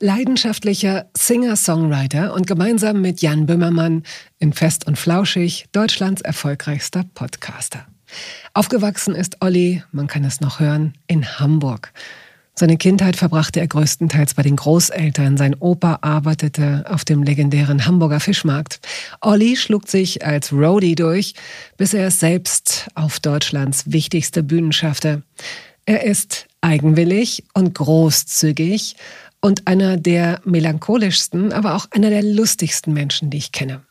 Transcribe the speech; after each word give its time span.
Leidenschaftlicher 0.00 1.06
Singer-Songwriter 1.16 2.34
und 2.34 2.46
gemeinsam 2.46 3.00
mit 3.00 3.22
Jan 3.22 3.46
Böhmermann 3.46 4.02
in 4.38 4.52
Fest 4.52 4.86
und 4.86 4.98
Flauschig 4.98 5.66
Deutschlands 5.72 6.20
erfolgreichster 6.20 7.04
Podcaster. 7.14 7.86
Aufgewachsen 8.54 9.14
ist 9.14 9.36
Olli, 9.40 9.82
man 9.92 10.06
kann 10.06 10.24
es 10.24 10.40
noch 10.40 10.60
hören, 10.60 10.94
in 11.06 11.38
Hamburg. 11.38 11.92
Seine 12.56 12.76
Kindheit 12.76 13.16
verbrachte 13.16 13.58
er 13.58 13.66
größtenteils 13.66 14.34
bei 14.34 14.42
den 14.42 14.54
Großeltern. 14.54 15.36
Sein 15.36 15.56
Opa 15.58 15.98
arbeitete 16.02 16.84
auf 16.88 17.04
dem 17.04 17.24
legendären 17.24 17.84
Hamburger 17.84 18.20
Fischmarkt. 18.20 18.80
Olli 19.20 19.56
schlug 19.56 19.88
sich 19.88 20.24
als 20.24 20.52
Roadie 20.52 20.94
durch, 20.94 21.34
bis 21.76 21.94
er 21.94 22.06
es 22.06 22.20
selbst 22.20 22.88
auf 22.94 23.18
Deutschlands 23.18 23.90
wichtigste 23.90 24.44
Bühnen 24.44 24.70
schaffte. 24.72 25.22
Er 25.84 26.04
ist 26.04 26.46
eigenwillig 26.60 27.44
und 27.52 27.74
großzügig 27.74 28.96
und 29.44 29.66
einer 29.66 29.98
der 29.98 30.40
melancholischsten, 30.46 31.52
aber 31.52 31.74
auch 31.74 31.84
einer 31.90 32.08
der 32.08 32.22
lustigsten 32.22 32.94
Menschen, 32.94 33.28
die 33.28 33.36
ich 33.36 33.52
kenne. 33.52 33.82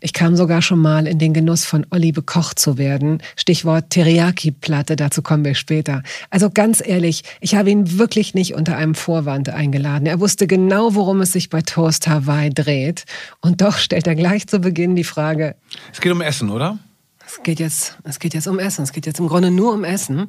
Ich 0.00 0.12
kam 0.12 0.36
sogar 0.36 0.62
schon 0.62 0.78
mal 0.78 1.08
in 1.08 1.18
den 1.18 1.34
Genuss 1.34 1.64
von 1.64 1.84
Olli 1.90 2.12
bekocht 2.12 2.60
zu 2.60 2.78
werden. 2.78 3.20
Stichwort 3.34 3.90
Teriyaki-Platte, 3.90 4.94
dazu 4.94 5.22
kommen 5.22 5.44
wir 5.44 5.56
später. 5.56 6.04
Also 6.30 6.50
ganz 6.50 6.80
ehrlich, 6.86 7.24
ich 7.40 7.56
habe 7.56 7.70
ihn 7.70 7.98
wirklich 7.98 8.34
nicht 8.34 8.54
unter 8.54 8.76
einem 8.76 8.94
Vorwand 8.94 9.48
eingeladen. 9.48 10.06
Er 10.06 10.20
wusste 10.20 10.46
genau, 10.46 10.94
worum 10.94 11.20
es 11.20 11.32
sich 11.32 11.50
bei 11.50 11.62
Toast 11.62 12.06
Hawaii 12.06 12.50
dreht. 12.50 13.06
Und 13.40 13.60
doch 13.60 13.78
stellt 13.78 14.06
er 14.06 14.14
gleich 14.14 14.46
zu 14.46 14.60
Beginn 14.60 14.94
die 14.94 15.02
Frage. 15.02 15.56
Es 15.92 16.00
geht 16.00 16.12
um 16.12 16.20
Essen, 16.20 16.50
oder? 16.50 16.78
Es 17.26 17.42
geht 17.42 17.58
jetzt, 17.58 17.98
es 18.04 18.20
geht 18.20 18.34
jetzt 18.34 18.46
um 18.46 18.60
Essen. 18.60 18.84
Es 18.84 18.92
geht 18.92 19.06
jetzt 19.06 19.18
im 19.18 19.26
Grunde 19.26 19.50
nur 19.50 19.72
um 19.72 19.82
Essen. 19.82 20.28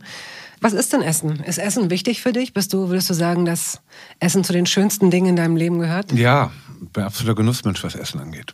Was 0.66 0.74
ist 0.74 0.94
denn 0.94 1.04
Essen? 1.04 1.42
Ist 1.42 1.60
Essen 1.60 1.92
wichtig 1.92 2.24
für 2.24 2.34
dich? 2.34 2.52
Bist 2.52 2.74
du, 2.74 2.90
würdest 2.90 3.08
du 3.12 3.14
sagen, 3.14 3.46
dass 3.46 3.82
Essen 4.20 4.44
zu 4.44 4.52
den 4.52 4.66
schönsten 4.66 5.12
Dingen 5.12 5.28
in 5.28 5.36
deinem 5.36 5.56
Leben 5.56 5.78
gehört? 5.78 6.12
Ja, 6.12 6.52
bin 6.92 7.04
absoluter 7.04 7.36
Genussmensch, 7.36 7.84
was 7.84 7.94
Essen 7.94 8.20
angeht. 8.20 8.52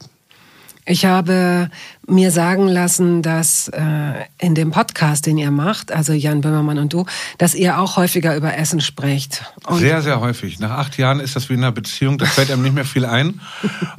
Ich 0.86 1.06
habe 1.06 1.70
mir 2.08 2.32
sagen 2.32 2.68
lassen, 2.68 3.22
dass 3.22 3.68
äh, 3.68 4.14
in 4.40 4.56
dem 4.56 4.72
Podcast, 4.72 5.26
den 5.26 5.38
ihr 5.38 5.52
macht, 5.52 5.92
also 5.92 6.14
Jan 6.14 6.42
Böhmermann 6.42 6.80
und 6.80 6.92
du, 6.92 7.06
dass 7.38 7.54
ihr 7.54 7.80
auch 7.80 7.98
häufiger 7.98 8.36
über 8.36 8.58
Essen 8.58 8.82
sprecht. 8.82 9.44
Und 9.68 9.80
sehr, 9.80 10.02
sehr 10.02 10.20
häufig. 10.20 10.60
Nach 10.60 10.72
acht 10.72 10.98
Jahren 10.98 11.20
ist 11.20 11.36
das 11.36 11.50
wie 11.50 11.54
in 11.54 11.60
einer 11.60 11.72
Beziehung, 11.72 12.18
da 12.18 12.26
fällt 12.26 12.50
einem 12.52 12.64
nicht 12.64 12.73
mehr 12.73 12.86
viel 12.86 13.06
ein. 13.06 13.42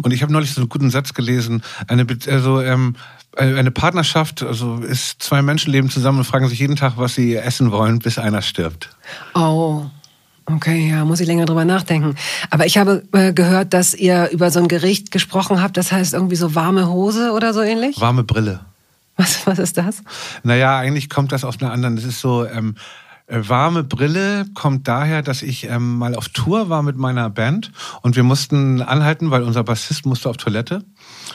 Und 0.02 0.12
ich 0.12 0.22
habe 0.22 0.32
neulich 0.32 0.52
so 0.52 0.60
einen 0.60 0.68
guten 0.68 0.90
Satz 0.90 1.14
gelesen. 1.14 1.62
Eine, 1.86 2.04
Be 2.04 2.18
also 2.30 2.60
ähm, 2.60 2.96
eine 3.36 3.70
Partnerschaft, 3.70 4.42
also 4.42 4.78
ist 4.78 5.22
zwei 5.22 5.40
Menschen 5.40 5.72
leben 5.72 5.88
zusammen 5.88 6.18
und 6.18 6.24
fragen 6.24 6.48
sich 6.48 6.58
jeden 6.58 6.76
Tag, 6.76 6.94
was 6.96 7.14
sie 7.14 7.36
essen 7.36 7.70
wollen, 7.70 8.00
bis 8.00 8.18
einer 8.18 8.42
stirbt. 8.42 8.90
Oh. 9.34 9.86
Okay, 10.46 10.90
ja, 10.90 11.04
muss 11.04 11.20
ich 11.20 11.26
länger 11.26 11.44
drüber 11.44 11.64
nachdenken. 11.64 12.16
Aber 12.50 12.66
ich 12.66 12.78
habe 12.78 13.04
äh, 13.12 13.32
gehört, 13.32 13.72
dass 13.74 13.94
ihr 13.94 14.30
über 14.30 14.50
so 14.50 14.60
ein 14.60 14.68
Gericht 14.68 15.10
gesprochen 15.10 15.62
habt, 15.62 15.76
das 15.76 15.92
heißt 15.92 16.14
irgendwie 16.14 16.36
so 16.36 16.54
warme 16.54 16.88
Hose 16.88 17.32
oder 17.32 17.54
so 17.54 17.60
ähnlich? 17.62 18.00
Warme 18.00 18.24
Brille. 18.24 18.60
Was, 19.16 19.46
was 19.46 19.58
ist 19.58 19.76
das? 19.76 20.02
Naja, 20.42 20.78
eigentlich 20.78 21.10
kommt 21.10 21.32
das 21.32 21.44
aus 21.44 21.60
einer 21.60 21.70
anderen. 21.70 21.96
Das 21.96 22.04
ist 22.04 22.20
so, 22.20 22.46
ähm, 22.46 22.76
äh, 23.26 23.48
warme 23.48 23.84
Brille 23.84 24.46
kommt 24.54 24.88
daher, 24.88 25.22
dass 25.22 25.42
ich 25.42 25.64
ähm, 25.64 25.96
mal 25.96 26.14
auf 26.14 26.28
Tour 26.28 26.68
war 26.68 26.82
mit 26.82 26.96
meiner 26.96 27.30
Band 27.30 27.72
und 28.02 28.16
wir 28.16 28.24
mussten 28.24 28.82
anhalten, 28.82 29.30
weil 29.30 29.42
unser 29.42 29.64
Bassist 29.64 30.06
musste 30.06 30.28
auf 30.28 30.36
Toilette. 30.36 30.84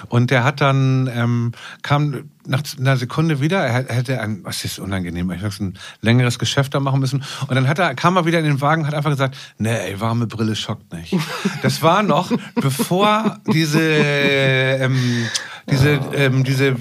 Und 0.10 0.32
der 0.32 0.44
hat 0.44 0.62
dann, 0.62 1.10
ähm, 1.14 1.52
kam 1.82 2.30
nach 2.46 2.62
einer 2.80 2.98
Sekunde 2.98 3.42
wieder, 3.42 3.60
er 3.60 3.94
hätte 3.94 4.22
ein, 4.22 4.40
was 4.44 4.64
ist 4.64 4.80
unangenehm, 4.80 5.30
ich 5.32 5.60
ein 5.60 5.78
längeres 6.02 6.40
Geschäft 6.40 6.74
da 6.74 6.80
machen 6.80 7.00
müssen. 7.00 7.24
Und 7.48 7.56
dann 7.56 7.68
hat 7.68 7.80
er, 7.80 7.94
kam 7.96 8.16
er 8.16 8.26
wieder 8.26 8.40
in 8.40 8.46
den 8.46 8.62
Wagen, 8.62 8.88
hat 8.88 8.94
einfach 8.94 9.12
gesagt, 9.12 9.38
nee, 9.58 9.96
warme 10.00 10.28
Brille 10.28 10.56
schockt 10.56 10.94
nicht. 10.94 11.16
Das 11.62 11.82
war 11.82 12.04
noch, 12.04 12.32
bevor 12.56 13.40
diese, 13.48 13.82
ähm, 13.82 15.28
diese, 15.70 16.00
ähm, 16.14 16.44
diese, 16.44 16.76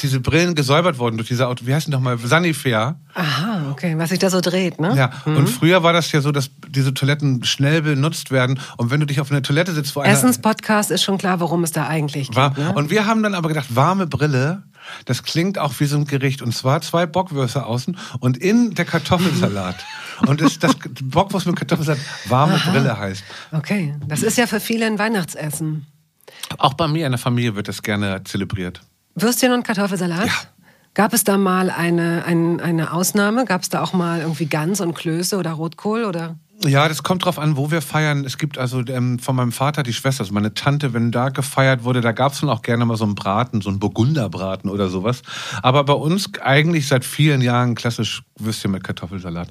diese 0.00 0.20
Brillen 0.20 0.54
gesäubert 0.54 0.98
wurden 0.98 1.16
durch 1.16 1.28
diese 1.28 1.46
Auto, 1.46 1.66
wie 1.66 1.74
heißt 1.74 1.86
denn 1.86 1.92
nochmal, 1.92 2.18
Sanifair. 2.18 2.96
Aha, 3.14 3.70
okay, 3.70 3.94
was 3.96 4.10
sich 4.10 4.18
da 4.18 4.28
so 4.28 4.40
dreht, 4.40 4.80
ne? 4.80 4.94
Ja, 4.96 5.10
mhm. 5.24 5.36
und 5.36 5.48
früher 5.48 5.82
war 5.82 5.92
das 5.92 6.10
ja 6.12 6.20
so, 6.20 6.32
dass 6.32 6.50
diese 6.68 6.92
Toiletten 6.94 7.44
schnell 7.44 7.82
benutzt 7.82 8.30
werden 8.30 8.58
und 8.76 8.90
wenn 8.90 9.00
du 9.00 9.06
dich 9.06 9.20
auf 9.20 9.30
einer 9.30 9.42
Toilette 9.42 9.72
sitzt, 9.72 9.94
wo 9.94 10.00
einer... 10.00 10.12
Essens-Podcast 10.12 10.90
ist 10.90 11.04
schon 11.04 11.18
klar, 11.18 11.38
worum 11.38 11.62
es 11.62 11.72
da 11.72 11.86
eigentlich 11.86 12.28
geht. 12.28 12.36
War, 12.36 12.58
ne? 12.58 12.72
Und 12.74 12.90
wir 12.90 13.06
haben 13.06 13.22
dann 13.22 13.34
aber 13.34 13.48
gedacht, 13.48 13.76
warme 13.76 14.06
Brille, 14.06 14.64
das 15.04 15.22
klingt 15.22 15.58
auch 15.58 15.72
wie 15.78 15.86
so 15.86 15.96
ein 15.96 16.04
Gericht. 16.04 16.42
Und 16.42 16.54
zwar 16.54 16.80
zwei 16.80 17.06
Bockwürste 17.06 17.66
außen 17.66 17.96
und 18.20 18.36
in 18.36 18.74
der 18.74 18.84
Kartoffelsalat. 18.84 19.76
und 20.26 20.40
das, 20.40 20.58
das 20.58 20.76
Bockwurst 21.02 21.46
mit 21.46 21.56
Kartoffelsalat 21.56 22.00
warme 22.26 22.54
Aha. 22.54 22.70
Brille 22.70 22.98
heißt. 22.98 23.24
Okay, 23.52 23.94
das 24.06 24.22
ist 24.22 24.38
ja 24.38 24.46
für 24.46 24.60
viele 24.60 24.86
ein 24.86 24.98
Weihnachtsessen. 24.98 25.86
Auch 26.58 26.74
bei 26.74 26.88
mir 26.88 27.06
in 27.06 27.12
der 27.12 27.18
Familie 27.18 27.56
wird 27.56 27.68
das 27.68 27.82
gerne 27.82 28.22
zelebriert. 28.24 28.80
Würstchen 29.14 29.52
und 29.52 29.64
Kartoffelsalat? 29.64 30.26
Ja. 30.26 30.32
Gab 30.94 31.12
es 31.12 31.24
da 31.24 31.36
mal 31.36 31.70
eine, 31.70 32.24
eine, 32.24 32.62
eine 32.62 32.92
Ausnahme? 32.92 33.44
Gab 33.44 33.62
es 33.62 33.68
da 33.68 33.82
auch 33.82 33.92
mal 33.92 34.20
irgendwie 34.20 34.46
Gans 34.46 34.80
und 34.80 34.94
Klöße 34.94 35.36
oder 35.36 35.52
Rotkohl 35.52 36.04
oder? 36.04 36.36
Ja, 36.66 36.88
das 36.88 37.02
kommt 37.02 37.26
drauf 37.26 37.38
an, 37.38 37.58
wo 37.58 37.70
wir 37.70 37.82
feiern. 37.82 38.24
Es 38.24 38.38
gibt 38.38 38.56
also 38.56 38.80
ähm, 38.86 39.18
von 39.18 39.36
meinem 39.36 39.52
Vater 39.52 39.82
die 39.82 39.92
Schwester, 39.92 40.22
also 40.22 40.32
meine 40.32 40.54
Tante, 40.54 40.94
wenn 40.94 41.10
da 41.10 41.28
gefeiert 41.28 41.84
wurde, 41.84 42.00
da 42.00 42.12
gab 42.12 42.32
es 42.32 42.40
dann 42.40 42.48
auch 42.48 42.62
gerne 42.62 42.86
mal 42.86 42.96
so 42.96 43.04
einen 43.04 43.14
Braten, 43.14 43.60
so 43.60 43.68
einen 43.68 43.78
Burgunderbraten 43.78 44.70
oder 44.70 44.88
sowas. 44.88 45.22
Aber 45.62 45.84
bei 45.84 45.92
uns 45.92 46.30
eigentlich 46.40 46.88
seit 46.88 47.04
vielen 47.04 47.42
Jahren 47.42 47.74
klassisch 47.74 48.22
Würstchen 48.38 48.70
mit 48.70 48.82
Kartoffelsalat. 48.82 49.48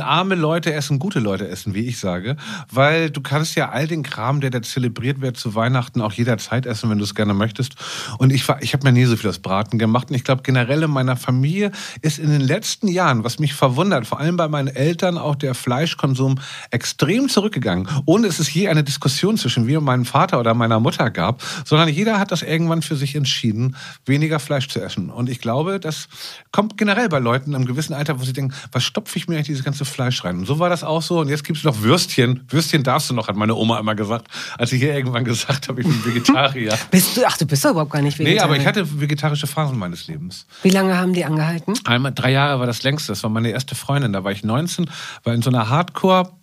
Arme 0.00 0.34
Leute 0.34 0.74
essen, 0.74 0.98
gute 0.98 1.20
Leute 1.20 1.48
essen, 1.48 1.74
wie 1.74 1.86
ich 1.86 1.98
sage, 1.98 2.36
weil 2.70 3.10
du 3.10 3.20
kannst 3.20 3.54
ja 3.54 3.70
all 3.70 3.86
den 3.86 4.02
Kram, 4.02 4.40
der 4.40 4.50
da 4.50 4.60
zelebriert 4.60 5.20
wird 5.20 5.36
zu 5.36 5.54
Weihnachten, 5.54 6.00
auch 6.00 6.12
jederzeit 6.12 6.66
essen, 6.66 6.90
wenn 6.90 6.98
du 6.98 7.04
es 7.04 7.14
gerne 7.14 7.32
möchtest. 7.32 7.76
Und 8.18 8.32
ich, 8.32 8.44
ich 8.60 8.72
habe 8.72 8.84
mir 8.84 8.92
nie 8.92 9.04
so 9.04 9.16
viel 9.16 9.30
aus 9.30 9.38
Braten 9.38 9.78
gemacht. 9.78 10.10
Und 10.10 10.16
ich 10.16 10.24
glaube, 10.24 10.42
generell 10.42 10.82
in 10.82 10.90
meiner 10.90 11.16
Familie 11.16 11.70
ist 12.02 12.18
in 12.18 12.30
den 12.30 12.40
letzten 12.40 12.88
Jahren, 12.88 13.24
was 13.24 13.38
mich 13.38 13.54
verwundert, 13.54 14.06
vor 14.06 14.20
allem 14.20 14.36
bei 14.36 14.48
meinen 14.48 14.68
Eltern, 14.68 15.16
auch 15.16 15.36
der 15.36 15.54
Fleischkonsum 15.54 16.40
extrem 16.70 17.28
zurückgegangen, 17.28 17.88
ohne 18.04 18.26
dass 18.26 18.38
es 18.38 18.52
je 18.52 18.68
eine 18.68 18.84
Diskussion 18.84 19.36
zwischen 19.36 19.64
mir 19.64 19.78
und 19.78 19.84
meinem 19.84 20.04
Vater 20.04 20.40
oder 20.40 20.54
meiner 20.54 20.80
Mutter 20.80 21.10
gab, 21.10 21.42
sondern 21.64 21.88
jeder 21.88 22.18
hat 22.18 22.32
das 22.32 22.42
irgendwann 22.42 22.82
für 22.82 22.96
sich 22.96 23.14
entschieden, 23.14 23.76
weniger 24.04 24.38
Fleisch 24.38 24.68
zu 24.68 24.80
essen. 24.80 25.10
Und 25.10 25.28
ich 25.28 25.40
glaube, 25.40 25.80
das 25.80 26.08
kommt 26.52 26.76
generell 26.78 27.08
bei 27.08 27.18
Leuten 27.18 27.54
im 27.54 27.64
gewissen 27.66 27.94
Alter, 27.94 28.20
wo 28.20 28.24
sie 28.24 28.32
denken, 28.32 28.54
was 28.72 28.84
stopfe 28.84 29.18
ich 29.18 29.28
mir 29.28 29.36
eigentlich 29.36 29.46
dieses 29.46 29.64
ganze 29.64 29.84
Fleisch 29.84 30.24
rein? 30.24 30.38
Und 30.38 30.46
so 30.46 30.58
war 30.58 30.68
das 30.68 30.84
auch 30.84 31.02
so. 31.02 31.20
Und 31.20 31.28
jetzt 31.28 31.44
gibt 31.44 31.58
es 31.58 31.64
noch 31.64 31.80
Würstchen. 31.82 32.44
Würstchen 32.48 32.82
darfst 32.82 33.10
du 33.10 33.14
noch, 33.14 33.28
hat 33.28 33.36
meine 33.36 33.54
Oma 33.54 33.78
immer 33.78 33.94
gesagt, 33.94 34.28
als 34.58 34.72
ich 34.72 34.80
hier 34.80 34.94
irgendwann 34.94 35.24
gesagt 35.24 35.68
habe, 35.68 35.80
ich 35.80 35.86
bin 35.86 36.04
Vegetarier. 36.04 36.76
bist 36.90 37.16
du, 37.16 37.22
ach, 37.26 37.36
du 37.36 37.46
bist 37.46 37.64
doch 37.64 37.70
überhaupt 37.70 37.92
gar 37.92 38.02
nicht 38.02 38.18
Vegetarier. 38.18 38.40
Nee, 38.40 38.44
aber 38.44 38.56
ich 38.56 38.66
hatte 38.66 39.00
vegetarische 39.00 39.46
Phasen 39.46 39.78
meines 39.78 40.06
Lebens. 40.06 40.46
Wie 40.62 40.70
lange 40.70 40.96
haben 40.96 41.12
die 41.12 41.24
angehalten? 41.24 41.74
Einmal, 41.84 42.12
drei 42.12 42.32
Jahre 42.32 42.58
war 42.60 42.66
das 42.66 42.82
längste. 42.82 43.12
Das 43.12 43.22
war 43.22 43.30
meine 43.30 43.50
erste 43.50 43.74
Freundin. 43.74 44.12
Da 44.12 44.24
war 44.24 44.32
ich 44.32 44.44
19, 44.44 44.90
war 45.24 45.34
in 45.34 45.42
so 45.42 45.50
einer 45.50 45.68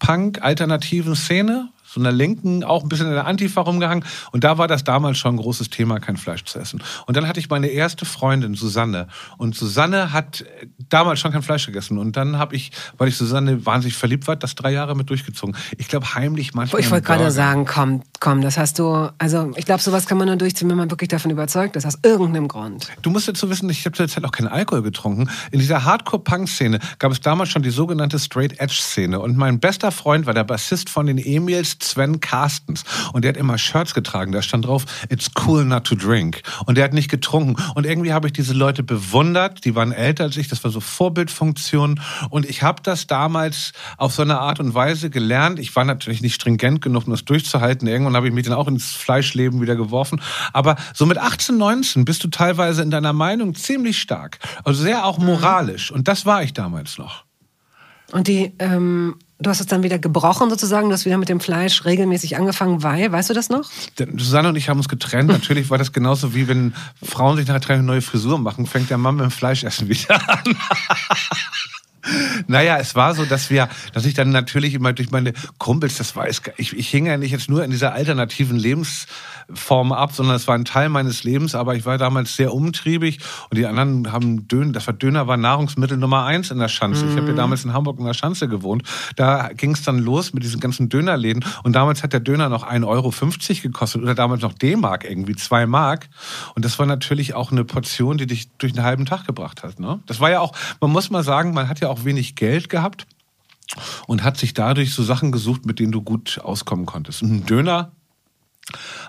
Hardcore-Punk-alternativen 0.04 1.16
Szene 1.16 1.73
so 1.94 2.00
einer 2.00 2.12
Linken, 2.12 2.64
auch 2.64 2.84
ein 2.84 2.90
bisschen 2.90 3.08
in 3.08 3.14
der 3.14 3.28
Antifa 3.28 3.62
rumgehangen. 3.62 4.04
Und 4.32 4.44
da 4.44 4.58
war 4.58 4.68
das 4.68 4.84
damals 4.84 5.18
schon 5.18 5.36
ein 5.36 5.38
großes 5.38 5.70
Thema, 5.70 6.00
kein 6.00 6.18
Fleisch 6.18 6.44
zu 6.46 6.60
essen. 6.60 6.82
Und 7.06 7.18
dann 7.18 7.28
hatte 7.28 7.40
ich 7.40 7.50
meine 7.50 7.68
erste 7.68 8.06
Freundin, 8.06 8.56
Susanne. 8.56 9.08
Und 9.38 9.56
Susanne 9.56 10.12
hat 10.12 10.44
damals 10.90 11.20
schon 11.20 11.32
kein 11.32 11.44
Fleisch 11.44 11.66
gegessen. 11.66 11.98
Und 11.98 12.18
dann 12.18 12.38
habe 12.40 12.56
ich, 12.56 12.72
weil 12.98 13.10
ich 13.10 13.18
Susanne 13.18 13.66
wahnsinnig 13.66 13.96
verliebt 13.96 14.28
war, 14.28 14.36
das 14.36 14.56
drei 14.56 14.72
Jahre 14.72 14.96
mit 14.96 15.10
durchgezogen. 15.10 15.56
Ich 15.78 15.88
glaube, 15.88 16.16
heimlich 16.16 16.54
manchmal. 16.54 16.82
Ich 16.82 16.90
wollte 16.90 17.06
gerade 17.06 17.30
sagen, 17.30 17.66
komm, 17.66 18.02
komm, 18.20 18.42
das 18.42 18.58
hast 18.58 18.80
du, 18.80 19.10
also 19.18 19.52
ich 19.56 19.66
glaube, 19.66 19.82
sowas 19.82 20.08
kann 20.08 20.18
man 20.18 20.28
nur 20.28 20.38
durchziehen, 20.38 20.70
wenn 20.70 20.78
man 20.78 20.90
wirklich 20.90 21.10
davon 21.10 21.30
überzeugt 21.30 21.76
ist, 21.76 21.86
aus 21.86 22.00
irgendeinem 22.04 22.48
Grund. 22.48 22.88
Du 23.02 23.12
musst 23.12 23.28
dazu 23.28 23.50
wissen, 23.50 23.70
ich 23.70 23.86
habe 23.86 23.96
zu 23.96 24.04
der 24.04 24.10
Zeit 24.10 24.26
auch 24.26 24.32
keinen 24.32 24.48
Alkohol 24.48 24.82
getrunken. 24.82 25.30
In 25.52 25.60
dieser 25.60 25.84
Hardcore-Punk-Szene 25.84 26.80
gab 26.98 27.12
es 27.12 27.22
damals 27.22 27.50
schon 27.50 27.62
die 27.62 27.70
sogenannte 27.70 28.18
Straight-Edge-Szene. 28.18 29.20
Und 29.20 29.38
mein 29.38 29.60
bester 29.60 29.92
Freund 29.92 30.26
war 30.26 30.34
der 30.34 30.44
Bassist 30.44 30.90
von 30.90 31.06
den 31.06 31.18
Emils, 31.18 31.78
Sven 31.84 32.20
Carstens. 32.20 32.84
Und 33.14 33.24
der 33.24 33.30
hat 33.30 33.38
immer 33.38 33.58
Shirts 33.58 33.94
getragen. 33.94 34.32
Da 34.32 34.42
stand 34.42 34.66
drauf, 34.66 34.86
it's 35.10 35.30
cool 35.46 35.64
not 35.66 35.86
to 35.86 35.96
drink. 35.96 36.42
Und 36.66 36.76
der 36.76 36.86
hat 36.86 36.94
nicht 36.94 37.10
getrunken. 37.10 37.56
Und 37.76 37.86
irgendwie 37.86 38.14
habe 38.14 38.28
ich 38.28 38.34
diese 38.34 38.54
Leute 38.54 38.84
bewundert. 38.84 39.66
Die 39.66 39.76
waren 39.76 39.92
älter 39.92 40.26
als 40.26 40.38
ich. 40.38 40.48
Das 40.48 40.64
war 40.64 40.72
so 40.72 40.80
Vorbildfunktion. 40.80 42.00
Und 42.30 42.46
ich 42.50 42.64
habe 42.64 42.82
das 42.84 43.08
damals 43.08 43.74
auf 43.98 44.14
so 44.14 44.22
eine 44.22 44.40
Art 44.40 44.60
und 44.60 44.74
Weise 44.74 45.10
gelernt. 45.10 45.60
Ich 45.60 45.76
war 45.76 45.86
natürlich 45.86 46.22
nicht 46.22 46.36
stringent 46.36 46.82
genug, 46.82 47.06
um 47.06 47.12
das 47.12 47.26
durchzuhalten. 47.26 47.88
Irgendwann 47.88 48.16
habe 48.16 48.28
ich 48.28 48.34
mich 48.34 48.46
dann 48.46 48.54
auch 48.54 48.68
ins 48.68 48.92
Fleischleben 48.94 49.62
wieder 49.62 49.76
geworfen. 49.76 50.22
Aber 50.52 50.76
so 50.94 51.06
mit 51.06 51.18
18, 51.18 51.58
19 51.58 52.06
bist 52.06 52.24
du 52.24 52.30
teilweise 52.30 52.82
in 52.82 52.92
deiner 52.92 53.14
Meinung 53.14 53.56
ziemlich 53.56 54.00
stark. 54.00 54.40
Also 54.64 54.82
sehr 54.82 55.06
auch 55.06 55.18
moralisch. 55.18 55.92
Und 55.92 56.08
das 56.08 56.26
war 56.26 56.44
ich 56.44 56.54
damals 56.54 56.98
noch. 56.98 57.26
Und 58.12 58.28
die, 58.28 58.54
ähm, 58.60 59.16
du 59.44 59.50
hast 59.50 59.60
es 59.60 59.68
dann 59.68 59.84
wieder 59.84 60.00
gebrochen 60.00 60.50
sozusagen, 60.50 60.90
du 60.90 60.94
hast 60.94 61.06
wieder 61.06 61.18
mit 61.18 61.30
dem 61.30 61.40
Fleisch 61.40 61.86
regelmäßig 61.86 62.38
angefangen, 62.38 62.84
weil, 62.84 63.12
weißt 63.12 63.30
du 63.30 63.34
das 63.34 63.50
noch? 63.50 63.70
Susanne 64.18 64.50
und 64.50 64.56
ich 64.56 64.70
haben 64.70 64.78
uns 64.78 64.90
getrennt. 64.90 65.28
Natürlich 65.32 65.70
war 65.70 65.78
das 65.78 65.92
genauso 65.92 66.34
wie 66.34 66.48
wenn 66.48 66.74
Frauen 67.02 67.38
sich 67.38 67.48
nachher 67.48 67.62
trennen 67.62 67.82
und 67.82 67.88
neue 67.88 68.02
Frisur 68.02 68.40
machen, 68.40 68.66
fängt 68.66 68.90
der 68.90 68.98
Mann 68.98 69.16
mit 69.16 69.26
dem 69.26 69.32
Fleischessen 69.32 69.90
wieder 69.90 70.16
an. 70.30 70.58
Naja, 72.48 72.78
es 72.78 72.96
war 72.96 73.16
so, 73.16 73.26
dass 73.26 73.50
wir, 73.50 73.70
dass 73.94 74.06
ich 74.06 74.14
dann 74.14 74.32
natürlich 74.32 74.74
immer 74.74 74.94
durch 74.94 75.12
meine 75.12 75.34
Kumpels, 75.58 75.98
das 75.98 76.16
weiß 76.16 76.42
ich, 76.58 76.74
ich 76.74 76.90
hing 76.90 77.06
ja 77.06 77.18
nicht 77.18 77.32
jetzt 77.32 77.50
nur 77.50 77.64
in 77.64 77.72
dieser 77.72 77.94
alternativen 77.94 78.58
Lebensform 78.58 79.92
ab, 79.92 80.12
sondern 80.14 80.36
es 80.36 80.48
war 80.48 80.56
ein 80.56 80.66
Teil 80.66 80.90
meines 80.90 81.24
Lebens, 81.24 81.56
aber 81.56 81.76
ich 81.76 81.86
war 81.86 81.98
damals 81.98 82.36
sehr 82.36 82.54
umtriebig 82.54 83.20
und 83.50 83.58
die 83.58 83.66
anderen 83.66 84.12
haben 84.12 84.48
Döner, 84.48 84.74
das 84.74 84.88
war 84.88 84.94
Döner 84.94 85.28
war 85.28 85.38
Nahrungsmittel 85.38 85.98
Nummer 85.98 86.26
eins 86.26 86.52
in 86.52 86.60
der 86.60 86.68
Schanze. 86.68 87.06
Mhm. 87.06 87.12
Ich 87.12 87.18
habe 87.18 87.28
ja 87.30 87.36
damals 87.36 87.64
in 87.64 87.74
Hamburg 87.74 88.00
in 88.00 88.06
der 88.06 88.14
Schanze 88.14 88.48
gewohnt. 88.48 88.84
Da 89.16 89.50
ging 89.56 89.72
es 89.72 89.84
dann 89.84 90.00
los 90.00 90.34
mit 90.34 90.44
diesen 90.44 90.60
ganzen 90.60 90.90
Dönerläden 90.90 91.46
und 91.64 91.74
damals 91.74 92.04
hat 92.04 92.14
der 92.14 92.20
Döner 92.20 92.50
noch 92.50 92.68
1,50 92.68 92.86
Euro 92.86 93.14
gekostet 93.62 94.02
oder 94.02 94.16
damals 94.16 94.42
noch 94.42 94.54
D-Mark 94.54 95.10
irgendwie, 95.10 95.36
zwei 95.36 95.66
Mark. 95.66 96.10
Und 96.56 96.66
das 96.66 96.80
war 96.80 96.86
natürlich 96.86 97.34
auch 97.34 97.52
eine 97.52 97.64
Portion, 97.64 98.18
die 98.18 98.28
dich 98.28 98.50
durch 98.58 98.74
einen 98.74 98.84
halben 98.84 99.06
Tag 99.06 99.26
gebracht 99.26 99.64
hat. 99.64 99.80
Ne? 99.80 100.00
Das 100.06 100.20
war 100.20 100.30
ja 100.30 100.40
auch, 100.40 100.54
man 100.82 100.92
muss 100.92 101.10
mal 101.10 101.24
sagen, 101.24 101.54
man 101.54 101.70
hat 101.70 101.80
ja 101.80 101.90
auch 101.90 101.93
auch 101.94 102.06
wenig 102.06 102.36
Geld 102.36 102.70
gehabt 102.70 103.06
und 104.08 104.24
hat 104.24 104.38
sich 104.38 104.54
dadurch 104.54 104.94
so 104.94 105.04
Sachen 105.04 105.32
gesucht, 105.32 105.66
mit 105.66 105.80
denen 105.80 105.92
du 105.92 106.02
gut 106.02 106.40
auskommen 106.44 106.86
konntest. 106.86 107.22
Und 107.22 107.32
ein 107.32 107.46
Döner 107.46 107.92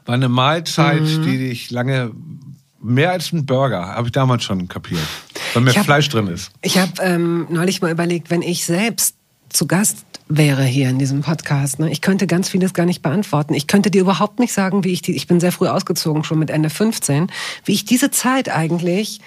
war 0.04 0.14
eine 0.14 0.28
Mahlzeit, 0.28 1.02
mhm. 1.02 1.22
die 1.22 1.46
ich 1.48 1.70
lange 1.70 2.12
mehr 2.80 3.12
als 3.12 3.32
ein 3.32 3.46
Burger, 3.46 3.88
habe 3.88 4.08
ich 4.08 4.12
damals 4.12 4.44
schon 4.44 4.68
kapiert, 4.68 5.06
weil 5.54 5.62
mehr 5.62 5.74
hab, 5.74 5.84
Fleisch 5.84 6.08
drin 6.10 6.26
ist. 6.26 6.50
Ich 6.60 6.78
habe 6.78 6.92
ähm, 7.00 7.46
neulich 7.48 7.80
mal 7.80 7.90
überlegt, 7.90 8.30
wenn 8.30 8.42
ich 8.42 8.66
selbst 8.66 9.16
zu 9.48 9.66
Gast 9.66 10.04
wäre 10.28 10.64
hier 10.64 10.88
in 10.88 10.98
diesem 10.98 11.22
Podcast. 11.22 11.78
Ne? 11.78 11.90
Ich 11.90 12.00
könnte 12.00 12.26
ganz 12.26 12.48
vieles 12.48 12.74
gar 12.74 12.86
nicht 12.86 13.02
beantworten. 13.02 13.54
Ich 13.54 13.66
könnte 13.66 13.90
dir 13.90 14.00
überhaupt 14.00 14.38
nicht 14.38 14.52
sagen, 14.52 14.84
wie 14.84 14.92
ich 14.92 15.02
die, 15.02 15.14
ich 15.14 15.26
bin 15.26 15.40
sehr 15.40 15.52
früh 15.52 15.68
ausgezogen, 15.68 16.24
schon 16.24 16.38
mit 16.38 16.50
Ende 16.50 16.70
15, 16.70 17.30
wie 17.64 17.72
ich 17.72 17.84
diese 17.84 18.10
Zeit 18.10 18.48
eigentlich 18.48 19.20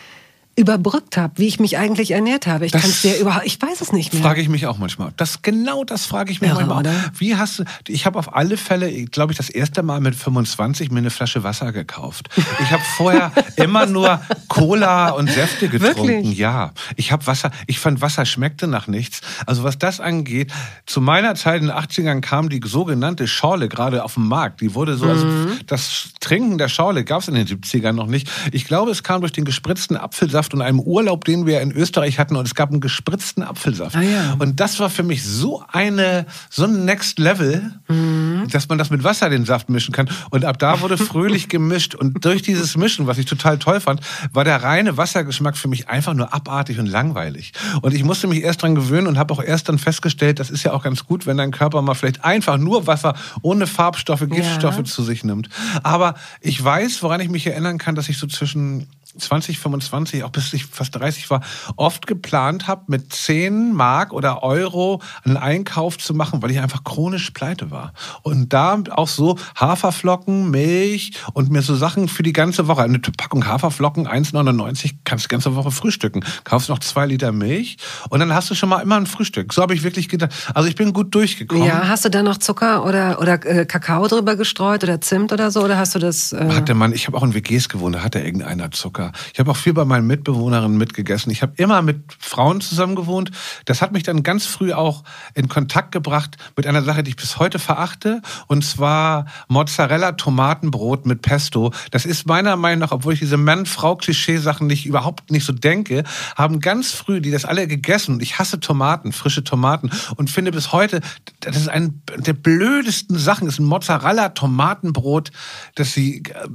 überbrückt 0.57 1.17
habe, 1.17 1.33
wie 1.37 1.47
ich 1.47 1.59
mich 1.59 1.77
eigentlich 1.77 2.11
ernährt 2.11 2.47
habe. 2.47 2.65
Ich 2.65 2.71
kann 2.71 2.81
es 2.81 3.03
dir 3.03 3.15
überhaupt, 3.19 3.45
ich 3.45 3.61
weiß 3.61 3.79
es 3.79 3.93
nicht 3.93 4.11
mehr. 4.11 4.23
Frage 4.23 4.41
ich 4.41 4.49
mich 4.49 4.65
auch 4.65 4.79
manchmal. 4.79 5.13
Das 5.15 5.43
genau 5.43 5.83
das 5.83 6.07
frage 6.07 6.31
ich 6.31 6.41
mich 6.41 6.49
Irre, 6.49 6.65
manchmal. 6.65 6.79
Oder? 6.79 7.11
Wie 7.15 7.35
hast 7.35 7.59
du? 7.59 7.63
Ich 7.87 8.07
habe 8.07 8.17
auf 8.17 8.35
alle 8.35 8.57
Fälle, 8.57 8.91
glaube 9.05 9.31
ich, 9.31 9.37
das 9.37 9.51
erste 9.51 9.83
Mal 9.83 10.01
mit 10.01 10.15
25 10.15 10.89
mir 10.89 10.97
eine 10.97 11.11
Flasche 11.11 11.43
Wasser 11.43 11.71
gekauft. 11.71 12.29
Ich 12.59 12.71
habe 12.71 12.81
vorher 12.97 13.31
immer 13.55 13.85
nur 13.85 14.19
Cola 14.47 15.11
und 15.11 15.29
Säfte 15.29 15.69
getrunken. 15.69 16.07
Wirklich? 16.07 16.37
Ja, 16.39 16.71
ich 16.95 17.11
habe 17.11 17.27
Wasser. 17.27 17.51
Ich 17.67 17.77
fand 17.77 18.01
Wasser 18.01 18.25
schmeckte 18.25 18.65
nach 18.65 18.87
nichts. 18.87 19.21
Also 19.45 19.61
was 19.63 19.77
das 19.77 19.99
angeht, 19.99 20.51
zu 20.87 21.01
meiner 21.01 21.35
Zeit 21.35 21.61
in 21.61 21.67
den 21.67 21.75
80ern 21.75 22.21
kam 22.21 22.49
die 22.49 22.61
sogenannte 22.65 23.27
Schorle 23.27 23.69
gerade 23.69 24.03
auf 24.03 24.15
den 24.15 24.27
Markt. 24.27 24.61
Die 24.61 24.73
wurde 24.73 24.97
so, 24.97 25.05
also 25.05 25.23
mhm. 25.27 25.47
also 25.49 25.59
das 25.67 26.09
Trinken 26.19 26.57
der 26.57 26.67
Schorle 26.67 27.03
gab 27.03 27.21
es 27.21 27.27
in 27.27 27.35
den 27.35 27.45
70ern 27.45 27.93
noch 27.93 28.07
nicht. 28.07 28.27
Ich 28.51 28.65
glaube, 28.65 28.89
es 28.89 29.03
kam 29.03 29.21
durch 29.21 29.33
den 29.33 29.45
gespritzten 29.45 29.97
Apfelsaft 29.97 30.46
Apfelsaft 30.47 30.53
und 30.53 30.61
einem 30.61 30.79
Urlaub, 30.79 31.25
den 31.25 31.45
wir 31.45 31.61
in 31.61 31.71
Österreich 31.71 32.19
hatten 32.19 32.35
und 32.35 32.45
es 32.45 32.55
gab 32.55 32.71
einen 32.71 32.81
gespritzten 32.81 33.43
Apfelsaft. 33.43 33.95
Ah, 33.95 34.01
ja. 34.01 34.35
Und 34.39 34.59
das 34.59 34.79
war 34.79 34.89
für 34.89 35.03
mich 35.03 35.23
so 35.23 35.63
eine, 35.71 36.25
so 36.49 36.65
ein 36.65 36.85
Next 36.85 37.19
Level, 37.19 37.71
mhm. 37.87 38.47
dass 38.51 38.69
man 38.69 38.77
das 38.77 38.89
mit 38.89 39.03
Wasser 39.03 39.29
den 39.29 39.45
Saft 39.45 39.69
mischen 39.69 39.93
kann. 39.93 40.09
Und 40.29 40.45
ab 40.45 40.59
da 40.59 40.81
wurde 40.81 40.97
fröhlich 41.11 41.49
gemischt 41.49 41.95
und 41.95 42.23
durch 42.23 42.41
dieses 42.41 42.77
Mischen, 42.77 43.07
was 43.07 43.17
ich 43.17 43.25
total 43.25 43.57
toll 43.57 43.79
fand, 43.79 44.01
war 44.33 44.43
der 44.43 44.63
reine 44.63 44.97
Wassergeschmack 44.97 45.57
für 45.57 45.67
mich 45.67 45.89
einfach 45.89 46.13
nur 46.13 46.33
abartig 46.33 46.79
und 46.79 46.87
langweilig. 46.87 47.53
Und 47.81 47.93
ich 47.93 48.03
musste 48.03 48.27
mich 48.27 48.43
erst 48.43 48.61
dran 48.61 48.75
gewöhnen 48.75 49.07
und 49.07 49.17
habe 49.17 49.33
auch 49.33 49.43
erst 49.43 49.69
dann 49.69 49.77
festgestellt, 49.77 50.39
das 50.39 50.49
ist 50.49 50.63
ja 50.63 50.73
auch 50.73 50.83
ganz 50.83 51.05
gut, 51.05 51.25
wenn 51.25 51.37
dein 51.37 51.51
Körper 51.51 51.81
mal 51.81 51.95
vielleicht 51.95 52.23
einfach 52.23 52.57
nur 52.57 52.87
Wasser 52.87 53.15
ohne 53.41 53.67
Farbstoffe, 53.67 54.27
Giftstoffe 54.29 54.77
ja. 54.77 54.83
zu 54.83 55.03
sich 55.03 55.23
nimmt. 55.23 55.49
Aber 55.83 56.15
ich 56.41 56.63
weiß, 56.63 57.03
woran 57.03 57.21
ich 57.21 57.29
mich 57.29 57.47
erinnern 57.47 57.77
kann, 57.77 57.95
dass 57.95 58.09
ich 58.09 58.17
so 58.17 58.27
zwischen 58.27 58.87
20, 59.17 59.59
25, 59.59 60.23
auch 60.23 60.29
bis 60.37 60.53
ich 60.53 60.67
fast 60.67 60.93
30 60.95 61.31
war, 61.31 61.41
oft 61.77 62.05
geplant 62.05 62.67
habe, 62.67 62.83
mit 62.87 63.11
10 63.11 63.73
Mark 63.73 64.13
oder 64.13 64.43
Euro 64.43 65.01
einen 65.23 65.35
Einkauf 65.35 65.97
zu 65.97 66.13
machen, 66.13 66.43
weil 66.43 66.51
ich 66.51 66.59
einfach 66.59 66.83
chronisch 66.83 67.31
pleite 67.31 67.71
war. 67.71 67.91
Und 68.21 68.53
da 68.53 68.77
auch 68.91 69.07
so 69.07 69.35
Haferflocken, 69.55 70.51
Milch 70.51 71.13
und 71.33 71.49
mir 71.49 71.63
so 71.63 71.75
Sachen 71.75 72.07
für 72.07 72.21
die 72.21 72.33
ganze 72.33 72.67
Woche. 72.67 72.83
Eine 72.83 72.99
Packung 72.99 73.47
Haferflocken, 73.47 74.07
1,99, 74.07 74.91
kannst 75.03 75.25
du 75.25 75.27
die 75.27 75.31
ganze 75.31 75.55
Woche 75.55 75.71
frühstücken. 75.71 76.23
Kaufst 76.43 76.69
noch 76.69 76.79
zwei 76.79 77.07
Liter 77.07 77.31
Milch 77.31 77.77
und 78.09 78.19
dann 78.19 78.31
hast 78.31 78.51
du 78.51 78.55
schon 78.55 78.69
mal 78.69 78.81
immer 78.81 78.97
ein 78.97 79.07
Frühstück. 79.07 79.53
So 79.53 79.63
habe 79.63 79.73
ich 79.73 79.81
wirklich 79.81 80.07
gedacht. 80.07 80.31
Also 80.53 80.69
ich 80.69 80.75
bin 80.75 80.93
gut 80.93 81.15
durchgekommen. 81.15 81.65
Ja, 81.65 81.87
hast 81.87 82.05
du 82.05 82.09
da 82.09 82.21
noch 82.21 82.37
Zucker 82.37 82.85
oder, 82.85 83.19
oder 83.19 83.43
äh, 83.43 83.65
Kakao 83.65 84.07
drüber 84.07 84.35
gestreut 84.35 84.83
oder 84.83 85.01
Zimt 85.01 85.33
oder 85.33 85.49
so? 85.49 85.63
Oder 85.63 85.79
hast 85.79 85.95
du 85.95 85.99
das... 85.99 86.31
Äh 86.31 86.47
hatte 86.53 86.75
man, 86.75 86.93
ich 86.93 87.07
habe 87.07 87.17
auch 87.17 87.23
in 87.23 87.33
WGs 87.33 87.69
gewohnt, 87.69 87.95
da 87.95 88.03
hatte 88.03 88.19
irgendeiner 88.19 88.69
Zucker. 88.69 89.11
Ich 89.33 89.39
habe 89.39 89.49
auch 89.49 89.57
viel 89.57 89.73
bei 89.73 89.85
meinen 89.85 90.05
Mitbewohnerinnen 90.27 90.77
mitgegessen. 90.77 91.31
Ich 91.31 91.41
habe 91.41 91.53
immer 91.55 91.81
mit 91.81 92.01
Frauen 92.19 92.59
zusammen 92.61 92.95
gewohnt. 92.95 93.31
Das 93.65 93.81
hat 93.81 93.93
mich 93.93 94.03
dann 94.03 94.23
ganz 94.23 94.45
früh 94.45 94.73
auch 94.73 95.03
in 95.33 95.47
Kontakt 95.47 95.91
gebracht 95.91 96.37
mit 96.55 96.67
einer 96.67 96.83
Sache, 96.83 97.03
die 97.03 97.11
ich 97.11 97.15
bis 97.15 97.39
heute 97.39 97.59
verachte. 97.59 98.21
Und 98.47 98.65
zwar 98.65 99.25
Mozzarella 99.47 100.13
Tomatenbrot 100.13 101.05
mit 101.05 101.21
Pesto. 101.21 101.71
Das 101.91 102.05
ist 102.05 102.27
meiner 102.27 102.55
Meinung 102.57 102.79
nach, 102.79 102.91
obwohl 102.91 103.13
ich 103.13 103.19
diese 103.19 103.37
Mann-Frau-Klischee-Sachen 103.37 104.67
nicht 104.67 104.85
überhaupt 104.85 105.31
nicht 105.31 105.45
so 105.45 105.53
denke, 105.53 106.03
haben 106.35 106.59
ganz 106.59 106.91
früh 106.91 107.21
die 107.21 107.31
das 107.31 107.45
alle 107.45 107.67
gegessen. 107.67 108.19
Ich 108.19 108.37
hasse 108.37 108.59
Tomaten, 108.59 109.13
frische 109.13 109.43
Tomaten 109.43 109.89
und 110.17 110.29
finde 110.29 110.51
bis 110.51 110.73
heute, 110.73 111.01
das 111.39 111.55
ist 111.55 111.69
eine 111.69 111.93
der 112.17 112.33
blödesten 112.33 113.17
Sachen. 113.17 113.45
Das 113.45 113.55
ist 113.55 113.59
ein 113.59 113.65
Mozzarella 113.65 114.29
Tomatenbrot, 114.29 115.31
dass 115.75 115.93
sie, 115.93 116.23
äh, 116.23 116.47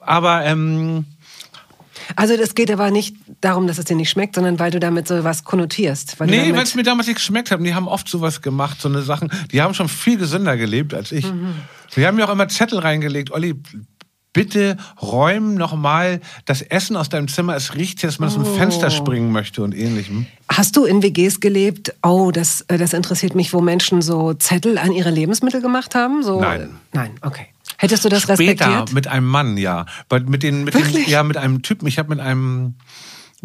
aber 0.00 0.44
ähm, 0.44 1.06
also 2.14 2.36
das 2.36 2.54
geht 2.54 2.70
aber 2.70 2.90
nicht 2.90 3.16
darum, 3.40 3.66
dass 3.66 3.78
es 3.78 3.86
dir 3.86 3.96
nicht 3.96 4.10
schmeckt, 4.10 4.34
sondern 4.34 4.58
weil 4.58 4.70
du 4.70 4.78
damit 4.78 5.08
so 5.08 5.24
was 5.24 5.44
konnotierst. 5.44 6.20
Weil 6.20 6.28
nee, 6.28 6.52
weil 6.52 6.62
es 6.62 6.74
mir 6.74 6.82
damals 6.82 7.08
nicht 7.08 7.16
geschmeckt 7.16 7.50
hat. 7.50 7.60
Die 7.60 7.74
haben 7.74 7.88
oft 7.88 8.08
sowas 8.08 8.42
gemacht, 8.42 8.80
so 8.80 8.88
eine 8.88 9.02
Sachen. 9.02 9.30
Die 9.52 9.62
haben 9.62 9.74
schon 9.74 9.88
viel 9.88 10.18
gesünder 10.18 10.56
gelebt 10.56 10.94
als 10.94 11.10
ich. 11.12 11.26
Mhm. 11.26 11.54
Die 11.96 12.06
haben 12.06 12.16
mir 12.16 12.28
auch 12.28 12.32
immer 12.32 12.48
Zettel 12.48 12.78
reingelegt. 12.78 13.30
Olli, 13.32 13.54
bitte 14.36 14.76
räum 15.00 15.54
nochmal 15.54 16.20
das 16.44 16.60
Essen 16.60 16.94
aus 16.94 17.08
deinem 17.08 17.26
Zimmer. 17.26 17.56
Es 17.56 17.74
riecht, 17.74 18.04
dass 18.04 18.18
man 18.18 18.28
aus 18.28 18.34
dem 18.34 18.42
oh. 18.42 18.54
Fenster 18.54 18.90
springen 18.90 19.32
möchte 19.32 19.62
und 19.62 19.74
ähnlichem. 19.74 20.26
Hast 20.48 20.76
du 20.76 20.84
in 20.84 21.02
WGs 21.02 21.40
gelebt? 21.40 21.94
Oh, 22.02 22.30
das, 22.30 22.60
äh, 22.68 22.76
das 22.76 22.92
interessiert 22.92 23.34
mich, 23.34 23.54
wo 23.54 23.62
Menschen 23.62 24.02
so 24.02 24.34
Zettel 24.34 24.76
an 24.76 24.92
ihre 24.92 25.10
Lebensmittel 25.10 25.62
gemacht 25.62 25.94
haben? 25.94 26.22
So, 26.22 26.38
Nein. 26.38 26.76
Nein, 26.92 27.12
okay. 27.22 27.46
Hättest 27.78 28.04
du 28.04 28.08
das 28.08 28.22
Später 28.22 28.40
respektiert? 28.40 28.92
mit 28.92 29.06
einem 29.08 29.26
Mann, 29.26 29.56
ja. 29.56 29.86
Mit 30.26 30.42
den, 30.42 30.64
mit 30.64 30.74
den, 30.74 31.08
ja, 31.08 31.22
mit 31.22 31.36
einem 31.36 31.62
Typen. 31.62 31.86
Ich 31.86 31.98
habe 31.98 32.10
mit 32.10 32.20
einem 32.20 32.74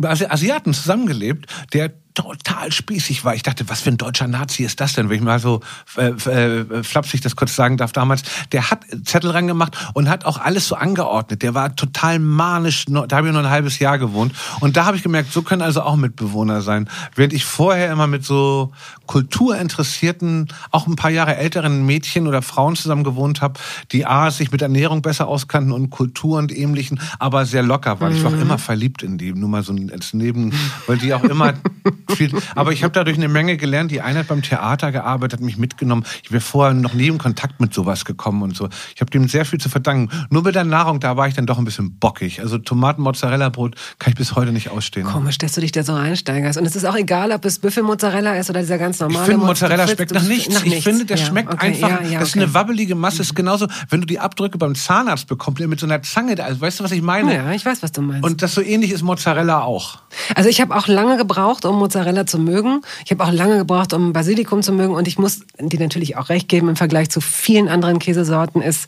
Asiaten 0.02 0.74
zusammengelebt, 0.74 1.48
der 1.74 1.94
total 2.13 2.72
spießig 2.72 3.24
war. 3.25 3.36
Ich 3.36 3.44
dachte, 3.44 3.70
was 3.70 3.82
für 3.82 3.89
ein 3.89 3.98
deutscher 3.98 4.27
Nazi 4.27 4.63
ist 4.63 4.80
das 4.80 4.94
denn, 4.94 5.10
wenn 5.10 5.18
ich 5.18 5.22
mal 5.22 5.39
so 5.39 5.62
äh, 5.98 6.10
äh, 6.10 6.84
flapsig 6.84 7.22
das 7.22 7.36
kurz 7.36 7.56
sagen 7.56 7.77
darf 7.77 7.91
damals. 7.91 8.24
Der 8.51 8.70
hat 8.70 8.86
Zettel 9.06 9.32
reingemacht 9.32 9.77
und 9.94 10.10
hat 10.10 10.25
auch 10.25 10.38
alles 10.38 10.68
so 10.68 10.75
angeordnet. 10.75 11.41
Der 11.41 11.53
war 11.53 11.75
total 11.75 12.20
manisch. 12.20 12.86
Da 12.86 13.18
habe 13.18 13.27
ich 13.27 13.34
nur 13.34 13.44
ein 13.44 13.50
halbes 13.50 13.80
Jahr 13.80 13.98
gewohnt. 13.98 14.34
Und 14.60 14.77
da 14.77 14.86
habe 14.86 14.98
ich 14.98 15.03
gemerkt, 15.03 15.32
so 15.32 15.41
können 15.41 15.62
also 15.62 15.82
auch 15.82 15.96
Mitbewohner 15.96 16.62
sein. 16.62 16.89
Während 17.15 17.34
ich 17.34 17.46
vorher 17.46 17.91
immer 17.91 18.08
mit 18.08 18.25
so 18.25 18.72
kulturinteressierten, 19.08 20.48
auch 20.72 20.88
ein 20.88 20.96
paar 20.96 21.12
Jahre 21.12 21.36
älteren 21.36 21.86
Mädchen 21.86 22.27
oder 22.27 22.41
Frauen 22.41 22.75
zusammen 22.75 23.03
gewohnt 23.03 23.41
habe, 23.41 23.60
die 23.91 24.06
A, 24.06 24.32
sich 24.32 24.51
mit 24.51 24.62
Ernährung 24.62 25.01
besser 25.01 25.27
auskannten 25.27 25.72
und 25.72 25.89
Kultur 25.89 26.38
und 26.38 26.56
ähnlichen, 26.56 27.00
aber 27.20 27.46
sehr 27.46 27.63
locker 27.63 28.00
waren. 28.00 28.12
Mhm. 28.12 28.18
Ich 28.18 28.24
war 28.24 28.32
auch 28.32 28.36
mhm. 28.36 28.41
immer 28.44 28.58
verliebt 28.58 29.03
in 29.03 29.18
die, 29.18 29.34
nur 29.34 29.50
mal 29.50 29.63
so 29.63 29.75
als 29.91 30.13
Neben, 30.13 30.53
weil 30.88 30.98
die 30.98 31.13
auch 31.13 31.24
immer 31.24 31.53
viel, 32.10 32.31
aber 32.55 32.72
ich 32.72 32.84
habe 32.84 32.93
dadurch 32.93 33.17
eine 33.17 33.27
Menge 33.27 33.58
gelernt. 33.58 33.91
Die 33.91 34.01
eine 34.01 34.20
hat 34.20 34.27
beim 34.27 34.41
Theater 34.41 34.91
gearbeitet, 34.91 35.39
hat 35.39 35.46
mich 35.46 35.58
mitgenommen. 35.58 36.05
Ich 36.24 36.31
wäre 36.31 36.41
vorher 36.41 36.74
noch 36.74 36.93
nie 36.93 37.08
in 37.08 37.17
Kontakt 37.17 37.60
mit 37.60 37.74
sowas 37.74 38.05
gekommen 38.05 38.41
und 38.43 38.55
so. 38.55 38.70
Ich 38.96 39.01
habe 39.01 39.12
dem 39.12 39.27
sehr 39.27 39.46
viel 39.46 39.60
zu 39.60 39.70
verdanken. 39.70 40.10
Nur 40.29 40.43
mit 40.43 40.55
der 40.55 40.63
Nahrung, 40.63 41.00
da 41.00 41.17
war 41.17 41.27
ich 41.27 41.34
dann 41.34 41.46
doch 41.46 41.58
ein 41.58 41.65
bisschen 41.65 41.98
bockig. 42.00 42.39
Also 42.41 42.58
Tomaten-Mozzarella-Brot 42.58 43.75
kann 44.00 44.12
ich 44.12 44.17
bis 44.17 44.36
heute 44.36 44.51
nicht 44.51 44.70
ausstehen. 44.70 45.05
Komisch, 45.08 45.38
dass 45.38 45.53
du 45.53 45.62
dich 45.62 45.72
da 45.72 45.84
so 45.84 45.93
reinsteigerst. 45.93 46.58
Und 46.58 46.65
es 46.65 46.75
ist 46.75 46.86
auch 46.86 46.96
egal, 46.96 47.31
ob 47.31 47.46
es 47.46 47.60
Büffelmozzarella 47.60 48.36
ist 48.36 48.50
oder 48.50 48.62
dieser 48.62 48.77
ganz 48.77 49.00
normale. 49.00 49.24
Ich 49.25 49.29
finde, 49.31 49.46
Mozzarella 49.46 49.88
schmeckt 49.88 50.13
nach 50.13 50.24
nichts. 50.24 50.53
Nach 50.53 50.63
ich 50.63 50.72
nichts. 50.72 50.84
finde, 50.84 51.05
der 51.05 51.17
Ja, 51.17 51.25
schmeckt 51.25 51.53
okay, 51.53 51.67
einfach, 51.67 51.89
ja, 51.89 52.01
ja, 52.10 52.20
das 52.20 52.29
ist 52.29 52.36
okay. 52.36 52.43
eine 52.43 52.53
wabbelige 52.53 52.96
Masse. 52.96 53.22
ist 53.22 53.36
genauso, 53.36 53.67
wenn 53.89 54.01
du 54.01 54.08
die 54.08 54.20
Abdrücke 54.20 54.58
beim 54.58 54.75
Zahnarzt 54.75 55.27
bekommst, 55.27 55.60
mit 55.62 55.79
so 55.79 55.86
einer 55.86 56.01
Zange, 56.01 56.41
also, 56.43 56.62
weißt 56.62 56.79
du, 56.79 56.84
was 56.84 56.91
ich 56.91 57.01
meine? 57.01 57.36
Ja, 57.36 57.51
ich 57.51 57.65
weiß, 57.65 57.84
was 57.84 57.91
du 57.91 58.01
meinst. 58.01 58.24
Und 58.24 58.41
das 58.41 58.53
so 58.53 58.62
ähnlich 58.62 58.91
ist 58.91 59.01
Mozzarella 59.03 59.62
auch. 59.62 60.00
Also 60.36 60.50
ich 60.50 60.62
habe 60.62 60.75
auch 60.75 60.88
lange 60.88 61.17
gebraucht, 61.17 61.65
um 61.65 61.81
Mozzarella 61.91 62.25
zu 62.25 62.39
mögen. 62.39 62.81
Ich 63.03 63.12
habe 63.12 63.21
auch 63.25 63.33
lange 63.33 63.57
gebraucht, 63.57 63.91
um 63.91 64.13
Basilikum 64.13 64.63
zu 64.63 64.71
mögen. 64.71 64.93
Und 64.93 65.10
ich 65.10 65.19
muss 65.19 65.41
dir 65.60 65.79
natürlich 65.79 66.15
auch 66.15 66.29
recht 66.29 66.48
geben, 66.48 66.69
im 66.69 66.77
Vergleich 66.77 67.10
zu 67.10 67.19
vielen 67.19 67.67
anderen 67.67 68.00
Käsesorten 68.00 68.62
ist 68.62 68.88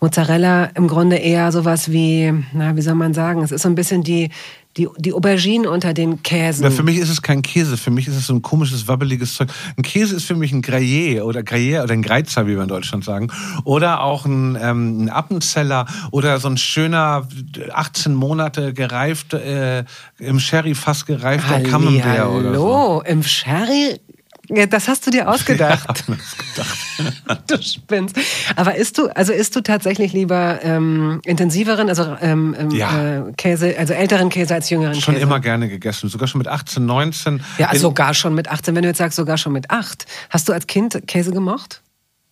Mozzarella 0.00 0.70
im 0.74 0.88
Grunde 0.88 1.16
eher 1.16 1.52
sowas 1.52 1.90
wie, 1.90 2.32
na, 2.54 2.74
wie 2.74 2.80
soll 2.80 2.94
man 2.94 3.12
sagen, 3.12 3.42
es 3.42 3.52
ist 3.52 3.62
so 3.62 3.68
ein 3.68 3.74
bisschen 3.74 4.02
die, 4.02 4.30
die, 4.76 4.88
die 4.98 5.12
Aubergine 5.12 5.68
unter 5.70 5.92
den 5.92 6.22
Käsen. 6.22 6.62
Ja, 6.62 6.70
für 6.70 6.82
mich 6.82 6.98
ist 6.98 7.08
es 7.08 7.22
kein 7.22 7.42
Käse, 7.42 7.76
für 7.76 7.90
mich 7.90 8.06
ist 8.06 8.16
es 8.16 8.26
so 8.26 8.34
ein 8.34 8.42
komisches, 8.42 8.86
wabbeliges 8.86 9.34
Zeug. 9.34 9.48
Ein 9.76 9.82
Käse 9.82 10.14
ist 10.14 10.24
für 10.24 10.36
mich 10.36 10.52
ein 10.52 10.62
Gruyère 10.62 11.22
oder 11.22 11.40
Gruyère 11.40 11.82
oder 11.82 11.94
ein 11.94 12.02
Greizer, 12.02 12.46
wie 12.46 12.54
wir 12.54 12.62
in 12.62 12.68
Deutschland 12.68 13.04
sagen. 13.04 13.28
Oder 13.64 14.02
auch 14.02 14.24
ein, 14.24 14.56
ähm, 14.60 15.04
ein 15.04 15.08
Appenzeller 15.08 15.86
oder 16.12 16.38
so 16.38 16.48
ein 16.48 16.56
schöner 16.56 17.26
18 17.72 18.14
Monate 18.14 18.72
gereift, 18.72 19.34
äh, 19.34 19.84
im 20.18 20.38
Sherry-Fass 20.38 21.06
gereifter 21.06 21.60
Camembert 21.60 22.28
oder 22.28 22.54
so. 22.54 22.64
Hallo, 22.64 23.02
im 23.04 23.22
Sherry? 23.22 24.00
Ja, 24.50 24.66
das 24.66 24.88
hast 24.88 25.06
du 25.06 25.10
dir 25.10 25.28
ausgedacht. 25.30 25.86
Ja, 26.08 26.14
gedacht. 26.14 27.50
du 27.50 27.62
spinnst. 27.62 28.16
Aber 28.56 28.74
isst 28.76 28.96
du, 28.98 29.08
also 29.08 29.32
isst 29.32 29.54
du 29.56 29.60
tatsächlich 29.60 30.12
lieber 30.12 30.58
ähm, 30.62 31.20
intensiveren, 31.24 31.88
also 31.88 32.16
ähm, 32.20 32.56
ähm, 32.58 32.70
Ja. 32.70 33.26
äh, 33.28 33.32
Käse, 33.36 33.74
also 33.78 33.92
älteren 33.94 34.28
Käse 34.30 34.54
als 34.54 34.70
jüngeren 34.70 34.94
Schon 35.00 35.14
Käse? 35.14 35.24
immer 35.26 35.40
gerne 35.40 35.68
gegessen, 35.68 36.08
sogar 36.08 36.28
schon 36.28 36.38
mit 36.38 36.48
18, 36.48 36.84
19. 36.84 37.42
Ja, 37.58 37.68
also 37.68 37.88
sogar 37.88 38.14
schon 38.14 38.34
mit 38.34 38.48
18, 38.48 38.74
wenn 38.74 38.82
du 38.82 38.88
jetzt 38.88 38.98
sagst, 38.98 39.16
sogar 39.16 39.36
schon 39.38 39.52
mit 39.52 39.70
8. 39.70 40.06
Hast 40.30 40.48
du 40.48 40.52
als 40.52 40.66
Kind 40.66 40.98
Käse 41.06 41.30
gemocht? 41.32 41.82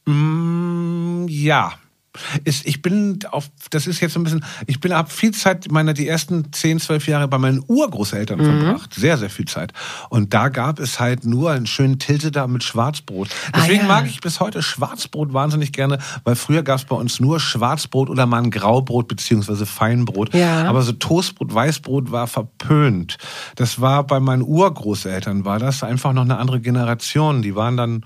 Mm, 0.06 1.26
ja. 1.28 1.72
Ist, 2.44 2.66
ich 2.66 2.82
bin 2.82 3.18
auf, 3.30 3.50
das 3.70 3.86
ist 3.86 4.00
jetzt 4.00 4.14
so 4.14 4.20
ein 4.20 4.24
bisschen, 4.24 4.44
ich 4.66 4.80
bin 4.80 4.92
ab 4.92 5.10
viel 5.12 5.32
Zeit, 5.32 5.70
meine, 5.70 5.94
die 5.94 6.06
ersten 6.08 6.52
10, 6.52 6.80
12 6.80 7.08
Jahre 7.08 7.28
bei 7.28 7.38
meinen 7.38 7.62
Urgroßeltern 7.66 8.38
verbracht. 8.42 8.94
Sehr, 8.94 9.16
sehr 9.18 9.30
viel 9.30 9.46
Zeit. 9.46 9.72
Und 10.10 10.34
da 10.34 10.48
gab 10.48 10.78
es 10.78 11.00
halt 11.00 11.24
nur 11.24 11.50
einen 11.50 11.66
schönen 11.66 11.98
Tilte 11.98 12.30
da 12.30 12.46
mit 12.46 12.64
Schwarzbrot. 12.64 13.28
Deswegen 13.54 13.80
Ah, 13.80 13.82
ja. 13.82 13.88
mag 13.88 14.06
ich 14.06 14.20
bis 14.20 14.40
heute 14.40 14.62
Schwarzbrot 14.62 15.32
wahnsinnig 15.32 15.72
gerne, 15.72 15.98
weil 16.24 16.34
früher 16.36 16.62
gab 16.62 16.78
es 16.78 16.84
bei 16.84 16.96
uns 16.96 17.20
nur 17.20 17.40
Schwarzbrot 17.40 18.10
oder 18.10 18.26
mal 18.26 18.42
ein 18.42 18.50
Graubrot 18.50 19.08
beziehungsweise 19.08 19.66
Feinbrot. 19.66 20.34
Ja. 20.34 20.64
Aber 20.64 20.82
so 20.82 20.92
Toastbrot, 20.92 21.52
Weißbrot 21.54 22.10
war 22.10 22.26
verpönt. 22.26 23.18
Das 23.56 23.80
war 23.80 24.04
bei 24.06 24.20
meinen 24.20 24.42
Urgroßeltern, 24.42 25.44
war 25.44 25.58
das 25.58 25.82
einfach 25.82 26.12
noch 26.12 26.22
eine 26.22 26.38
andere 26.38 26.60
Generation. 26.60 27.42
Die 27.42 27.54
waren 27.54 27.76
dann, 27.76 28.04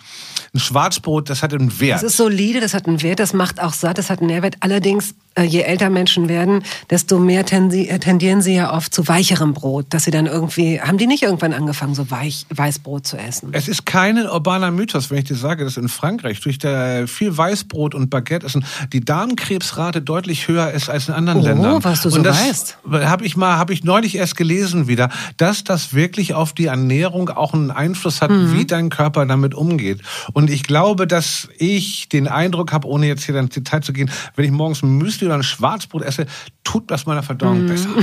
ein 0.55 0.59
Schwarzbrot, 0.59 1.31
das 1.31 1.43
hatte 1.43 1.57
einen 1.57 1.79
Wert. 1.81 2.03
Das 2.03 2.13
ist 2.13 2.17
solide, 2.17 2.61
das 2.61 2.75
hat 2.75 2.87
einen 2.87 3.03
Wert, 3.03 3.21
das 3.21 3.33
macht 3.33 3.61
auch 3.63 3.73
satt, 3.73 3.99
das 4.01 4.11
hat 4.11 4.21
einen 4.21 4.29
Nährwert. 4.29 4.57
Allerdings, 4.61 5.15
je 5.39 5.61
älter 5.61 5.91
Menschen 5.91 6.29
werden, 6.29 6.63
desto 6.91 7.19
mehr 7.19 7.41
äh, 7.41 7.99
tendieren 7.99 8.43
sie 8.43 8.55
ja 8.55 8.73
oft 8.75 8.93
zu 8.95 9.07
weicherem 9.09 9.55
Brot, 9.55 9.87
dass 9.91 10.05
sie 10.05 10.11
dann 10.11 10.27
irgendwie, 10.27 10.81
haben 10.81 10.99
die 10.99 11.07
nicht 11.07 11.23
irgendwann 11.23 11.53
angefangen, 11.53 11.95
so 11.95 12.11
weich, 12.11 12.47
Weißbrot 12.51 13.07
zu 13.07 13.17
essen? 13.17 13.51
Es 13.53 13.69
ist 13.69 13.87
kein 13.87 14.19
urbaner 14.19 14.71
Mythos, 14.71 15.11
wenn 15.11 15.19
ich 15.19 15.25
dir 15.25 15.37
sage, 15.37 15.65
dass 15.65 15.77
in 15.77 15.89
Frankreich 15.89 16.41
durch 16.41 16.59
der 16.59 17.07
viel 17.09 17.37
Weißbrot 17.37 17.95
und 17.95 18.11
Baguette 18.11 18.47
essen 18.47 18.65
die 18.93 19.01
Darmkrebsrate 19.05 20.03
deutlich 20.03 20.49
höher 20.49 20.71
ist 20.73 20.89
als 20.91 21.09
in 21.09 21.15
anderen 21.15 21.41
Oh, 21.41 21.45
Ländern. 21.45 21.85
was 21.85 22.03
du 22.03 22.11
so 22.11 22.17
und 22.19 22.25
das 22.25 22.41
weißt. 22.49 22.79
Habe 22.91 23.25
ich 23.25 23.37
mal, 23.37 23.57
habe 23.57 23.73
ich 23.73 23.85
neulich 23.85 24.17
erst 24.17 24.37
gelesen 24.37 24.89
wieder, 24.89 25.09
dass 25.37 25.65
das 25.65 25.95
wirklich 25.95 26.35
auf 26.35 26.53
die 26.53 26.67
Ernährung 26.67 27.29
auch 27.31 27.55
einen 27.55 27.71
Einfluss 27.71 28.21
hat, 28.21 28.31
Mhm. 28.31 28.53
wie 28.59 28.65
dein 28.65 28.91
Körper 28.91 29.25
damit 29.27 29.55
umgeht. 29.55 30.01
Und 30.33 30.51
ich 30.51 30.63
glaube, 30.65 31.07
dass 31.07 31.49
ich 31.59 32.09
den 32.09 32.29
Eindruck 32.29 32.73
habe, 32.73 32.87
ohne 32.89 33.07
jetzt 33.07 33.25
hier 33.25 33.35
ins 33.37 33.55
Detail 33.55 33.81
zu 33.81 33.93
gehen, 33.93 34.11
wenn 34.37 34.45
ich 34.45 34.51
morgens 34.51 34.83
ein 34.83 34.99
Müsli 35.21 35.27
oder 35.27 35.37
ein 35.37 35.43
Schwarzbrot 35.43 36.03
esse, 36.03 36.27
tut 36.65 36.91
das 36.91 37.07
meiner 37.07 37.21
Mhm. 37.21 37.27
Verdauung 37.27 37.67
besser. 37.67 37.89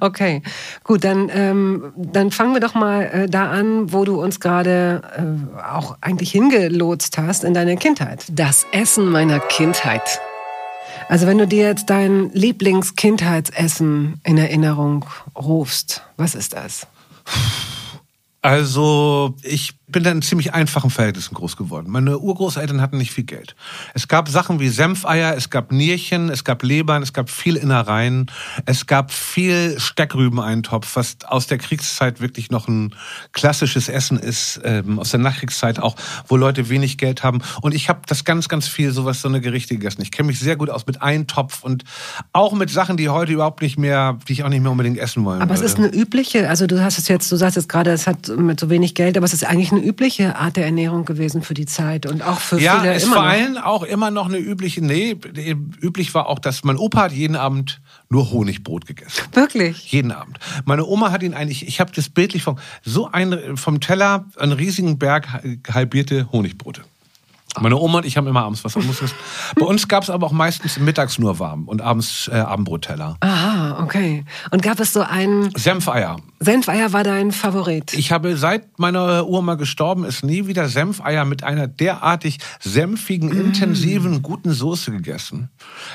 Okay, 0.00 0.42
gut, 0.84 1.04
dann, 1.04 1.30
ähm, 1.32 1.92
dann 1.96 2.30
fangen 2.30 2.52
wir 2.54 2.60
doch 2.60 2.74
mal 2.74 3.02
äh, 3.02 3.28
da 3.28 3.50
an, 3.50 3.92
wo 3.92 4.04
du 4.04 4.20
uns 4.20 4.40
gerade 4.40 5.02
äh, 5.16 5.62
auch 5.62 5.96
eigentlich 6.00 6.30
hingelotst 6.32 7.16
hast 7.18 7.44
in 7.44 7.54
deine 7.54 7.76
Kindheit. 7.76 8.24
Das 8.30 8.66
Essen 8.72 9.08
meiner 9.10 9.40
Kindheit. 9.40 10.20
Also 11.08 11.26
wenn 11.26 11.38
du 11.38 11.46
dir 11.46 11.66
jetzt 11.66 11.88
dein 11.88 12.30
Lieblingskindheitsessen 12.32 14.20
in 14.24 14.38
Erinnerung 14.38 15.04
rufst, 15.36 16.02
was 16.16 16.34
ist 16.34 16.54
das? 16.54 16.86
Also, 18.42 19.34
ich 19.42 19.74
bin 19.88 20.02
da 20.02 20.10
in 20.10 20.20
ziemlich 20.20 20.52
einfachen 20.52 20.90
Verhältnissen 20.90 21.34
groß 21.34 21.56
geworden. 21.56 21.90
Meine 21.90 22.18
Urgroßeltern 22.18 22.80
hatten 22.80 22.98
nicht 22.98 23.12
viel 23.12 23.24
Geld. 23.24 23.54
Es 23.94 24.08
gab 24.08 24.28
Sachen 24.28 24.58
wie 24.58 24.68
Senfeier, 24.68 25.36
es 25.36 25.48
gab 25.48 25.70
Nierchen, 25.70 26.28
es 26.28 26.42
gab 26.42 26.64
Lebern, 26.64 27.04
es 27.04 27.12
gab 27.12 27.30
viel 27.30 27.54
Innereien, 27.54 28.26
es 28.64 28.86
gab 28.86 29.12
viel 29.12 29.78
Steckrübeneintopf, 29.78 30.96
was 30.96 31.18
aus 31.28 31.46
der 31.46 31.58
Kriegszeit 31.58 32.20
wirklich 32.20 32.50
noch 32.50 32.66
ein 32.66 32.96
klassisches 33.32 33.88
Essen 33.88 34.18
ist, 34.18 34.60
ähm, 34.64 34.98
aus 34.98 35.10
der 35.10 35.20
Nachkriegszeit 35.20 35.78
auch, 35.78 35.94
wo 36.26 36.36
Leute 36.36 36.68
wenig 36.68 36.98
Geld 36.98 37.22
haben. 37.22 37.40
Und 37.60 37.72
ich 37.72 37.88
habe 37.88 38.00
das 38.08 38.24
ganz, 38.24 38.48
ganz 38.48 38.66
viel 38.66 38.90
sowas, 38.90 39.20
so 39.20 39.28
eine 39.28 39.40
Gerichte 39.40 39.74
gegessen. 39.74 40.02
Ich 40.02 40.10
kenne 40.10 40.26
mich 40.26 40.40
sehr 40.40 40.56
gut 40.56 40.68
aus 40.68 40.86
mit 40.88 41.00
Eintopf 41.00 41.62
und 41.62 41.84
auch 42.32 42.54
mit 42.54 42.70
Sachen, 42.70 42.96
die 42.96 43.08
heute 43.08 43.32
überhaupt 43.32 43.62
nicht 43.62 43.78
mehr, 43.78 44.18
die 44.26 44.32
ich 44.32 44.42
auch 44.42 44.48
nicht 44.48 44.62
mehr 44.62 44.72
unbedingt 44.72 44.98
essen 44.98 45.24
wollen 45.24 45.42
Aber 45.42 45.54
es 45.54 45.60
würde. 45.60 45.72
ist 45.72 45.78
eine 45.78 45.88
übliche, 45.94 46.48
also 46.48 46.66
du 46.66 46.82
hast 46.82 46.98
es 46.98 47.06
jetzt, 47.06 47.30
du 47.30 47.36
sagst 47.36 47.54
jetzt 47.54 47.68
gerade, 47.68 47.92
es 47.92 48.08
hat 48.08 48.26
mit 48.28 48.58
so 48.58 48.68
wenig 48.68 48.96
Geld, 48.96 49.16
aber 49.16 49.26
es 49.26 49.32
ist 49.32 49.44
eigentlich 49.44 49.75
eine 49.76 49.86
übliche 49.86 50.36
Art 50.36 50.56
der 50.56 50.64
Ernährung 50.66 51.04
gewesen 51.04 51.42
für 51.42 51.54
die 51.54 51.66
Zeit 51.66 52.06
und 52.06 52.22
auch 52.22 52.38
für 52.40 52.60
Ja, 52.60 52.80
viele 52.80 52.94
ist 52.94 53.04
immer 53.04 53.14
vor 53.14 53.22
noch. 53.24 53.30
allem 53.30 53.56
auch 53.58 53.82
immer 53.82 54.10
noch 54.10 54.26
eine 54.26 54.38
übliche, 54.38 54.84
nee, 54.84 55.16
üblich 55.80 56.14
war 56.14 56.26
auch, 56.26 56.38
dass 56.38 56.64
mein 56.64 56.76
Opa 56.76 57.02
hat 57.02 57.12
jeden 57.12 57.36
Abend 57.36 57.80
nur 58.08 58.30
Honigbrot 58.30 58.86
gegessen. 58.86 59.24
Wirklich? 59.32 59.90
Jeden 59.92 60.12
Abend. 60.12 60.38
Meine 60.64 60.84
Oma 60.86 61.10
hat 61.10 61.22
ihn 61.22 61.34
eigentlich, 61.34 61.66
ich 61.66 61.80
habe 61.80 61.92
das 61.94 62.08
bildlich 62.08 62.42
vom, 62.42 62.58
so 62.84 63.10
ein, 63.10 63.56
vom 63.56 63.80
Teller, 63.80 64.26
einen 64.38 64.52
riesigen 64.52 64.98
Berg 64.98 65.28
halbierte 65.72 66.30
Honigbrote. 66.32 66.82
Meine 67.60 67.76
Oma 67.76 67.98
und 67.98 68.06
ich 68.06 68.16
haben 68.16 68.26
immer 68.26 68.44
abends 68.44 68.64
was 68.64 68.76
anderes. 68.76 69.14
Bei 69.58 69.66
uns 69.66 69.88
gab 69.88 70.02
es 70.02 70.10
aber 70.10 70.26
auch 70.26 70.32
meistens 70.32 70.78
mittags 70.78 71.18
nur 71.18 71.38
warm 71.38 71.68
und 71.68 71.80
abends 71.82 72.28
äh, 72.32 72.36
Abendbrotteller. 72.36 73.16
Aha, 73.20 73.82
okay. 73.82 74.24
Und 74.50 74.62
gab 74.62 74.80
es 74.80 74.92
so 74.92 75.02
einen, 75.02 75.50
Senfeier. 75.56 76.16
Senfeier 76.38 76.92
war 76.92 77.02
dein 77.02 77.32
Favorit? 77.32 77.94
Ich 77.94 78.12
habe 78.12 78.36
seit 78.36 78.78
meiner 78.78 79.26
Oma 79.26 79.54
gestorben 79.54 80.04
ist 80.04 80.24
nie 80.24 80.46
wieder 80.46 80.68
Senfeier 80.68 81.24
mit 81.24 81.44
einer 81.44 81.66
derartig 81.66 82.38
senfigen, 82.60 83.30
intensiven, 83.30 84.22
guten 84.22 84.52
Soße 84.52 84.90
gegessen. 84.90 85.48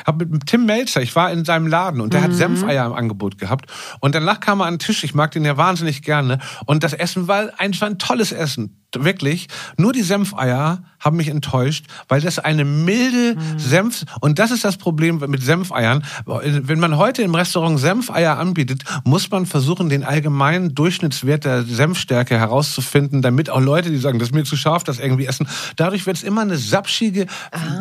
Habe 0.06 0.26
mit 0.26 0.48
Tim 0.48 0.66
Melzer, 0.66 1.02
ich 1.02 1.16
war 1.16 1.32
in 1.32 1.46
seinem 1.46 1.68
Laden 1.68 2.02
und 2.02 2.14
der 2.14 2.24
hat 2.24 2.34
Senfeier 2.34 2.86
im 2.88 2.94
Angebot 2.94 3.38
gehabt. 3.38 3.68
Und 4.00 4.16
danach 4.16 4.40
kam 4.40 4.62
er 4.62 4.66
an 4.66 4.76
den 4.76 4.80
Tisch, 4.80 5.04
ich 5.04 5.14
mag 5.14 5.32
den 5.32 5.46
ja 5.46 5.58
wahnsinnig 5.58 6.02
gerne. 6.02 6.40
Und 6.66 6.84
das 6.84 6.94
Essen 6.94 7.28
war 7.28 7.52
einfach 7.60 7.88
ein 7.88 8.00
tolles 8.00 8.32
Essen. 8.32 8.81
Wirklich. 8.98 9.48
Nur 9.78 9.94
die 9.94 10.02
Senfeier 10.02 10.84
haben 11.00 11.18
mich 11.18 11.30
enttäuscht, 11.30 11.86
weil 12.08 12.22
das 12.22 12.40
eine 12.40 12.66
milde 12.66 13.36
Senf, 13.58 14.04
und 14.20 14.38
das 14.38 14.52
ist 14.52 14.64
das 14.64 14.78
Problem 14.78 15.18
mit 15.28 15.42
Senfeiern. 15.42 16.04
Wenn 16.26 16.80
man 16.80 16.98
heute 16.98 17.22
im 17.24 17.34
Restaurant 17.34 17.80
Senfeier 17.80 18.38
anbietet, 18.38 18.84
muss 19.04 19.30
man 19.32 19.46
versuchen, 19.46 19.90
den 19.90 20.04
allgemeinen 20.04 20.76
Durchschnittswert 20.76 21.46
der 21.46 21.64
Senfstärke 21.64 22.38
herauszufinden, 22.38 23.22
damit 23.22 23.50
auch 23.50 23.62
Leute, 23.62 23.90
die 23.90 23.98
sagen, 23.98 24.20
das 24.20 24.30
ist 24.30 24.36
mir 24.36 24.44
zu 24.44 24.58
scharf, 24.58 24.84
das 24.84 25.00
irgendwie 25.00 25.26
essen. 25.26 25.48
Dadurch 25.76 26.06
wird 26.06 26.18
es 26.18 26.24
immer 26.24 26.42
eine 26.42 26.58
sapschige, 26.58 27.28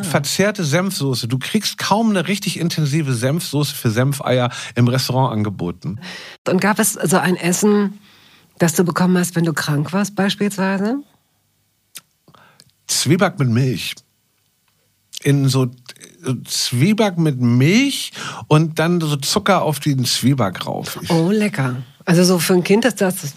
verzerrte 0.03 0.65
Senfsoße. 0.65 1.29
Du 1.29 1.39
kriegst 1.39 1.77
kaum 1.77 2.11
eine 2.11 2.29
richtig 2.29 2.59
intensive 2.59 3.13
Senfsoße 3.13 3.75
für 3.75 3.91
Senfeier 3.91 4.51
im 4.77 4.89
Restaurant 4.89 5.33
angeboten. 5.33 5.99
Und 6.49 6.61
gab 6.61 6.79
es 6.79 6.95
so 6.95 7.19
ein 7.19 7.37
Essen, 7.37 7.99
das 8.61 8.75
du 8.75 8.85
bekommen 8.85 9.19
hast, 9.19 9.35
wenn 9.35 9.45
du 9.45 9.53
krank 9.53 9.93
warst 9.93 10.15
beispielsweise? 10.15 10.99
Zwieback 12.87 13.39
mit 13.39 13.49
Milch. 13.49 13.95
In 15.23 15.49
so 15.49 15.71
Zwieback 16.45 17.19
mit 17.19 17.41
Milch 17.41 18.13
und 18.49 18.79
dann 18.79 19.01
so 19.01 19.17
Zucker 19.17 19.63
auf 19.63 19.81
den 19.81 20.05
Zwieback 20.05 20.67
rauf. 20.67 20.99
Ich, 21.03 21.11
Oh, 21.11 21.31
lecker. 21.31 21.77
Also 22.05 22.25
so 22.25 22.39
für 22.39 22.55
ein 22.55 22.65
Kind 22.65 22.85
ist 22.85 23.01
das 23.01 23.35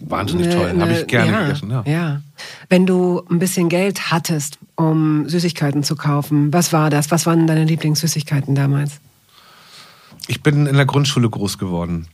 Wahnsinnig 0.00 0.54
toll. 0.54 0.74
Habe 0.78 0.92
ich 0.92 1.06
gerne 1.06 1.46
gegessen, 1.46 1.70
ja. 1.70 1.84
ja. 1.86 2.22
Wenn 2.68 2.86
du 2.86 3.22
ein 3.30 3.38
bisschen 3.38 3.68
Geld 3.68 4.10
hattest, 4.10 4.58
um 4.76 5.28
Süßigkeiten 5.28 5.82
zu 5.82 5.96
kaufen, 5.96 6.52
was 6.52 6.72
war 6.72 6.90
das? 6.90 7.10
Was 7.10 7.26
waren 7.26 7.46
deine 7.46 7.64
Lieblingssüßigkeiten 7.64 8.54
damals? 8.54 9.00
Ich 10.28 10.42
bin 10.42 10.66
in 10.66 10.74
der 10.74 10.86
Grundschule 10.86 11.30
groß 11.30 11.58
geworden. 11.58 12.08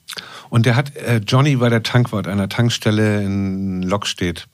Und 0.50 0.66
der 0.66 0.76
hat, 0.76 0.94
äh, 0.96 1.20
Johnny 1.26 1.60
war 1.60 1.70
der 1.70 1.82
Tankwart 1.82 2.28
einer 2.28 2.48
Tankstelle 2.48 3.22
in 3.22 3.82
Lockstedt. 3.82 4.48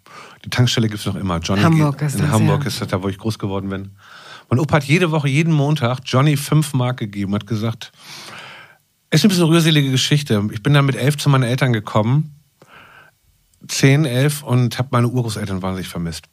Die 0.44 0.50
Tankstelle 0.50 0.88
gibt's 0.88 1.06
noch 1.06 1.16
immer. 1.16 1.38
Johnny 1.38 1.62
Hamburg 1.62 2.00
ist 2.02 2.14
in 2.14 2.22
das, 2.22 2.30
Hamburg 2.30 2.62
ja. 2.62 2.68
ist 2.68 2.80
das 2.80 2.88
da, 2.88 3.02
wo 3.02 3.08
ich 3.08 3.18
groß 3.18 3.38
geworden 3.38 3.68
bin. 3.68 3.96
Mein 4.48 4.60
Opa 4.60 4.76
hat 4.76 4.84
jede 4.84 5.10
Woche, 5.10 5.28
jeden 5.28 5.52
Montag 5.52 6.00
Johnny 6.04 6.36
fünf 6.36 6.72
Mark 6.72 6.98
gegeben, 6.98 7.34
hat 7.34 7.46
gesagt, 7.46 7.92
es 9.10 9.20
ist 9.20 9.24
ein 9.24 9.28
bisschen 9.28 9.44
eine 9.44 9.52
rührselige 9.52 9.90
Geschichte. 9.90 10.42
Ich 10.52 10.62
bin 10.62 10.72
dann 10.72 10.86
mit 10.86 10.96
elf 10.96 11.16
zu 11.16 11.28
meinen 11.28 11.42
Eltern 11.42 11.72
gekommen, 11.72 12.36
zehn, 13.66 14.04
elf 14.04 14.42
und 14.42 14.78
habe 14.78 14.88
meine 14.92 15.08
Urgroßeltern 15.08 15.62
wahnsinnig 15.62 15.88
vermisst. 15.88 16.26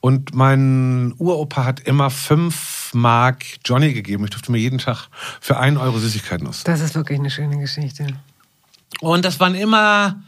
Und 0.00 0.34
mein 0.34 1.14
Uropa 1.18 1.64
hat 1.64 1.80
immer 1.80 2.10
fünf 2.10 2.79
Mark 2.92 3.44
Johnny 3.64 3.92
gegeben. 3.92 4.24
Ich 4.24 4.30
durfte 4.30 4.52
mir 4.52 4.58
jeden 4.58 4.78
Tag 4.78 5.08
für 5.40 5.58
einen 5.58 5.76
Euro 5.76 5.98
Süßigkeiten 5.98 6.46
aus. 6.46 6.64
Das 6.64 6.80
ist 6.80 6.94
wirklich 6.94 7.18
eine 7.18 7.30
schöne 7.30 7.58
Geschichte. 7.58 8.06
Und 9.00 9.24
das 9.24 9.40
waren 9.40 9.54
immer 9.54 10.22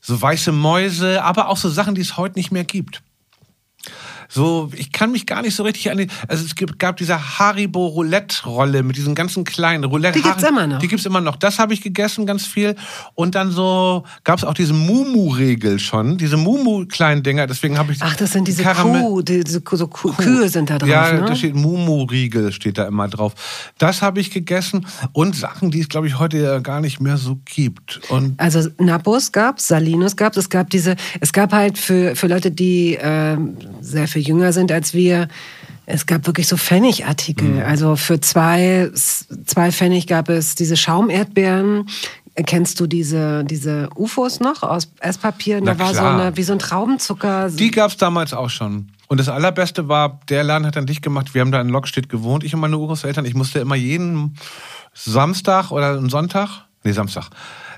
so 0.00 0.20
weiße 0.20 0.52
Mäuse, 0.52 1.22
aber 1.22 1.48
auch 1.48 1.56
so 1.56 1.68
Sachen, 1.68 1.94
die 1.94 2.00
es 2.00 2.16
heute 2.16 2.38
nicht 2.38 2.52
mehr 2.52 2.64
gibt. 2.64 3.02
So, 4.34 4.70
ich 4.74 4.92
kann 4.92 5.12
mich 5.12 5.26
gar 5.26 5.42
nicht 5.42 5.54
so 5.54 5.62
richtig 5.62 5.90
an 5.90 5.98
die. 5.98 6.06
Also 6.26 6.44
es 6.46 6.54
gab 6.78 6.96
diese 6.96 7.38
Haribo 7.38 7.86
Roulette 7.88 8.46
Rolle 8.46 8.82
mit 8.82 8.96
diesen 8.96 9.14
ganzen 9.14 9.44
kleinen 9.44 9.84
Roulette. 9.84 10.18
Die 10.18 10.22
gibt's 10.24 10.42
immer 10.42 10.66
noch. 10.66 10.78
Die 10.78 10.88
gibt's 10.88 11.04
immer 11.04 11.20
noch. 11.20 11.36
Das 11.36 11.58
habe 11.58 11.74
ich 11.74 11.82
gegessen 11.82 12.24
ganz 12.24 12.46
viel. 12.46 12.74
Und 13.14 13.34
dann 13.34 13.50
so 13.50 14.04
gab 14.24 14.38
es 14.38 14.44
auch 14.44 14.54
diese 14.54 14.72
Mumu 14.72 15.28
Regel 15.34 15.78
schon, 15.78 16.16
diese 16.16 16.38
Mumu 16.38 16.86
kleinen 16.86 17.22
Dinger. 17.22 17.46
Deswegen 17.46 17.76
habe 17.76 17.92
ich. 17.92 17.98
Ach, 18.00 18.16
das 18.16 18.32
sind 18.32 18.48
diese 18.48 18.62
Karamell- 18.62 19.02
Kuh, 19.02 19.20
die- 19.20 19.44
diese 19.44 19.62
so 19.70 19.86
Kuh, 19.86 20.12
Kühe 20.12 20.48
sind 20.48 20.70
da 20.70 20.78
drauf, 20.78 20.88
ja, 20.88 21.12
ne? 21.12 21.24
da 21.26 21.36
steht 21.36 21.54
Mumu-Riegel, 21.54 22.52
steht 22.52 22.78
da 22.78 22.86
immer 22.86 23.08
drauf. 23.08 23.34
Das 23.76 24.00
habe 24.00 24.20
ich 24.20 24.30
gegessen 24.30 24.86
und 25.12 25.36
Sachen, 25.36 25.70
die 25.70 25.80
es, 25.80 25.88
glaube 25.90 26.06
ich, 26.06 26.18
heute 26.18 26.38
ja 26.38 26.58
gar 26.60 26.80
nicht 26.80 27.00
mehr 27.00 27.18
so 27.18 27.38
gibt. 27.44 28.00
Und 28.08 28.40
Also 28.40 28.68
Napos 28.78 29.30
gab's, 29.32 29.68
Salinos 29.68 30.16
gab's, 30.16 30.36
es 30.38 30.48
gab 30.48 30.70
diese, 30.70 30.96
es 31.20 31.32
gab 31.34 31.52
halt 31.52 31.76
für, 31.76 32.16
für 32.16 32.28
Leute, 32.28 32.50
die 32.50 32.96
ähm, 33.00 33.56
sehr 33.82 34.08
viel 34.08 34.21
jünger 34.22 34.52
sind 34.52 34.72
als 34.72 34.94
wir, 34.94 35.28
es 35.86 36.06
gab 36.06 36.26
wirklich 36.26 36.48
so 36.48 36.56
Pfennigartikel. 36.56 37.48
Mhm. 37.48 37.62
Also 37.62 37.96
für 37.96 38.20
zwei, 38.20 38.90
zwei 38.94 39.72
Pfennig 39.72 40.06
gab 40.06 40.28
es 40.28 40.54
diese 40.54 40.76
Schaumerdbeeren. 40.76 41.88
Kennst 42.34 42.80
du 42.80 42.86
diese, 42.86 43.44
diese 43.44 43.90
UFOs 43.94 44.40
noch 44.40 44.62
aus 44.62 44.90
Esspapier? 45.00 45.60
Na 45.62 45.74
Da 45.74 45.78
war 45.78 45.88
so 45.88 46.00
klar. 46.00 46.20
eine, 46.20 46.36
wie 46.36 46.42
so 46.42 46.54
ein 46.54 46.58
Traubenzucker. 46.58 47.50
die 47.50 47.70
gab 47.70 47.90
es 47.90 47.98
damals 47.98 48.32
auch 48.32 48.48
schon. 48.48 48.88
Und 49.08 49.20
das 49.20 49.28
Allerbeste 49.28 49.88
war, 49.88 50.20
der 50.30 50.42
Laden 50.42 50.66
hat 50.66 50.76
dann 50.76 50.86
dicht 50.86 51.02
gemacht. 51.02 51.34
Wir 51.34 51.42
haben 51.42 51.52
da 51.52 51.60
in 51.60 51.68
Lockstedt 51.68 52.08
gewohnt, 52.08 52.44
ich 52.44 52.54
und 52.54 52.60
meine 52.60 52.78
Urgroßeltern. 52.78 53.26
Ich 53.26 53.34
musste 53.34 53.58
immer 53.58 53.74
jeden 53.74 54.38
Samstag 54.94 55.70
oder 55.70 56.00
Sonntag, 56.08 56.64
nee, 56.84 56.92
Samstag, 56.92 57.28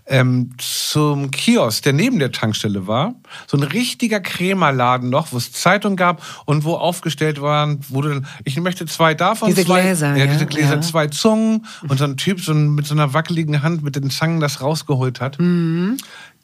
ähm, 0.06 0.50
zum 0.58 1.30
Kiosk, 1.30 1.82
der 1.84 1.94
neben 1.94 2.18
der 2.18 2.30
Tankstelle 2.30 2.86
war. 2.86 3.14
So 3.46 3.56
ein 3.56 3.62
richtiger 3.62 4.20
Krämerladen 4.20 5.08
noch, 5.08 5.32
wo 5.32 5.38
es 5.38 5.52
Zeitung 5.52 5.96
gab 5.96 6.22
und 6.44 6.64
wo 6.64 6.74
aufgestellt 6.74 7.40
waren, 7.40 7.80
wo 7.88 8.02
du 8.02 8.10
dann, 8.10 8.26
ich 8.44 8.58
möchte 8.60 8.86
zwei 8.86 9.14
davon. 9.14 9.48
Diese 9.48 9.64
zwei, 9.64 9.80
Gläser, 9.80 10.16
Ja, 10.16 10.24
ja, 10.24 10.32
diese 10.32 10.46
Gläser, 10.46 10.74
ja. 10.74 10.80
zwei 10.82 11.06
Zungen 11.06 11.66
und 11.88 11.98
so 11.98 12.04
ein 12.04 12.16
Typ 12.16 12.40
so 12.40 12.52
mit 12.54 12.86
so 12.86 12.94
einer 12.94 13.14
wackeligen 13.14 13.62
Hand 13.62 13.82
mit 13.82 13.96
den 13.96 14.10
Zangen 14.10 14.40
das 14.40 14.60
rausgeholt 14.60 15.20
hat. 15.20 15.38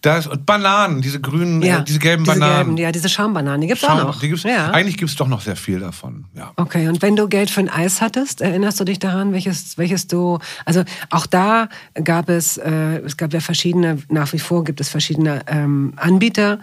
Das, 0.02 0.26
und 0.26 0.47
Bananen, 0.47 1.02
diese 1.02 1.21
grünen, 1.21 1.59
Mhm. 1.59 1.62
ja, 1.62 1.78
äh, 1.80 1.85
diese 1.85 1.99
gelben 1.99 2.25
diese 2.25 2.38
Bananen. 2.38 2.57
Gelben, 2.69 2.76
ja, 2.78 2.92
diese 2.92 3.09
Schaumbananen, 3.09 3.61
die 3.61 3.66
gibt's 3.66 3.83
Schauen, 3.85 4.00
auch 4.00 4.07
noch. 4.07 4.21
Die 4.21 4.28
gibt's, 4.28 4.45
ja. 4.45 4.71
Eigentlich 4.71 4.97
gibt 4.97 5.11
es 5.11 5.16
doch 5.16 5.28
noch 5.28 5.42
sehr 5.42 5.57
viel 5.57 5.80
davon. 5.80 6.25
Ja. 6.35 6.52
Okay, 6.57 6.88
und 6.88 7.02
wenn 7.02 7.16
du 7.16 7.28
Geld 7.28 7.50
für 7.50 7.61
ein 7.61 7.69
Eis 7.69 8.00
hattest, 8.00 8.40
erinnerst 8.40 8.80
du 8.80 8.85
dich 8.85 8.99
daran, 8.99 9.33
welches, 9.33 9.76
welches 9.76 10.07
du, 10.07 10.38
also 10.64 10.85
auch 11.11 11.26
da 11.26 11.69
gab 12.02 12.30
es, 12.30 12.57
äh, 12.57 13.00
es 13.04 13.16
gab 13.19 13.33
ja 13.35 13.40
verschiedene, 13.40 13.99
nach 14.09 14.33
wie 14.33 14.38
vor 14.38 14.64
gibt 14.64 14.80
es 14.80 14.88
verschiedene 14.88 15.42
ähm, 15.47 15.92
Anbieter. 15.97 16.61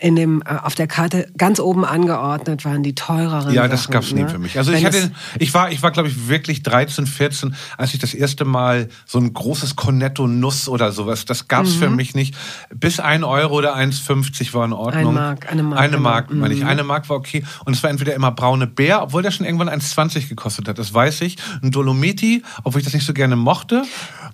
In 0.00 0.14
dem, 0.14 0.42
äh, 0.46 0.54
auf 0.62 0.76
der 0.76 0.86
Karte 0.86 1.28
ganz 1.36 1.58
oben 1.58 1.84
angeordnet 1.84 2.64
waren 2.64 2.84
die 2.84 2.94
teureren 2.94 3.52
Ja, 3.52 3.66
das 3.66 3.82
Sachen, 3.82 3.92
gab's 3.94 4.12
nie 4.12 4.22
ne? 4.22 4.28
für 4.28 4.38
mich. 4.38 4.56
Also 4.56 4.70
Wenn 4.70 4.78
ich 4.78 4.84
hatte, 4.84 4.98
es- 4.98 5.10
ich 5.40 5.52
war, 5.54 5.72
ich 5.72 5.82
war, 5.82 5.90
glaube 5.90 6.08
ich, 6.08 6.28
wirklich 6.28 6.62
13, 6.62 7.04
14, 7.04 7.56
als 7.76 7.94
ich 7.94 7.98
das 7.98 8.14
erste 8.14 8.44
Mal 8.44 8.90
so 9.06 9.18
ein 9.18 9.34
großes 9.34 9.74
Cornetto 9.74 10.28
Nuss 10.28 10.68
oder 10.68 10.92
sowas, 10.92 11.24
das 11.24 11.48
gab's 11.48 11.74
für 11.74 11.90
mich 11.90 12.14
nicht. 12.14 12.36
Bis 12.72 13.00
ein 13.00 13.24
Euro 13.24 13.56
oder 13.56 13.74
1,50 13.74 14.54
war 14.54 14.64
in 14.66 14.72
Ordnung. 14.72 15.02
Mhm. 15.02 15.08
Ein 15.08 15.14
Mark, 15.24 15.50
eine 15.50 15.62
Mark, 15.64 15.80
Eine 15.80 15.90
genau. 15.90 16.02
Mark, 16.02 16.32
meine 16.32 16.54
ich. 16.54 16.64
Eine 16.64 16.84
Mark 16.84 17.08
war 17.08 17.16
okay. 17.16 17.44
Und 17.64 17.74
es 17.74 17.82
war 17.82 17.90
entweder 17.90 18.14
immer 18.14 18.30
braune 18.30 18.68
Bär, 18.68 19.02
obwohl 19.02 19.22
der 19.22 19.32
schon 19.32 19.46
irgendwann 19.46 19.68
1,20 19.68 20.28
gekostet 20.28 20.68
hat. 20.68 20.78
Das 20.78 20.94
weiß 20.94 21.22
ich. 21.22 21.38
Ein 21.60 21.72
Dolomiti, 21.72 22.44
obwohl 22.62 22.78
ich 22.80 22.84
das 22.84 22.94
nicht 22.94 23.04
so 23.04 23.12
gerne 23.14 23.34
mochte. 23.34 23.82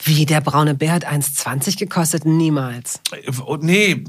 Wie, 0.05 0.27
der 0.27 0.43
braune 0.43 0.75
Bär 0.75 0.93
hat 0.93 1.07
1,20 1.11 1.79
gekostet? 1.79 2.27
Niemals. 2.27 3.01
Oh, 3.47 3.57
nee, 3.59 4.05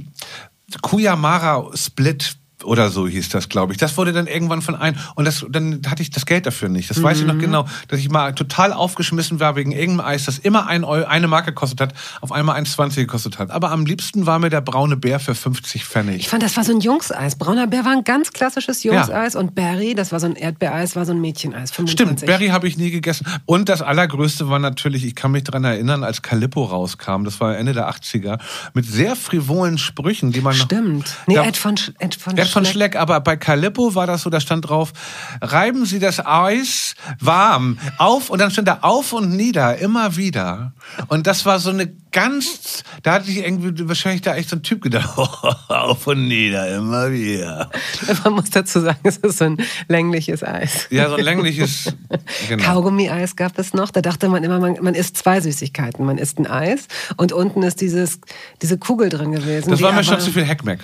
Kuyamara 0.82 1.64
Split 1.76 2.36
oder 2.66 2.90
so 2.90 3.08
hieß 3.08 3.30
das, 3.30 3.50
glaube 3.50 3.74
ich. 3.74 3.78
Das 3.80 3.98
wurde 3.98 4.12
dann 4.14 4.28
irgendwann 4.28 4.62
von 4.62 4.76
ein 4.76 4.98
und 5.16 5.26
das, 5.26 5.46
dann 5.50 5.82
hatte 5.88 6.02
ich 6.02 6.10
das 6.10 6.26
Geld 6.26 6.46
dafür 6.46 6.70
nicht. 6.70 6.90
Das 6.90 7.02
weiß 7.02 7.20
ich 7.20 7.26
noch 7.26 7.38
genau, 7.38 7.66
dass 7.88 8.00
ich 8.00 8.10
mal 8.10 8.34
total 8.34 8.74
aufgeschmissen 8.74 9.40
war 9.40 9.56
wegen 9.56 9.72
irgendeinem 9.72 10.08
Eis, 10.08 10.26
das 10.26 10.38
immer 10.40 10.68
ein 10.68 10.84
Euro, 10.84 11.06
eine 11.08 11.28
Marke 11.28 11.52
gekostet 11.52 11.80
hat, 11.82 11.94
auf 12.22 12.32
einmal 12.32 12.60
1,20 12.60 12.96
gekostet 12.96 13.40
hat. 13.40 13.52
Aber 13.52 13.72
am 13.72 13.86
liebsten 13.86 14.26
war 14.26 14.40
mir 14.40 14.50
der 14.50 14.62
braune 14.62 14.98
Bär 14.98 15.20
für 15.20 15.36
50 15.36 15.76
Ich 15.76 15.86
Pfennig. 15.86 16.28
fand, 16.30 16.44
das 16.44 16.58
war 16.58 16.64
so 16.64 16.74
ein 16.74 16.80
Jungseis. 16.80 17.38
Brauner 17.38 17.68
Bär 17.68 17.86
war 17.86 17.92
ein 17.92 18.04
ganz 18.04 18.32
klassisches 18.34 18.84
Jungseis 18.84 19.36
und 19.36 19.56
Berry, 19.56 19.94
das 19.96 20.12
war 20.12 20.20
so 20.20 20.26
ein 20.28 20.36
Erdbeereis, 20.36 20.96
war 20.96 21.06
so 21.06 21.12
ein 21.12 21.22
Mädcheneis. 21.22 21.72
25. 21.72 21.92
Stimmt, 21.92 22.26
Berry 22.26 22.48
habe 22.50 22.68
ich 22.68 22.78
nie 22.78 22.92
gegessen. 22.92 23.26
Und 23.46 23.70
das 23.70 23.82
Allergrößte 23.82 24.50
war 24.50 24.60
natürlich, 24.60 25.06
ich 25.06 25.16
kann 25.16 25.32
mich 25.32 25.44
dran 25.44 25.64
erinnern, 25.64 26.04
als 26.04 26.22
Calippo 26.22 26.64
rauskam, 26.64 27.24
das 27.24 27.40
war 27.40 27.58
Ende 27.58 27.74
der 27.74 27.90
80er, 27.90 28.40
mit 28.74 28.86
sehr 28.86 29.16
frivolen 29.16 29.78
Sprüchen, 29.78 30.32
die 30.32 30.42
man. 30.42 30.54
Stimmt. 30.54 31.16
Nee, 31.28 31.36
Ja. 31.36 31.44
Ed 31.44 31.58
von, 31.58 31.78
Sch 31.78 31.92
Ed 32.00 32.16
von, 32.16 32.38
Ed 32.38 32.48
von 32.56 32.66
Schleck. 32.66 32.76
Schleck, 32.76 32.96
aber 32.96 33.20
bei 33.20 33.36
Calippo 33.36 33.96
war 33.96 34.08
das 34.08 34.24
so, 34.24 34.30
da 34.30 34.40
stand 34.40 34.70
drauf, 34.70 34.94
reiben 35.42 35.86
Sie 35.86 36.00
das 36.00 36.26
Eis 36.26 36.96
warm 37.20 37.78
auf 37.98 38.30
und 38.30 38.40
dann 38.40 38.52
stand 38.52 38.68
da 38.68 38.80
auf 38.82 39.14
und 39.14 39.36
nieder, 39.36 39.78
immer 39.78 40.16
wieder. 40.16 40.74
Und 41.08 41.28
das 41.28 41.46
war 41.46 41.60
so 41.60 41.70
eine 41.70 41.92
ganz, 42.12 42.84
da 43.04 43.14
hatte 43.14 43.30
ich 43.30 43.38
irgendwie 43.40 43.88
wahrscheinlich 43.88 44.22
da 44.22 44.36
echt 44.36 44.50
so 44.50 44.56
ein 44.56 44.64
Typ 44.64 44.82
gedacht, 44.82 45.18
auf 45.68 46.08
und 46.08 46.28
nieder, 46.28 46.74
immer 46.76 47.12
wieder. 47.12 47.70
Man 48.24 48.34
muss 48.34 48.50
dazu 48.50 48.80
sagen, 48.80 49.00
es 49.04 49.18
ist 49.18 49.38
so 49.40 49.46
ein 49.46 49.58
längliches 49.88 50.44
Eis. 50.44 50.88
Ja, 50.90 51.10
so 51.10 51.16
ein 51.16 51.24
längliches, 51.24 51.94
genau. 52.48 52.64
Kaugummi-Eis 52.64 53.36
gab 53.36 53.60
es 53.60 53.74
noch. 53.74 53.92
Da 53.92 54.02
dachte 54.02 54.30
man 54.30 54.44
immer, 54.44 54.60
man, 54.60 54.78
man 54.82 54.96
isst 54.96 55.18
zwei 55.18 55.42
Süßigkeiten. 55.42 56.06
Man 56.06 56.18
isst 56.18 56.40
ein 56.40 56.48
Eis 56.48 56.88
und 57.18 57.34
unten 57.34 57.64
ist 57.64 57.82
dieses, 57.82 58.20
diese 58.62 58.78
Kugel 58.78 59.10
drin 59.10 59.32
gewesen. 59.32 59.70
Das 59.72 59.82
war 59.82 59.92
mir 59.92 60.04
schon 60.04 60.20
zu 60.20 60.32
viel 60.32 60.46
Heckmeck. 60.46 60.80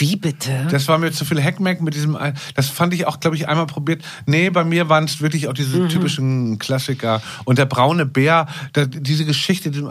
Wie 0.00 0.16
bitte? 0.16 0.66
Das 0.70 0.88
war 0.88 0.98
mir 0.98 1.12
zu 1.12 1.24
viel 1.24 1.40
Heckmeck 1.40 1.80
mit 1.82 1.94
diesem. 1.94 2.16
Ei- 2.16 2.32
Das 2.54 2.68
fand 2.68 2.94
ich 2.94 3.06
auch, 3.06 3.20
glaube 3.20 3.36
ich, 3.36 3.48
einmal 3.48 3.66
probiert. 3.66 4.02
Nee, 4.26 4.50
bei 4.50 4.64
mir 4.64 4.88
waren 4.88 5.04
es 5.04 5.20
wirklich 5.20 5.46
auch 5.48 5.52
diese 5.52 5.88
typischen 5.88 6.58
Klassiker. 6.58 7.20
Und 7.44 7.58
der 7.58 7.66
braune 7.66 8.06
Bär, 8.06 8.46
da, 8.72 8.86
diese 8.86 9.24
Geschichte. 9.24 9.70
die- 9.70 9.84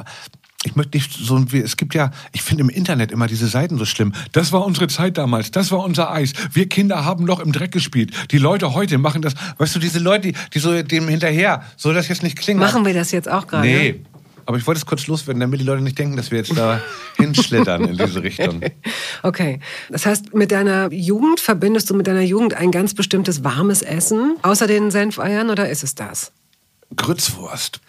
Ich 0.66 0.76
möchte 0.76 0.98
nicht 0.98 1.14
so 1.14 1.38
ein. 1.38 1.48
Es 1.54 1.78
gibt 1.78 1.94
ja, 1.96 2.12
ich 2.34 2.42
finde 2.42 2.64
im 2.64 2.70
Internet 2.70 3.14
immer 3.14 3.28
diese 3.28 3.48
Seiten 3.48 3.78
so 3.78 3.86
schlimm. 3.86 4.12
Das 4.34 4.52
war 4.52 4.66
unsere 4.66 4.88
Zeit 4.90 5.18
damals. 5.18 5.52
Das 5.52 5.72
war 5.72 5.80
unser 5.80 6.12
Eis. 6.12 6.34
Wir 6.52 6.68
Kinder 6.68 7.06
haben 7.06 7.24
noch 7.24 7.40
im 7.40 7.54
Dreck 7.54 7.72
gespielt. 7.72 8.12
Die 8.32 8.40
Leute 8.40 8.74
heute 8.74 8.98
machen 8.98 9.22
das. 9.22 9.36
Weißt 9.58 9.76
du, 9.76 9.80
diese 9.80 10.00
Leute, 10.00 10.34
die, 10.34 10.38
die 10.54 10.60
so 10.60 10.82
dem 10.84 11.08
hinterher. 11.08 11.64
Soll 11.78 11.94
das 11.94 12.10
jetzt 12.10 12.24
nicht 12.24 12.36
klingen? 12.38 12.60
Machen 12.60 12.84
wir 12.86 12.94
das 12.94 13.12
jetzt 13.12 13.30
auch 13.30 13.48
gerade? 13.48 13.66
Nee. 13.68 14.02
Aber 14.50 14.58
ich 14.58 14.66
wollte 14.66 14.80
es 14.80 14.88
kurz 14.88 15.06
loswerden, 15.06 15.40
damit 15.42 15.60
die 15.60 15.64
Leute 15.64 15.84
nicht 15.84 16.00
denken, 16.00 16.18
dass 16.18 16.32
wir 16.32 16.40
jetzt 16.40 16.58
da 16.58 16.82
hinschlittern 17.18 17.88
in 17.88 17.98
diese 18.00 18.24
Richtung. 18.24 18.62
Okay. 19.22 19.60
Das 19.92 20.08
heißt, 20.08 20.34
mit 20.34 20.52
deiner 20.52 20.92
Jugend 20.92 21.40
verbindest 21.40 21.88
du 21.92 21.94
mit 21.94 22.08
deiner 22.08 22.24
Jugend 22.24 22.56
ein 22.56 22.72
ganz 22.72 22.96
bestimmtes 22.96 23.44
warmes 23.44 23.84
Essen, 23.84 24.38
außer 24.42 24.66
den 24.66 24.90
Senfeiern, 24.90 25.52
oder 25.52 25.70
ist 25.70 25.84
es 25.84 25.94
das? 25.94 26.32
Grützwurst. 26.96 27.80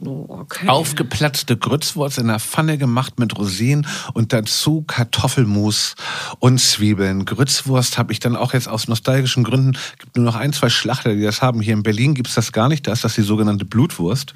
Oh, 0.00 0.24
okay. 0.28 0.68
Aufgeplatzte 0.68 1.58
Grützwurst 1.58 2.16
in 2.16 2.28
der 2.28 2.40
Pfanne 2.40 2.78
gemacht 2.78 3.18
mit 3.18 3.36
Rosinen 3.38 3.86
und 4.14 4.32
dazu 4.32 4.84
Kartoffelmus 4.86 5.96
und 6.38 6.60
Zwiebeln. 6.60 7.26
Grützwurst 7.26 7.98
habe 7.98 8.10
ich 8.14 8.20
dann 8.20 8.36
auch 8.36 8.54
jetzt 8.54 8.68
aus 8.68 8.88
nostalgischen 8.88 9.44
Gründen, 9.44 9.76
gibt 9.98 10.16
nur 10.16 10.24
noch 10.24 10.36
ein, 10.36 10.54
zwei 10.54 10.70
Schlachter, 10.70 11.14
die 11.14 11.22
das 11.22 11.42
haben. 11.42 11.60
Hier 11.60 11.74
in 11.74 11.82
Berlin 11.82 12.14
gibt's 12.14 12.34
das 12.34 12.52
gar 12.52 12.70
nicht, 12.70 12.86
da 12.86 12.92
ist 12.92 13.04
das 13.04 13.16
die 13.16 13.22
sogenannte 13.22 13.66
Blutwurst. 13.66 14.32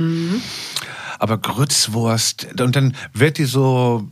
Aber 1.18 1.38
Grützwurst, 1.38 2.60
und 2.60 2.76
dann 2.76 2.96
wird 3.12 3.38
die 3.38 3.44
so 3.44 4.08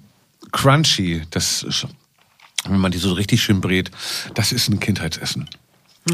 crunchy, 0.53 1.23
das 1.31 1.63
ist, 1.63 1.87
wenn 2.65 2.79
man 2.79 2.93
die 2.93 2.99
so 2.99 3.13
richtig 3.13 3.43
schön 3.43 3.61
brät, 3.61 3.91
das 4.35 4.53
ist 4.53 4.69
ein 4.69 4.81
Kindheitsessen. 4.81 5.49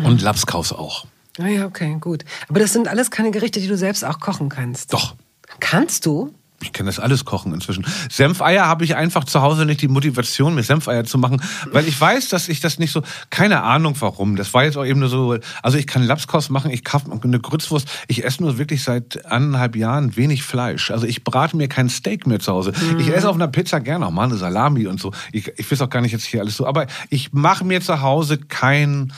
Und 0.05 0.23
Lapskaus 0.23 0.73
auch. 0.73 1.07
Ah 1.39 1.49
ja, 1.49 1.67
okay, 1.67 1.97
gut. 2.01 2.25
Aber 2.49 2.61
das 2.61 2.73
sind 2.73 2.89
alles 2.89 3.11
keine 3.11 3.31
Gerichte, 3.31 3.61
die 3.61 3.69
du 3.69 3.77
selbst 3.77 4.05
auch 4.05 4.21
kochen 4.21 4.49
kannst. 4.49 4.93
Doch. 4.93 5.15
Kannst 5.61 6.07
du? 6.07 6.35
Ich 6.63 6.73
kann 6.73 6.87
das 6.87 6.99
alles 6.99 7.25
kochen 7.25 7.53
inzwischen. 7.53 7.85
Senfeier 8.11 8.67
habe 8.67 8.85
ich 8.85 8.97
einfach 8.97 9.25
zu 9.25 9.43
Hause 9.43 9.67
nicht 9.67 9.83
die 9.83 9.89
Motivation, 9.89 10.55
mir 10.55 10.63
Senfeier 10.63 11.05
zu 11.05 11.19
machen, 11.19 11.43
weil 11.71 11.87
ich 11.87 12.01
weiß, 12.01 12.29
dass 12.29 12.49
ich 12.49 12.61
das 12.61 12.79
nicht 12.79 12.93
so, 12.93 13.03
keine 13.31 13.63
Ahnung 13.63 13.95
warum. 14.01 14.37
Das 14.37 14.55
war 14.55 14.65
jetzt 14.65 14.77
auch 14.77 14.85
eben 14.85 15.01
nur 15.01 15.09
so, 15.09 15.37
also 15.63 15.79
ich 15.79 15.87
kann 15.87 16.03
Lapskost 16.03 16.51
machen, 16.51 16.71
ich 16.71 16.85
kaufe 16.85 17.11
eine 17.23 17.41
Grützwurst, 17.41 17.89
ich 18.09 18.25
esse 18.25 18.43
nur 18.43 18.59
wirklich 18.59 18.83
seit 18.83 19.27
anderthalb 19.27 19.77
Jahren 19.77 20.17
wenig 20.17 20.43
Fleisch. 20.43 20.91
Also 20.91 21.07
ich 21.07 21.25
brate 21.25 21.57
mir 21.57 21.69
kein 21.69 21.89
Steak 21.89 22.27
mehr 22.27 22.41
zu 22.41 22.53
Hause. 22.53 22.73
Mhm. 22.73 23.01
Ich 23.01 23.09
esse 23.09 23.29
auf 23.29 23.35
einer 23.35 23.49
Pizza 23.49 23.81
gerne 23.81 24.07
auch 24.07 24.11
mal 24.11 24.25
eine 24.25 24.37
Salami 24.37 24.87
und 24.87 25.01
so. 25.01 25.13
Ich, 25.33 25.53
ich 25.57 25.71
weiß 25.71 25.83
auch 25.83 25.91
gar 25.91 26.01
nicht 26.01 26.13
jetzt 26.13 26.25
hier 26.25 26.41
alles 26.41 26.57
so, 26.57 26.67
aber 26.67 26.87
ich 27.11 27.33
mache 27.33 27.65
mir 27.65 27.81
zu 27.81 28.01
Hause 28.01 28.39
kein 28.39 29.13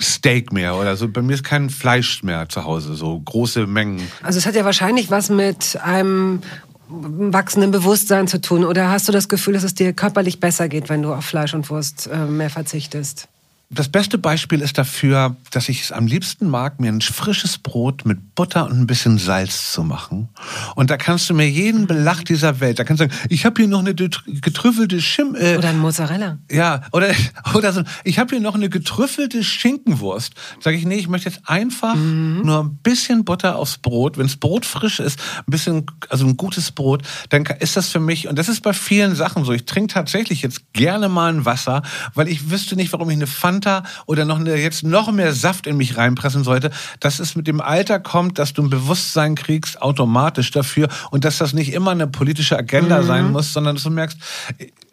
Steak 0.00 0.52
mehr 0.52 0.76
oder 0.76 0.96
so. 0.96 1.08
Bei 1.08 1.22
mir 1.22 1.34
ist 1.34 1.44
kein 1.44 1.70
Fleisch 1.70 2.22
mehr 2.22 2.48
zu 2.48 2.64
Hause, 2.64 2.94
so 2.94 3.18
große 3.18 3.66
Mengen. 3.66 4.00
Also 4.22 4.38
es 4.38 4.46
hat 4.46 4.54
ja 4.54 4.64
wahrscheinlich 4.64 5.10
was 5.10 5.30
mit 5.30 5.78
einem 5.82 6.40
wachsenden 6.88 7.70
Bewusstsein 7.70 8.26
zu 8.26 8.40
tun. 8.40 8.64
Oder 8.64 8.90
hast 8.90 9.08
du 9.08 9.12
das 9.12 9.28
Gefühl, 9.28 9.54
dass 9.54 9.62
es 9.62 9.74
dir 9.74 9.92
körperlich 9.92 10.40
besser 10.40 10.68
geht, 10.68 10.88
wenn 10.88 11.02
du 11.02 11.12
auf 11.12 11.24
Fleisch 11.24 11.54
und 11.54 11.70
Wurst 11.70 12.08
äh, 12.12 12.16
mehr 12.26 12.50
verzichtest? 12.50 13.28
Das 13.72 13.88
beste 13.88 14.18
Beispiel 14.18 14.62
ist 14.62 14.78
dafür, 14.78 15.36
dass 15.52 15.68
ich 15.68 15.82
es 15.82 15.92
am 15.92 16.08
liebsten 16.08 16.48
mag, 16.48 16.80
mir 16.80 16.90
ein 16.90 17.00
frisches 17.00 17.56
Brot 17.56 18.04
mit 18.04 18.34
Butter 18.34 18.66
und 18.66 18.72
ein 18.72 18.86
bisschen 18.88 19.16
Salz 19.16 19.72
zu 19.72 19.84
machen. 19.84 20.28
Und 20.74 20.90
da 20.90 20.96
kannst 20.96 21.30
du 21.30 21.34
mir 21.34 21.48
jeden 21.48 21.86
Belach 21.86 22.24
dieser 22.24 22.58
Welt, 22.58 22.80
da 22.80 22.84
kannst 22.84 23.00
du 23.00 23.08
sagen, 23.08 23.22
ich 23.28 23.46
habe 23.46 23.62
hier 23.62 23.68
noch 23.68 23.78
eine 23.78 23.94
getrüffelte 23.94 25.00
Schim 25.00 25.36
äh, 25.38 25.56
oder 25.56 25.68
ein 25.68 25.78
Mozzarella. 25.78 26.38
Ja, 26.50 26.82
oder 26.90 27.10
oder 27.54 27.72
so, 27.72 27.82
ich 28.02 28.18
habe 28.18 28.30
hier 28.30 28.40
noch 28.40 28.56
eine 28.56 28.68
getrüffelte 28.68 29.44
Schinkenwurst. 29.44 30.34
Sage 30.58 30.76
ich, 30.76 30.84
nee, 30.84 30.96
ich 30.96 31.06
möchte 31.06 31.28
jetzt 31.28 31.42
einfach 31.48 31.94
mhm. 31.94 32.42
nur 32.44 32.64
ein 32.64 32.76
bisschen 32.82 33.24
Butter 33.24 33.54
aufs 33.54 33.78
Brot. 33.78 34.18
Wenn 34.18 34.26
das 34.26 34.36
Brot 34.36 34.66
frisch 34.66 34.98
ist, 34.98 35.20
ein 35.38 35.50
bisschen, 35.50 35.86
also 36.08 36.26
ein 36.26 36.36
gutes 36.36 36.72
Brot, 36.72 37.02
dann 37.28 37.44
ist 37.60 37.76
das 37.76 37.90
für 37.90 38.00
mich 38.00 38.26
und 38.26 38.36
das 38.36 38.48
ist 38.48 38.62
bei 38.64 38.72
vielen 38.72 39.14
Sachen 39.14 39.44
so. 39.44 39.52
Ich 39.52 39.64
trinke 39.64 39.94
tatsächlich 39.94 40.42
jetzt 40.42 40.72
gerne 40.72 41.08
mal 41.08 41.32
ein 41.32 41.44
Wasser, 41.44 41.82
weil 42.14 42.26
ich 42.26 42.50
wüsste 42.50 42.74
nicht, 42.74 42.92
warum 42.92 43.08
ich 43.10 43.16
eine 43.16 43.28
Pfanne 43.28 43.59
Fanta 43.60 43.82
oder 44.06 44.24
noch 44.24 44.40
eine, 44.40 44.56
jetzt 44.56 44.82
noch 44.82 45.12
mehr 45.12 45.32
Saft 45.32 45.66
in 45.66 45.76
mich 45.76 45.96
reinpressen 45.96 46.44
sollte, 46.44 46.70
dass 46.98 47.18
es 47.18 47.36
mit 47.36 47.46
dem 47.46 47.60
Alter 47.60 48.00
kommt, 48.00 48.38
dass 48.38 48.52
du 48.52 48.62
ein 48.62 48.70
Bewusstsein 48.70 49.34
kriegst 49.34 49.80
automatisch 49.82 50.50
dafür 50.50 50.88
und 51.10 51.24
dass 51.24 51.38
das 51.38 51.52
nicht 51.52 51.72
immer 51.72 51.90
eine 51.90 52.06
politische 52.06 52.56
Agenda 52.56 53.02
mhm. 53.02 53.06
sein 53.06 53.32
muss, 53.32 53.52
sondern 53.52 53.76
dass 53.76 53.84
du 53.84 53.90
merkst, 53.90 54.18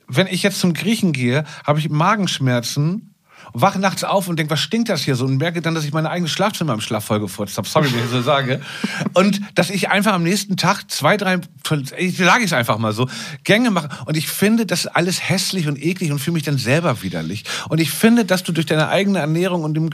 wenn 0.08 0.28
ich 0.28 0.44
jetzt 0.44 0.60
zum 0.60 0.74
Griechen 0.74 1.14
gehe, 1.14 1.44
habe 1.66 1.80
ich 1.80 1.90
Magenschmerzen 1.90 3.14
wache 3.54 3.80
nachts 3.80 4.04
auf 4.04 4.28
und 4.28 4.38
denke, 4.38 4.52
was 4.52 4.60
stinkt 4.60 4.90
das 4.90 5.02
hier 5.02 5.16
so? 5.16 5.26
Und 5.26 5.38
merke 5.38 5.62
dann, 5.62 5.76
dass 5.76 5.84
ich 5.86 5.94
meine 5.94 6.10
eigene 6.10 6.30
Schlafzimmer 6.30 6.74
im 6.74 6.82
Schlaf 6.82 7.06
vollgefurzt 7.06 7.58
habe. 7.58 7.68
Sorry, 7.68 7.92
wenn 7.94 8.04
ich 8.04 8.12
so 8.12 8.22
sage. 8.22 8.62
Und 9.14 9.42
dass 9.56 9.70
ich 9.70 9.90
einfach 9.90 10.14
am 10.14 10.24
nächsten 10.24 10.58
Tag 10.58 10.90
zwei, 10.90 11.18
drei, 11.18 11.40
ich 11.98 12.18
sage 12.18 12.44
es 12.44 12.54
einfach 12.54 12.78
mal 12.78 12.94
so, 12.94 13.08
Gänge 13.44 13.72
mache. 13.72 13.90
Und 14.06 14.18
ich 14.18 14.28
finde 14.28 14.66
das 14.66 14.88
alles 14.88 15.30
hässlich 15.30 15.68
und 15.68 15.82
eklig 15.82 16.12
und 16.12 16.20
fühle 16.20 16.36
mich 16.36 16.44
dann 16.44 16.58
selber 16.58 17.02
widerlich. 17.04 17.44
Und 17.70 17.80
ich 17.80 17.92
finde, 17.92 18.26
dass 18.26 18.44
du 18.44 18.52
durch 18.52 18.66
deine 18.66 18.90
eigene 18.90 19.20
Ernährung 19.20 19.64
und 19.64 19.74
dem 19.74 19.90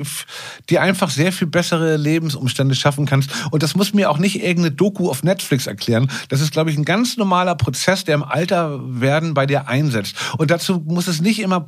dir 0.69 0.81
einfach 0.81 1.09
sehr 1.09 1.31
viel 1.31 1.47
bessere 1.47 1.97
Lebensumstände 1.97 2.75
schaffen 2.75 3.05
kannst. 3.05 3.29
Und 3.51 3.63
das 3.63 3.75
muss 3.75 3.93
mir 3.93 4.09
auch 4.09 4.17
nicht 4.17 4.43
irgendeine 4.43 4.71
Doku 4.71 5.09
auf 5.09 5.23
Netflix 5.23 5.67
erklären. 5.67 6.09
Das 6.29 6.41
ist, 6.41 6.51
glaube 6.51 6.71
ich, 6.71 6.77
ein 6.77 6.85
ganz 6.85 7.17
normaler 7.17 7.55
Prozess, 7.55 8.03
der 8.03 8.15
im 8.15 8.23
Alter 8.23 8.79
werden 8.83 9.33
bei 9.33 9.45
dir 9.45 9.67
einsetzt. 9.67 10.15
Und 10.37 10.51
dazu 10.51 10.83
muss 10.85 11.07
es 11.07 11.21
nicht 11.21 11.39
immer 11.39 11.65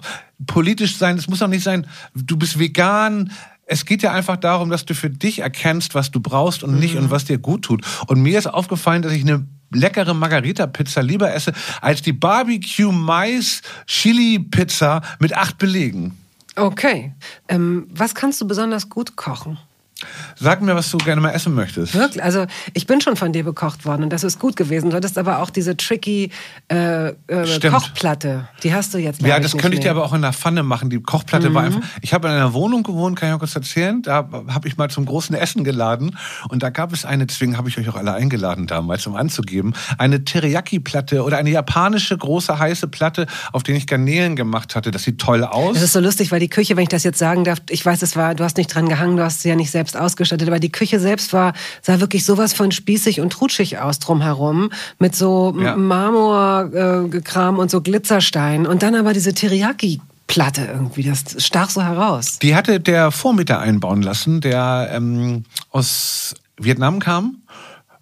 politisch 0.48 0.98
sein, 0.98 1.18
es 1.18 1.28
muss 1.28 1.42
auch 1.42 1.48
nicht 1.48 1.64
sein, 1.64 1.75
du 2.14 2.38
bist 2.38 2.60
vegan, 2.60 3.32
es 3.66 3.86
geht 3.86 4.04
ja 4.04 4.12
einfach 4.12 4.36
darum, 4.38 4.70
dass 4.70 4.86
du 4.86 4.94
für 4.94 5.10
dich 5.10 5.40
erkennst, 5.40 5.96
was 5.96 6.12
du 6.12 6.20
brauchst 6.20 6.62
und 6.64 6.80
nicht 6.80 6.96
und 6.96 7.06
mhm. 7.06 7.12
was 7.12 7.26
dir 7.26 7.40
gut 7.40 7.64
tut. 7.64 7.84
Und 8.08 8.22
mir 8.22 8.38
ist 8.38 8.46
aufgefallen, 8.48 9.02
dass 9.02 9.14
ich 9.14 9.24
eine 9.24 9.48
leckere 9.74 10.14
Margarita-Pizza 10.14 11.02
lieber 11.02 11.34
esse 11.34 11.54
als 11.82 12.04
die 12.04 12.14
Barbecue-Mais-Chili-Pizza 12.14 15.02
mit 15.20 15.36
acht 15.36 15.58
Belegen. 15.58 16.16
Okay. 16.56 17.16
Ähm, 17.50 17.88
was 17.90 18.14
kannst 18.16 18.40
du 18.40 18.48
besonders 18.48 18.90
gut 18.90 19.16
kochen? 19.16 19.58
Sag 20.38 20.62
mir, 20.62 20.76
was 20.76 20.92
du 20.92 20.98
gerne 20.98 21.22
mal 21.22 21.30
essen 21.30 21.54
möchtest. 21.54 21.94
Wirklich? 21.94 22.22
Also 22.22 22.46
ich 22.74 22.86
bin 22.86 23.00
schon 23.00 23.16
von 23.16 23.32
dir 23.32 23.46
bekocht 23.46 23.86
worden 23.86 24.04
und 24.04 24.10
das 24.10 24.26
ist 24.26 24.40
gut 24.40 24.58
gewesen. 24.58 24.90
Du 24.90 24.96
hattest 24.98 25.18
aber 25.18 25.40
auch 25.40 25.50
diese 25.50 25.78
tricky 25.78 26.32
äh, 26.70 27.08
äh, 27.08 27.14
Kochplatte. 27.70 28.50
Die 28.64 28.74
hast 28.74 28.94
du 28.94 28.98
jetzt 28.98 29.22
Ja, 29.22 29.40
das 29.40 29.58
könnte 29.58 29.76
ich 29.76 29.80
dir 29.80 29.92
aber 29.92 30.04
auch 30.04 30.12
in 30.12 30.22
der 30.22 30.34
Pfanne 30.34 30.64
machen. 30.64 30.90
Die 30.90 31.02
Kochplatte 31.02 31.50
mhm. 31.50 31.54
war 31.54 31.64
einfach. 31.64 31.80
Ich 32.02 32.14
habe 32.14 32.28
in 32.28 32.34
einer 32.34 32.54
Wohnung 32.54 32.84
gewohnt, 32.84 33.18
kann 33.18 33.30
ich 33.30 33.36
auch 33.36 33.40
kurz 33.40 33.56
erzählen. 33.56 34.02
Da 34.02 34.28
habe 34.50 34.68
ich 34.68 34.76
mal 34.76 34.90
zum 34.90 35.06
großen 35.06 35.34
Essen 35.34 35.64
geladen 35.64 36.18
und 36.50 36.62
da 36.62 36.72
gab 36.72 36.92
es 36.92 37.06
eine, 37.06 37.26
deswegen 37.26 37.58
habe 37.58 37.70
ich 37.70 37.78
euch 37.78 37.88
auch 37.88 37.96
alle 37.96 38.14
eingeladen 38.14 38.68
damals, 38.68 39.08
um 39.08 39.16
anzugeben, 39.16 39.76
eine 39.98 40.26
Teriyaki-Platte 40.26 41.24
oder 41.24 41.38
eine 41.38 41.52
japanische 41.52 42.18
große 42.18 42.60
heiße 42.60 42.90
Platte, 42.90 43.28
auf 43.54 43.64
der 43.64 43.76
ich 43.76 43.88
Garnelen 43.88 44.36
gemacht 44.36 44.76
hatte. 44.76 44.92
Das 44.92 45.04
sieht 45.04 45.20
toll 45.20 45.46
aus. 45.46 45.76
Das 45.76 45.84
ist 45.84 45.94
so 45.94 46.02
lustig, 46.02 46.34
weil 46.34 46.42
die 46.42 46.50
Küche, 46.50 46.76
wenn 46.76 46.84
ich 46.84 46.90
das 46.90 47.04
jetzt 47.04 47.18
sagen 47.18 47.46
darf, 47.46 47.60
ich 47.70 47.86
weiß, 47.86 48.02
es 48.02 48.18
war, 48.18 48.36
du 48.36 48.44
hast 48.44 48.58
nicht 48.58 48.74
dran 48.74 48.90
gehangen, 48.90 49.16
du 49.16 49.24
hast 49.24 49.42
sie 49.42 49.50
ja 49.50 49.56
nicht 49.56 49.72
selbst 49.72 49.85
ausgestattet, 49.94 50.48
aber 50.48 50.60
die 50.60 50.72
Küche 50.72 51.00
selbst 51.00 51.34
war, 51.34 51.54
sah 51.82 52.00
wirklich 52.00 52.26
sowas 52.26 52.54
von 52.54 52.72
spießig 52.72 53.22
und 53.22 53.32
trutschig 53.32 53.80
aus 53.80 54.00
drumherum, 54.00 54.72
mit 55.00 55.16
so 55.16 55.56
ja. 55.60 55.76
Marmorkram 55.76 57.56
äh, 57.56 57.60
und 57.60 57.70
so 57.70 57.82
Glitzerstein 57.82 58.66
und 58.66 58.84
dann 58.84 58.96
aber 58.96 59.14
diese 59.14 59.34
Teriyaki 59.34 60.02
Platte 60.28 60.68
irgendwie. 60.72 61.04
Das 61.04 61.36
stach 61.38 61.70
so 61.70 61.84
heraus. 61.84 62.40
Die 62.40 62.56
hatte 62.56 62.80
der 62.80 63.12
Vormieter 63.12 63.60
einbauen 63.60 64.02
lassen, 64.02 64.42
der 64.42 64.90
ähm, 64.92 65.44
aus 65.70 66.34
Vietnam 66.58 67.00
kam 67.00 67.38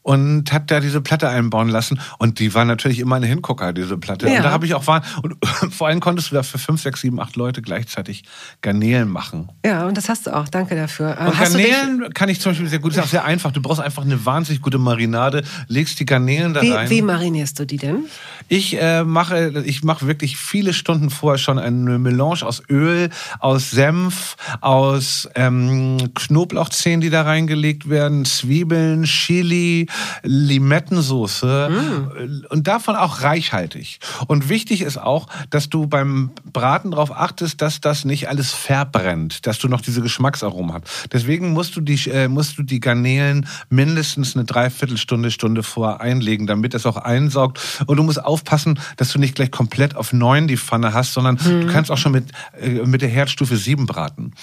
und 0.04 0.52
hat 0.52 0.70
da 0.70 0.80
diese 0.80 1.02
Platte 1.02 1.30
einbauen 1.30 1.70
lassen. 1.70 2.00
Und 2.20 2.40
die 2.40 2.54
war 2.54 2.66
natürlich 2.66 3.00
immer 3.00 3.16
eine 3.16 3.26
Hingucker, 3.26 3.74
diese 3.74 3.98
Platte. 3.98 4.28
Ja. 4.30 4.38
Und 4.38 4.44
da 4.44 4.52
habe 4.52 4.66
ich 4.66 4.74
auch 4.76 4.86
war 4.86 5.02
und 5.24 5.36
vor 5.72 5.88
allem 5.88 6.00
konntest 6.00 6.32
du 6.32 6.36
da 6.36 6.44
für 6.44 6.58
fünf, 6.58 6.82
sechs, 6.82 7.02
sieben, 7.02 7.20
acht 7.20 7.36
Leute 7.36 7.62
gleichzeitig 7.62 8.24
Garnelen 8.62 9.10
machen. 9.10 9.50
Ja, 9.66 9.88
und 9.88 9.98
das 9.98 10.10
hast 10.10 10.28
du 10.28 10.36
auch. 10.36 10.48
Danke 10.50 10.76
dafür. 10.76 11.18
Und 11.20 11.40
hast 11.40 11.54
Garnelen 11.54 12.14
kann 12.14 12.30
ich 12.30 12.40
zum 12.40 12.52
Beispiel 12.52 12.68
sehr 12.68 12.80
gut. 12.80 12.92
Das 12.92 12.98
ist 12.98 13.04
auch 13.04 13.10
sehr 13.10 13.26
einfach. 13.26 13.52
Du 13.52 13.62
brauchst 13.62 13.82
einfach 13.82 14.04
eine 14.04 14.26
wahnsinnig 14.26 14.62
gute 14.62 14.78
Marinade, 14.78 15.44
legst 15.68 16.00
die 16.00 16.06
Garnelen 16.06 16.54
da 16.54 16.62
wie, 16.62 16.72
rein. 16.72 16.90
Wie 16.90 17.02
marinierst 17.02 17.60
du 17.60 17.66
die 17.66 17.78
denn? 17.78 18.06
Ich 18.50 18.80
äh, 18.80 19.04
mache, 19.06 19.64
ich 19.66 19.84
mache 19.84 20.06
wirklich 20.06 20.38
viele 20.38 20.74
Stunden 20.74 21.10
vorher 21.10 21.38
schon 21.38 21.58
eine 21.58 21.98
Melange 21.98 22.44
aus 22.44 22.62
Öl, 22.70 23.10
aus 23.40 23.72
Senf, 23.72 24.36
aus 24.60 25.30
ähm, 25.36 25.98
Knoblauchzehen, 26.14 27.00
die 27.00 27.10
da 27.10 27.22
reingelegt 27.22 27.90
werden, 27.90 28.26
Zwiebeln, 28.26 29.04
Chili, 29.04 29.88
Limettensoße 30.24 31.70
mm. 31.70 32.46
und 32.50 32.68
davon 32.68 32.96
auch 32.96 33.22
reichhaltig. 33.22 34.00
Und 34.28 34.50
wichtig 34.50 34.82
ist 34.82 34.98
auch, 34.98 35.28
dass 35.50 35.70
du 35.70 35.88
beim 35.88 36.32
Braten 36.52 36.92
darauf 36.92 37.12
achtest, 37.16 37.62
dass 37.62 37.82
das 37.82 38.06
nicht 38.06 38.30
alles 38.30 38.52
verbrennt, 38.52 39.46
dass 39.48 39.60
du 39.60 39.68
noch 39.68 39.82
diese 39.82 40.02
Geschmacksaromen 40.02 40.74
hast. 40.74 41.10
Deswegen 41.12 41.54
musst 41.54 41.76
du 41.76 41.82
die, 41.82 42.10
äh, 42.10 42.28
musst 42.28 42.58
du 42.58 42.64
die 42.64 42.80
Garnelen 42.80 43.48
mindestens 43.70 44.36
eine 44.36 44.46
Dreiviertelstunde, 44.46 45.32
Stunde 45.32 45.64
vor 45.64 46.02
einlegen, 46.02 46.48
damit 46.48 46.74
es 46.74 46.86
auch 46.86 46.98
einsaugt. 46.98 47.60
Und 47.86 47.98
du 47.98 48.04
musst 48.04 48.24
aufpassen, 48.24 48.80
dass 48.98 49.12
du 49.12 49.20
nicht 49.20 49.36
gleich 49.36 49.52
komplett 49.52 49.96
auf 49.96 50.14
neun 50.14 50.48
die 50.48 50.58
Pfanne 50.58 50.94
hast, 50.94 51.14
sondern 51.14 51.36
mm. 51.36 51.62
du 51.62 51.68
kannst 51.68 51.92
auch 51.92 51.98
schon 51.98 52.12
mit, 52.12 52.32
äh, 52.60 52.70
mit 52.86 53.02
der 53.02 53.10
Herdstufe 53.10 53.58
sieben 53.58 53.86
braten. 53.86 54.34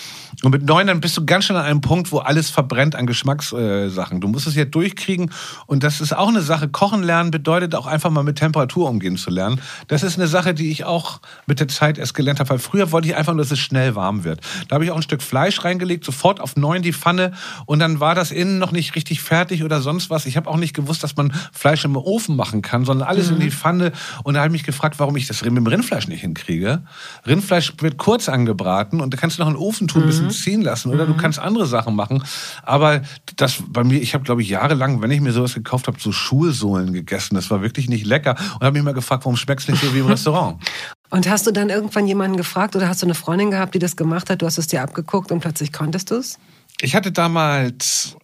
Und 0.43 0.51
mit 0.53 0.65
neun 0.65 0.87
dann 0.87 1.01
bist 1.01 1.17
du 1.17 1.25
ganz 1.25 1.45
schnell 1.45 1.59
an 1.59 1.65
einem 1.65 1.81
Punkt, 1.81 2.13
wo 2.13 2.19
alles 2.19 2.51
verbrennt 2.51 2.95
an 2.97 3.07
Geschmackssachen. 3.07 4.21
Du 4.21 4.29
musst 4.29 4.47
es 4.47 4.55
ja 4.55 4.65
durchkriegen 4.65 5.31
und 5.67 5.83
das 5.83 6.01
ist 6.01 6.15
auch 6.15 6.29
eine 6.29 6.43
Sache. 6.43 6.69
Kochen 6.69 7.03
lernen 7.03 7.31
bedeutet 7.31 7.75
auch 7.75 7.87
einfach 7.87 8.11
mal 8.11 8.23
mit 8.23 8.37
Temperatur 8.37 8.89
umgehen 8.89 9.17
zu 9.17 9.31
lernen. 9.31 9.61
Das 9.89 10.03
ist 10.03 10.19
eine 10.19 10.27
Sache, 10.27 10.55
die 10.55 10.71
ich 10.71 10.85
auch 10.85 11.21
mit 11.47 11.61
der 11.61 11.69
Zeit 11.69 11.99
erst 11.99 12.15
gelernt 12.15 12.41
habe. 12.41 12.51
Weil 12.51 12.59
früher 12.59 12.93
wollte 12.93 13.09
ich 13.09 13.17
einfach 13.17 13.33
nur, 13.33 13.43
dass 13.43 13.53
es 13.53 13.59
schnell 13.59 13.95
warm 13.95 14.25
wird. 14.25 14.41
Da 14.69 14.75
habe 14.75 14.85
ich 14.85 14.91
auch 14.91 14.97
ein 14.97 15.03
Stück 15.03 15.23
Fleisch 15.23 15.65
reingelegt, 15.65 16.05
sofort 16.05 16.41
auf 16.41 16.57
neun 16.57 16.83
die 16.83 16.93
Pfanne 16.93 17.33
und 17.67 17.79
dann 17.79 18.01
war 18.01 18.15
das 18.15 18.31
innen 18.31 18.59
noch 18.59 18.73
nicht 18.73 18.95
richtig 18.95 19.21
fertig 19.21 19.65
oder 19.65 19.81
sonst 19.81 20.11
was. 20.11 20.27
Ich 20.27 20.37
habe 20.37 20.49
auch 20.49 20.57
nicht 20.57 20.75
gewusst, 20.75 21.03
dass 21.03 21.17
man 21.17 21.33
Fleisch 21.53 21.85
im 21.85 21.97
Ofen 21.97 22.37
machen 22.37 22.63
kann, 22.63 22.85
sondern 22.85 23.09
alles 23.09 23.29
mhm. 23.29 23.37
in 23.37 23.41
die 23.41 23.51
Pfanne. 23.51 23.93
Und 24.25 24.35
da 24.35 24.41
habe 24.41 24.49
ich 24.49 24.53
mich 24.53 24.65
gefragt, 24.65 24.99
warum 24.99 25.17
ich 25.17 25.27
das 25.27 25.43
mit 25.43 25.57
dem 25.57 25.67
Rindfleisch 25.67 26.09
nicht 26.09 26.21
hinkriege. 26.21 26.83
Rindfleisch 27.27 27.75
wird 27.79 27.97
kurz 27.97 28.29
angebraten 28.29 29.01
und 29.01 29.13
da 29.13 29.19
kannst 29.19 29.39
du 29.39 29.43
noch 29.43 29.49
in 29.49 29.55
den 29.55 29.63
Ofen 29.63 29.89
tun, 29.89 30.03
ein 30.03 30.07
bisschen 30.07 30.27
mhm. 30.27 30.31
ziehen 30.31 30.63
lassen 30.63 30.91
oder 30.91 31.05
mhm. 31.05 31.15
du 31.15 31.17
kannst 31.17 31.39
andere 31.39 31.67
Sachen 31.67 31.95
machen. 31.95 32.23
Aber 32.63 33.03
das 33.37 33.63
bei 33.69 33.85
mir, 33.85 34.01
ich 34.01 34.15
habe 34.15 34.25
glaube 34.25 34.43
ich 34.43 34.49
jahrelang, 34.49 35.03
wenn 35.03 35.11
ich 35.11 35.21
mir 35.21 35.30
sowas 35.33 35.55
gekauft 35.55 35.87
habe, 35.87 35.99
so 36.01 36.13
Schulsohlen 36.13 36.93
gegessen. 36.93 37.35
Das 37.35 37.51
war 37.51 37.63
wirklich 37.63 37.89
nicht 37.89 38.07
lecker. 38.07 38.37
Und 38.55 38.63
habe 38.63 38.73
mich 38.73 38.83
mal 38.83 38.95
gefragt, 38.95 39.25
warum 39.25 39.37
schmeckt 39.37 39.63
es 39.63 39.69
nicht 39.69 39.83
so 39.83 39.95
wie 39.95 39.99
im 39.99 40.07
Restaurant? 40.09 40.63
Und 41.11 41.29
hast 41.29 41.47
du 41.47 41.51
dann 41.51 41.71
irgendwann 41.71 42.07
jemanden 42.07 42.37
gefragt 42.37 42.77
oder 42.77 42.89
hast 42.89 43.03
du 43.03 43.07
eine 43.07 43.15
Freundin 43.15 43.51
gehabt, 43.51 43.75
die 43.75 43.79
das 43.81 43.97
gemacht 43.97 44.31
hat? 44.31 44.43
Du 44.43 44.47
hast 44.47 44.59
es 44.59 44.69
dir 44.69 44.83
abgeguckt 44.83 45.33
und 45.33 45.41
plötzlich 45.41 45.73
konntest 45.73 46.11
du 46.11 46.17
es? 46.17 46.39
Ich 46.81 46.95
hatte 46.95 47.13
damals 47.13 48.17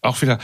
auch 0.00 0.20
wieder, 0.22 0.38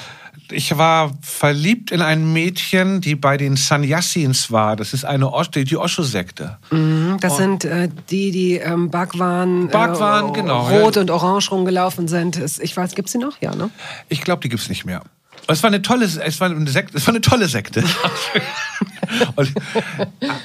ich 0.50 0.76
war 0.76 1.12
verliebt 1.20 1.90
in 1.90 2.02
ein 2.02 2.32
Mädchen, 2.32 3.00
die 3.00 3.14
bei 3.14 3.36
den 3.36 3.56
Sannyasins 3.56 4.50
war. 4.50 4.74
Das 4.76 4.92
ist 4.92 5.04
eine 5.04 5.32
Osh, 5.32 5.50
die 5.50 5.76
Osho-Sekte. 5.76 6.58
Mhm, 6.70 7.18
das 7.20 7.32
und 7.32 7.38
sind 7.38 7.64
äh, 7.64 7.88
die, 8.10 8.30
die 8.30 8.56
ähm, 8.56 8.90
Bhagwan, 8.90 9.68
Bhagwan 9.68 10.30
äh, 10.30 10.32
genau, 10.32 10.66
rot 10.68 10.96
ja. 10.96 11.02
und 11.02 11.10
orange 11.10 11.50
rumgelaufen 11.50 12.08
sind. 12.08 12.40
Ich 12.60 12.76
weiß, 12.76 12.94
gibt 12.94 13.08
es 13.08 13.12
die 13.12 13.18
noch? 13.18 13.40
Ja, 13.40 13.54
ne? 13.54 13.70
Ich 14.08 14.22
glaube, 14.22 14.42
die 14.42 14.48
gibt 14.48 14.62
es 14.62 14.68
nicht 14.68 14.84
mehr. 14.84 15.02
Es 15.50 15.62
war 15.62 15.68
eine 15.68 15.82
tolle, 15.82 16.04
es 16.04 16.40
war 16.40 16.50
eine 16.50 16.70
Sekte, 16.70 16.96
es 16.96 17.06
war 17.06 17.14
eine 17.14 17.20
tolle 17.20 17.48
Sekte. 17.48 17.82
und, 19.36 19.52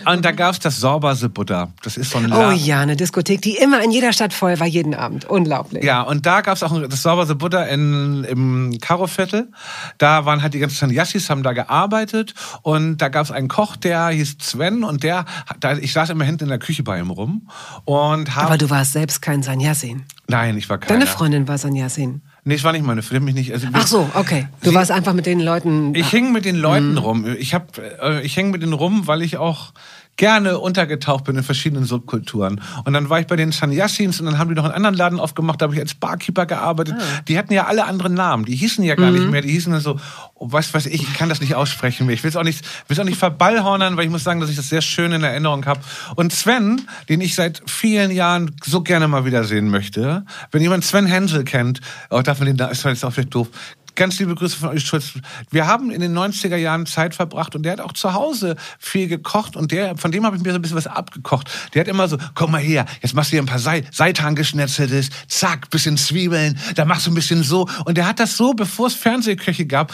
und, 0.06 0.26
da 0.26 0.32
gab 0.32 0.54
es 0.54 0.60
das 0.60 0.80
Sorbase 0.80 1.30
Buddha. 1.30 1.72
Das 1.84 1.98
ist 1.98 2.12
so 2.12 2.18
ein 2.18 2.28
Laden. 2.28 2.54
Oh 2.54 2.58
ja, 2.58 2.80
eine 2.80 2.96
Diskothek, 2.96 3.42
die 3.42 3.58
immer 3.58 3.84
in 3.84 3.92
jeder 3.92 4.14
Stadt 4.14 4.34
voll 4.34 4.60
war, 4.60 4.68
jeden 4.68 4.94
Abend. 4.94 5.26
Unglaublich. 5.26 5.84
Ja, 5.84 6.02
und 6.02 6.26
da 6.26 6.42
gab 6.42 6.56
es 6.56 6.64
auch 6.64 6.88
das 6.88 7.02
Sorbase 7.02 7.36
Buddha 7.36 7.64
in, 7.64 8.24
im 8.24 8.78
Karo-Viertel. 8.82 9.52
Da 9.98 10.26
waren 10.26 10.42
halt 10.42 10.54
die 10.54 10.60
ganzen 10.60 10.78
Sanyassis, 10.78 11.30
haben 11.30 11.44
da 11.44 11.54
gearbeitet. 11.54 12.34
Und 12.62 12.98
da 12.98 13.10
gab 13.10 13.26
es 13.26 13.32
einen 13.32 13.48
Koch, 13.48 13.76
der 13.76 14.08
hieß 14.10 14.38
Sven. 14.40 14.84
Und 14.84 15.04
der, 15.04 15.26
da, 15.60 15.78
ich 15.78 15.94
saß 15.94 16.10
immer 16.10 16.26
hinten 16.26 16.46
in 16.46 16.50
der 16.50 16.60
Küche 16.60 16.84
bei 16.84 17.00
ihm 17.00 17.12
rum. 17.12 17.50
Und 17.86 18.36
Aber 18.38 18.58
du 18.58 18.70
warst 18.70 18.94
selbst 18.94 19.22
kein 19.22 19.44
Sanyasin. 19.44 20.04
Nein, 20.28 20.58
ich 20.58 20.70
war 20.70 20.78
keiner. 20.78 21.00
Deine 21.00 21.10
Freundin 21.10 21.48
war 21.48 21.58
Sanyasin. 21.58 22.22
Nee, 22.48 22.54
es 22.54 22.64
war 22.64 22.74
nicht 22.74 22.86
meine 22.86 23.02
Freundin, 23.02 23.26
mich 23.26 23.34
nicht. 23.34 23.52
Also, 23.54 23.68
Ach 23.74 23.88
so, 23.88 24.08
okay. 24.14 24.48
Du 24.62 24.70
sie, 24.70 24.76
warst 24.76 24.92
einfach 24.92 25.14
mit 25.14 25.26
den 25.26 25.40
Leuten. 25.40 25.96
Ich 25.96 26.10
hing 26.10 26.32
mit 26.32 26.46
den 26.46 26.56
Leuten 26.56 26.92
mhm. 26.92 26.98
rum. 27.00 27.36
Ich 27.40 27.56
hab, 27.56 27.80
äh, 27.80 28.22
ich 28.22 28.38
häng 28.38 28.52
mit 28.52 28.62
denen 28.62 28.74
rum, 28.74 29.08
weil 29.08 29.24
ich 29.24 29.38
auch 29.38 29.74
gerne 30.18 30.60
untergetaucht 30.60 31.26
bin 31.26 31.36
in 31.36 31.44
verschiedenen 31.44 31.86
Subkulturen. 31.86 32.62
Und 32.86 32.94
dann 32.94 33.10
war 33.10 33.20
ich 33.20 33.28
bei 33.28 33.36
den 33.36 33.52
Sanyassins 33.52 34.20
und 34.20 34.26
dann 34.26 34.38
haben 34.38 34.50
die 34.50 34.56
noch 34.56 34.64
einen 34.64 34.74
anderen 34.74 34.96
Laden 34.96 35.20
aufgemacht, 35.20 35.62
da 35.62 35.66
habe 35.66 35.76
ich 35.76 35.82
als 35.82 35.94
Barkeeper 35.94 36.46
gearbeitet. 36.46 36.96
Ah. 36.98 37.22
Die 37.28 37.38
hatten 37.38 37.54
ja 37.54 37.66
alle 37.66 37.86
andere 37.86 38.10
Namen. 38.10 38.46
Die 38.46 38.56
hießen 38.56 38.84
ja 38.84 38.96
gar 38.96 39.12
mhm. 39.12 39.18
nicht 39.20 39.32
mehr. 39.32 39.42
Die 39.42 39.52
hießen 39.52 39.72
dann 39.72 39.82
so, 39.82 40.00
oh, 40.36 40.48
was 40.52 40.74
weiß 40.74 40.86
ich, 40.86 41.02
ich 41.02 41.14
kann 41.14 41.28
das 41.28 41.42
nicht 41.42 41.56
aussprechen 41.56 42.08
mehr. 42.08 42.14
Ich 42.14 42.24
will 42.24 42.30
es 42.30 42.36
auch 42.36 42.44
nicht, 42.44 42.66
will 42.88 43.00
auch 43.00 43.04
nicht 43.04 43.18
verballhornern, 43.18 43.98
weil 43.98 44.06
ich 44.06 44.12
muss 44.12 44.24
sagen, 44.24 44.40
dass 44.40 44.50
ich 44.50 44.56
das 44.56 44.70
sehr 44.70 44.82
schön 44.82 45.12
in 45.12 45.24
Erinnerung 45.24 45.66
habe. 45.66 45.82
Und 46.16 46.32
Sven, 46.32 46.82
den 47.10 47.20
ich 47.20 47.36
seit 47.36 47.62
vielen 47.70 48.12
Jahren 48.12 48.56
so 48.64 48.82
gerne 48.82 49.08
mal 49.08 49.26
wiedersehen 49.26 49.70
möchte, 49.70 50.26
wenn 50.52 50.62
jemand 50.62 50.86
Sven 50.86 51.06
Hensel 51.06 51.44
kennt, 51.44 51.82
oh, 52.10 52.22
darf 52.22 52.40
man 52.40 52.48
den 52.48 52.58
da, 52.58 52.68
ist 52.68 52.86
jetzt 52.86 53.04
auch 53.04 53.12
vielleicht 53.12 53.36
doof, 53.36 53.50
Ganz 53.96 54.20
liebe 54.20 54.36
Grüße 54.36 54.58
von 54.58 54.70
euch, 54.70 54.86
Schutz. 54.86 55.14
Wir 55.52 55.68
haben 55.68 55.90
in 55.90 56.02
den 56.02 56.18
90er 56.18 56.58
Jahren 56.58 56.86
Zeit 56.86 57.16
verbracht 57.16 57.56
und 57.56 57.64
der 57.64 57.74
hat 57.74 57.82
auch 57.82 57.94
zu 57.94 58.14
Hause 58.14 58.58
viel 58.78 59.08
gekocht 59.08 59.56
und 59.56 59.72
der, 59.72 59.96
von 59.96 60.12
dem 60.12 60.26
habe 60.26 60.36
ich 60.36 60.44
mir 60.44 60.52
so 60.52 60.58
ein 60.58 60.62
bisschen 60.62 60.76
was 60.76 60.88
abgekocht. 60.88 61.50
Der 61.74 61.82
hat 61.82 61.88
immer 61.88 62.10
so, 62.10 62.18
komm 62.34 62.52
mal 62.52 62.62
her, 62.62 62.86
jetzt 63.02 63.14
machst 63.14 63.32
du 63.32 63.36
hier 63.36 63.44
ein 63.44 63.46
paar 63.46 63.60
Sei 63.60 63.86
Seitan 63.92 64.36
geschnetzeltes, 64.36 65.10
zack, 65.30 65.70
bisschen 65.70 65.96
Zwiebeln, 65.96 66.60
da 66.76 66.84
machst 66.84 67.08
du 67.08 67.12
ein 67.12 67.16
bisschen 67.16 67.42
so. 67.42 67.70
Und 67.86 67.98
der 67.98 68.06
hat 68.06 68.20
das 68.20 68.36
so, 68.36 68.54
bevor 68.54 68.88
es 68.88 68.96
Fernsehköche 68.96 69.66
gab, 69.66 69.94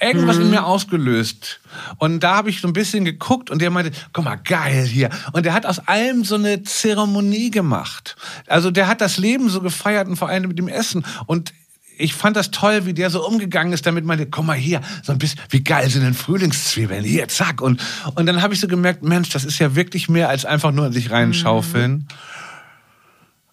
irgendwas 0.00 0.36
mhm. 0.36 0.44
in 0.44 0.50
mir 0.50 0.64
ausgelöst. 0.64 1.60
Und 1.98 2.20
da 2.20 2.36
habe 2.36 2.48
ich 2.48 2.62
so 2.62 2.68
ein 2.68 2.72
bisschen 2.72 3.04
geguckt 3.04 3.50
und 3.50 3.60
der 3.60 3.70
meinte, 3.70 3.92
guck 4.14 4.24
mal, 4.24 4.36
geil 4.36 4.86
hier. 4.86 5.10
Und 5.32 5.44
der 5.44 5.52
hat 5.52 5.66
aus 5.66 5.80
allem 5.80 6.24
so 6.24 6.36
eine 6.36 6.62
Zeremonie 6.62 7.50
gemacht. 7.50 8.16
Also 8.46 8.70
der 8.70 8.86
hat 8.86 9.02
das 9.02 9.18
Leben 9.18 9.50
so 9.50 9.60
gefeiert 9.60 10.08
und 10.08 10.16
vor 10.16 10.28
allem 10.28 10.48
mit 10.48 10.58
dem 10.58 10.68
Essen. 10.68 11.04
Und 11.26 11.52
ich 11.96 12.14
fand 12.14 12.36
das 12.36 12.50
toll, 12.50 12.86
wie 12.86 12.94
der 12.94 13.10
so 13.10 13.26
umgegangen 13.26 13.72
ist, 13.72 13.86
damit 13.86 14.04
man, 14.04 14.30
komm 14.30 14.46
mal 14.46 14.56
hier, 14.56 14.80
so 15.02 15.12
ein 15.12 15.18
bisschen, 15.18 15.40
wie 15.50 15.62
geil 15.62 15.88
sind 15.88 16.02
denn 16.02 16.14
Frühlingszwiebeln, 16.14 17.04
hier, 17.04 17.28
zack. 17.28 17.60
Und, 17.60 17.80
und 18.14 18.26
dann 18.26 18.42
habe 18.42 18.54
ich 18.54 18.60
so 18.60 18.68
gemerkt, 18.68 19.02
Mensch, 19.02 19.28
das 19.30 19.44
ist 19.44 19.58
ja 19.58 19.74
wirklich 19.74 20.08
mehr 20.08 20.28
als 20.28 20.44
einfach 20.44 20.72
nur 20.72 20.92
sich 20.92 21.10
reinschaufeln. 21.10 21.92
Mhm. 21.92 22.06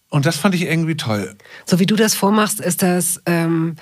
Und 0.09 0.25
das 0.25 0.35
fand 0.35 0.55
ich 0.55 0.63
irgendwie 0.63 0.97
toll. 0.97 1.35
So 1.65 1.79
wie 1.79 1.85
du 1.85 1.95
das 1.95 2.15
vormachst, 2.15 2.59
ist 2.59 2.81
das 2.81 3.21
ähm, 3.25 3.77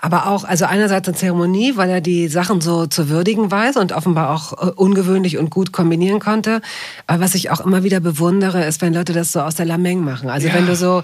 aber 0.00 0.26
auch, 0.26 0.44
also 0.44 0.64
einerseits 0.64 1.08
eine 1.08 1.16
Zeremonie, 1.16 1.76
weil 1.76 1.90
er 1.90 2.00
die 2.00 2.28
Sachen 2.28 2.60
so 2.60 2.86
zu 2.86 3.10
würdigen 3.10 3.50
weiß 3.50 3.76
und 3.76 3.92
offenbar 3.92 4.30
auch 4.30 4.52
äh, 4.52 4.70
ungewöhnlich 4.70 5.36
und 5.36 5.50
gut 5.50 5.72
kombinieren 5.72 6.20
konnte. 6.20 6.62
Aber 7.06 7.22
was 7.22 7.34
ich 7.34 7.50
auch 7.50 7.60
immer 7.60 7.84
wieder 7.84 8.00
bewundere, 8.00 8.64
ist, 8.64 8.80
wenn 8.80 8.94
Leute 8.94 9.12
das 9.12 9.32
so 9.32 9.40
aus 9.40 9.56
der 9.56 9.66
Lameng 9.66 10.02
machen. 10.02 10.30
Also 10.30 10.48
ja. 10.48 10.54
wenn 10.54 10.66
du 10.66 10.74
so, 10.74 11.02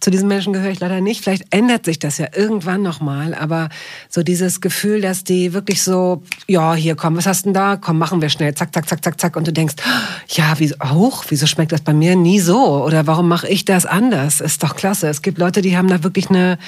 zu 0.00 0.10
diesen 0.10 0.26
Menschen 0.26 0.52
gehöre 0.52 0.70
ich 0.70 0.80
leider 0.80 1.00
nicht, 1.00 1.22
vielleicht 1.22 1.54
ändert 1.54 1.84
sich 1.84 2.00
das 2.00 2.18
ja 2.18 2.26
irgendwann 2.34 2.82
nochmal, 2.82 3.34
aber 3.34 3.68
so 4.08 4.22
dieses 4.24 4.60
Gefühl, 4.60 5.00
dass 5.00 5.22
die 5.22 5.52
wirklich 5.52 5.82
so, 5.82 6.22
ja, 6.48 6.74
hier 6.74 6.96
komm, 6.96 7.16
was 7.16 7.26
hast 7.26 7.42
du 7.42 7.48
denn 7.48 7.54
da? 7.54 7.76
Komm, 7.76 7.98
machen 7.98 8.20
wir 8.20 8.28
schnell, 8.28 8.54
zack, 8.54 8.74
zack, 8.74 8.88
zack, 8.88 9.04
zack, 9.04 9.20
zack. 9.20 9.36
Und 9.36 9.46
du 9.46 9.52
denkst, 9.52 9.76
ja, 10.28 10.54
wieso, 10.58 10.74
hoch, 10.84 11.24
wieso 11.28 11.46
schmeckt 11.46 11.70
das 11.70 11.82
bei 11.82 11.92
mir 11.92 12.16
nie 12.16 12.40
so? 12.40 12.84
Oder 12.84 13.06
warum 13.06 13.28
mache 13.28 13.46
ich 13.46 13.64
das 13.64 13.86
anders? 13.86 14.40
Ist 14.40 14.64
doch 14.64 14.74
klasse. 14.74 15.08
Es 15.08 15.22
gibt 15.22 15.38
Leute, 15.38 15.62
die 15.62 15.76
haben 15.76 15.88
da 15.88 16.02
wirklich 16.02 16.28
eine 16.28 16.58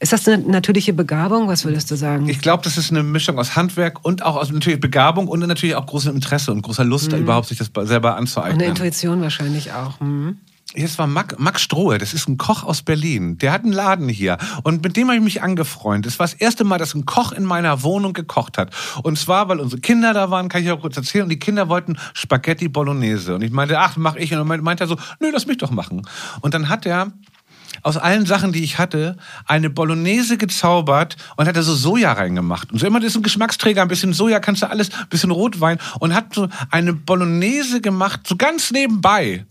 ist 0.00 0.14
das 0.14 0.26
eine 0.26 0.42
natürliche 0.42 0.94
Begabung? 0.94 1.48
Was 1.48 1.64
würdest 1.64 1.90
du 1.90 1.94
sagen? 1.94 2.28
Ich 2.28 2.40
glaube, 2.40 2.64
das 2.64 2.78
ist 2.78 2.90
eine 2.90 3.02
Mischung 3.02 3.38
aus 3.38 3.54
Handwerk 3.54 4.02
und 4.02 4.22
auch 4.22 4.36
aus 4.36 4.50
natürlich 4.50 4.80
Begabung 4.80 5.28
und 5.28 5.40
natürlich 5.40 5.76
auch 5.76 5.84
großem 5.84 6.14
Interesse 6.14 6.52
und 6.52 6.62
großer 6.62 6.84
Lust, 6.84 7.12
mhm. 7.12 7.18
überhaupt 7.18 7.48
sich 7.48 7.58
das 7.58 7.70
selber 7.86 8.16
anzueignen. 8.16 8.54
Und 8.54 8.62
eine 8.62 8.70
Intuition 8.70 9.20
wahrscheinlich 9.20 9.72
auch. 9.72 10.00
Mhm. 10.00 10.38
Jetzt 10.74 10.98
war 10.98 11.08
Max, 11.08 11.34
Max 11.36 11.62
Strohe, 11.62 11.98
das 11.98 12.14
ist 12.14 12.28
ein 12.28 12.38
Koch 12.38 12.62
aus 12.62 12.82
Berlin. 12.82 13.38
Der 13.38 13.50
hat 13.50 13.64
einen 13.64 13.72
Laden 13.72 14.08
hier. 14.08 14.38
Und 14.62 14.84
mit 14.84 14.96
dem 14.96 15.08
habe 15.08 15.16
ich 15.16 15.22
mich 15.22 15.42
angefreundet. 15.42 16.06
Das 16.12 16.20
war 16.20 16.26
das 16.26 16.34
erste 16.34 16.62
Mal, 16.62 16.78
dass 16.78 16.94
ein 16.94 17.06
Koch 17.06 17.32
in 17.32 17.44
meiner 17.44 17.82
Wohnung 17.82 18.12
gekocht 18.12 18.56
hat. 18.56 18.72
Und 19.02 19.18
zwar, 19.18 19.48
weil 19.48 19.58
unsere 19.58 19.80
Kinder 19.80 20.14
da 20.14 20.30
waren, 20.30 20.48
kann 20.48 20.62
ich 20.62 20.70
auch 20.70 20.80
kurz 20.80 20.96
erzählen. 20.96 21.24
Und 21.24 21.30
die 21.30 21.40
Kinder 21.40 21.68
wollten 21.68 21.98
Spaghetti 22.14 22.68
Bolognese. 22.68 23.34
Und 23.34 23.42
ich 23.42 23.50
meinte, 23.50 23.80
ach, 23.80 23.96
mach 23.96 24.14
ich. 24.14 24.32
Und 24.32 24.48
dann 24.48 24.62
meinte 24.62 24.84
er 24.84 24.86
so, 24.86 24.96
nö, 25.18 25.30
lass 25.32 25.46
mich 25.46 25.58
doch 25.58 25.72
machen. 25.72 26.06
Und 26.40 26.54
dann 26.54 26.68
hat 26.68 26.86
er 26.86 27.12
aus 27.82 27.96
allen 27.96 28.26
Sachen, 28.26 28.52
die 28.52 28.62
ich 28.62 28.78
hatte, 28.78 29.16
eine 29.46 29.70
Bolognese 29.70 30.36
gezaubert 30.36 31.16
und 31.36 31.46
hat 31.46 31.56
da 31.56 31.62
so 31.62 31.74
Soja 31.74 32.12
reingemacht. 32.12 32.72
Und 32.72 32.78
so 32.78 32.86
immer 32.86 33.00
das 33.00 33.10
ist 33.10 33.16
ein 33.16 33.22
Geschmacksträger, 33.22 33.82
ein 33.82 33.88
bisschen 33.88 34.12
Soja, 34.12 34.40
kannst 34.40 34.62
du 34.62 34.70
alles, 34.70 34.90
ein 34.92 35.08
bisschen 35.08 35.30
Rotwein 35.30 35.78
und 35.98 36.14
hat 36.14 36.34
so 36.34 36.48
eine 36.70 36.92
Bolognese 36.92 37.80
gemacht, 37.80 38.20
so 38.26 38.36
ganz 38.36 38.70
nebenbei 38.70 39.44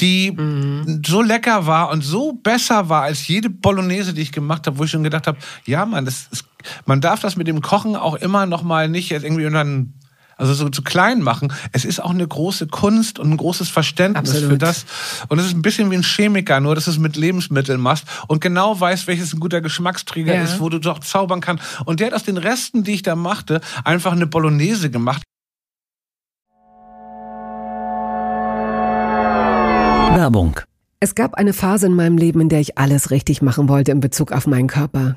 die 0.00 0.32
mhm. 0.32 1.02
so 1.06 1.22
lecker 1.22 1.66
war 1.66 1.90
und 1.90 2.02
so 2.02 2.32
besser 2.32 2.88
war 2.88 3.02
als 3.02 3.28
jede 3.28 3.50
Bolognese, 3.50 4.14
die 4.14 4.22
ich 4.22 4.32
gemacht 4.32 4.66
habe, 4.66 4.78
wo 4.78 4.84
ich 4.84 4.90
schon 4.90 5.04
gedacht 5.04 5.26
habe, 5.26 5.38
ja, 5.64 5.84
man, 5.86 6.04
das 6.04 6.28
ist, 6.30 6.44
man 6.86 7.00
darf 7.00 7.20
das 7.20 7.36
mit 7.36 7.46
dem 7.46 7.60
Kochen 7.60 7.94
auch 7.94 8.14
immer 8.16 8.46
noch 8.46 8.62
mal 8.62 8.88
nicht 8.88 9.10
jetzt 9.10 9.24
irgendwie 9.24 9.46
unter 9.46 9.60
einen 9.60 9.94
also 10.36 10.54
so 10.54 10.68
zu 10.68 10.82
klein 10.82 11.20
machen. 11.20 11.52
Es 11.72 11.84
ist 11.84 12.02
auch 12.02 12.10
eine 12.10 12.26
große 12.26 12.66
Kunst 12.66 13.18
und 13.18 13.30
ein 13.30 13.36
großes 13.36 13.68
Verständnis 13.68 14.30
Absolut. 14.30 14.50
für 14.50 14.58
das. 14.58 14.84
Und 15.28 15.38
es 15.38 15.46
ist 15.46 15.54
ein 15.54 15.62
bisschen 15.62 15.90
wie 15.90 15.96
ein 15.96 16.02
Chemiker, 16.02 16.60
nur 16.60 16.74
dass 16.74 16.86
du 16.86 16.90
es 16.90 16.98
mit 16.98 17.16
Lebensmitteln 17.16 17.80
machst 17.80 18.04
und 18.28 18.40
genau 18.40 18.78
weißt, 18.78 19.06
welches 19.06 19.32
ein 19.32 19.40
guter 19.40 19.60
Geschmacksträger 19.60 20.34
ja. 20.34 20.42
ist, 20.42 20.60
wo 20.60 20.68
du 20.68 20.78
doch 20.78 20.98
zaubern 21.00 21.40
kannst. 21.40 21.64
Und 21.84 22.00
der 22.00 22.08
hat 22.08 22.14
aus 22.14 22.24
den 22.24 22.36
Resten, 22.36 22.84
die 22.84 22.92
ich 22.92 23.02
da 23.02 23.16
machte, 23.16 23.60
einfach 23.84 24.12
eine 24.12 24.26
Bolognese 24.26 24.90
gemacht. 24.90 25.22
Werbung. 30.14 30.60
Es 31.00 31.14
gab 31.14 31.34
eine 31.34 31.52
Phase 31.52 31.86
in 31.86 31.94
meinem 31.94 32.16
Leben, 32.16 32.40
in 32.40 32.48
der 32.48 32.60
ich 32.60 32.78
alles 32.78 33.10
richtig 33.10 33.42
machen 33.42 33.68
wollte 33.68 33.90
in 33.90 34.00
Bezug 34.00 34.30
auf 34.30 34.46
meinen 34.46 34.68
Körper. 34.68 35.16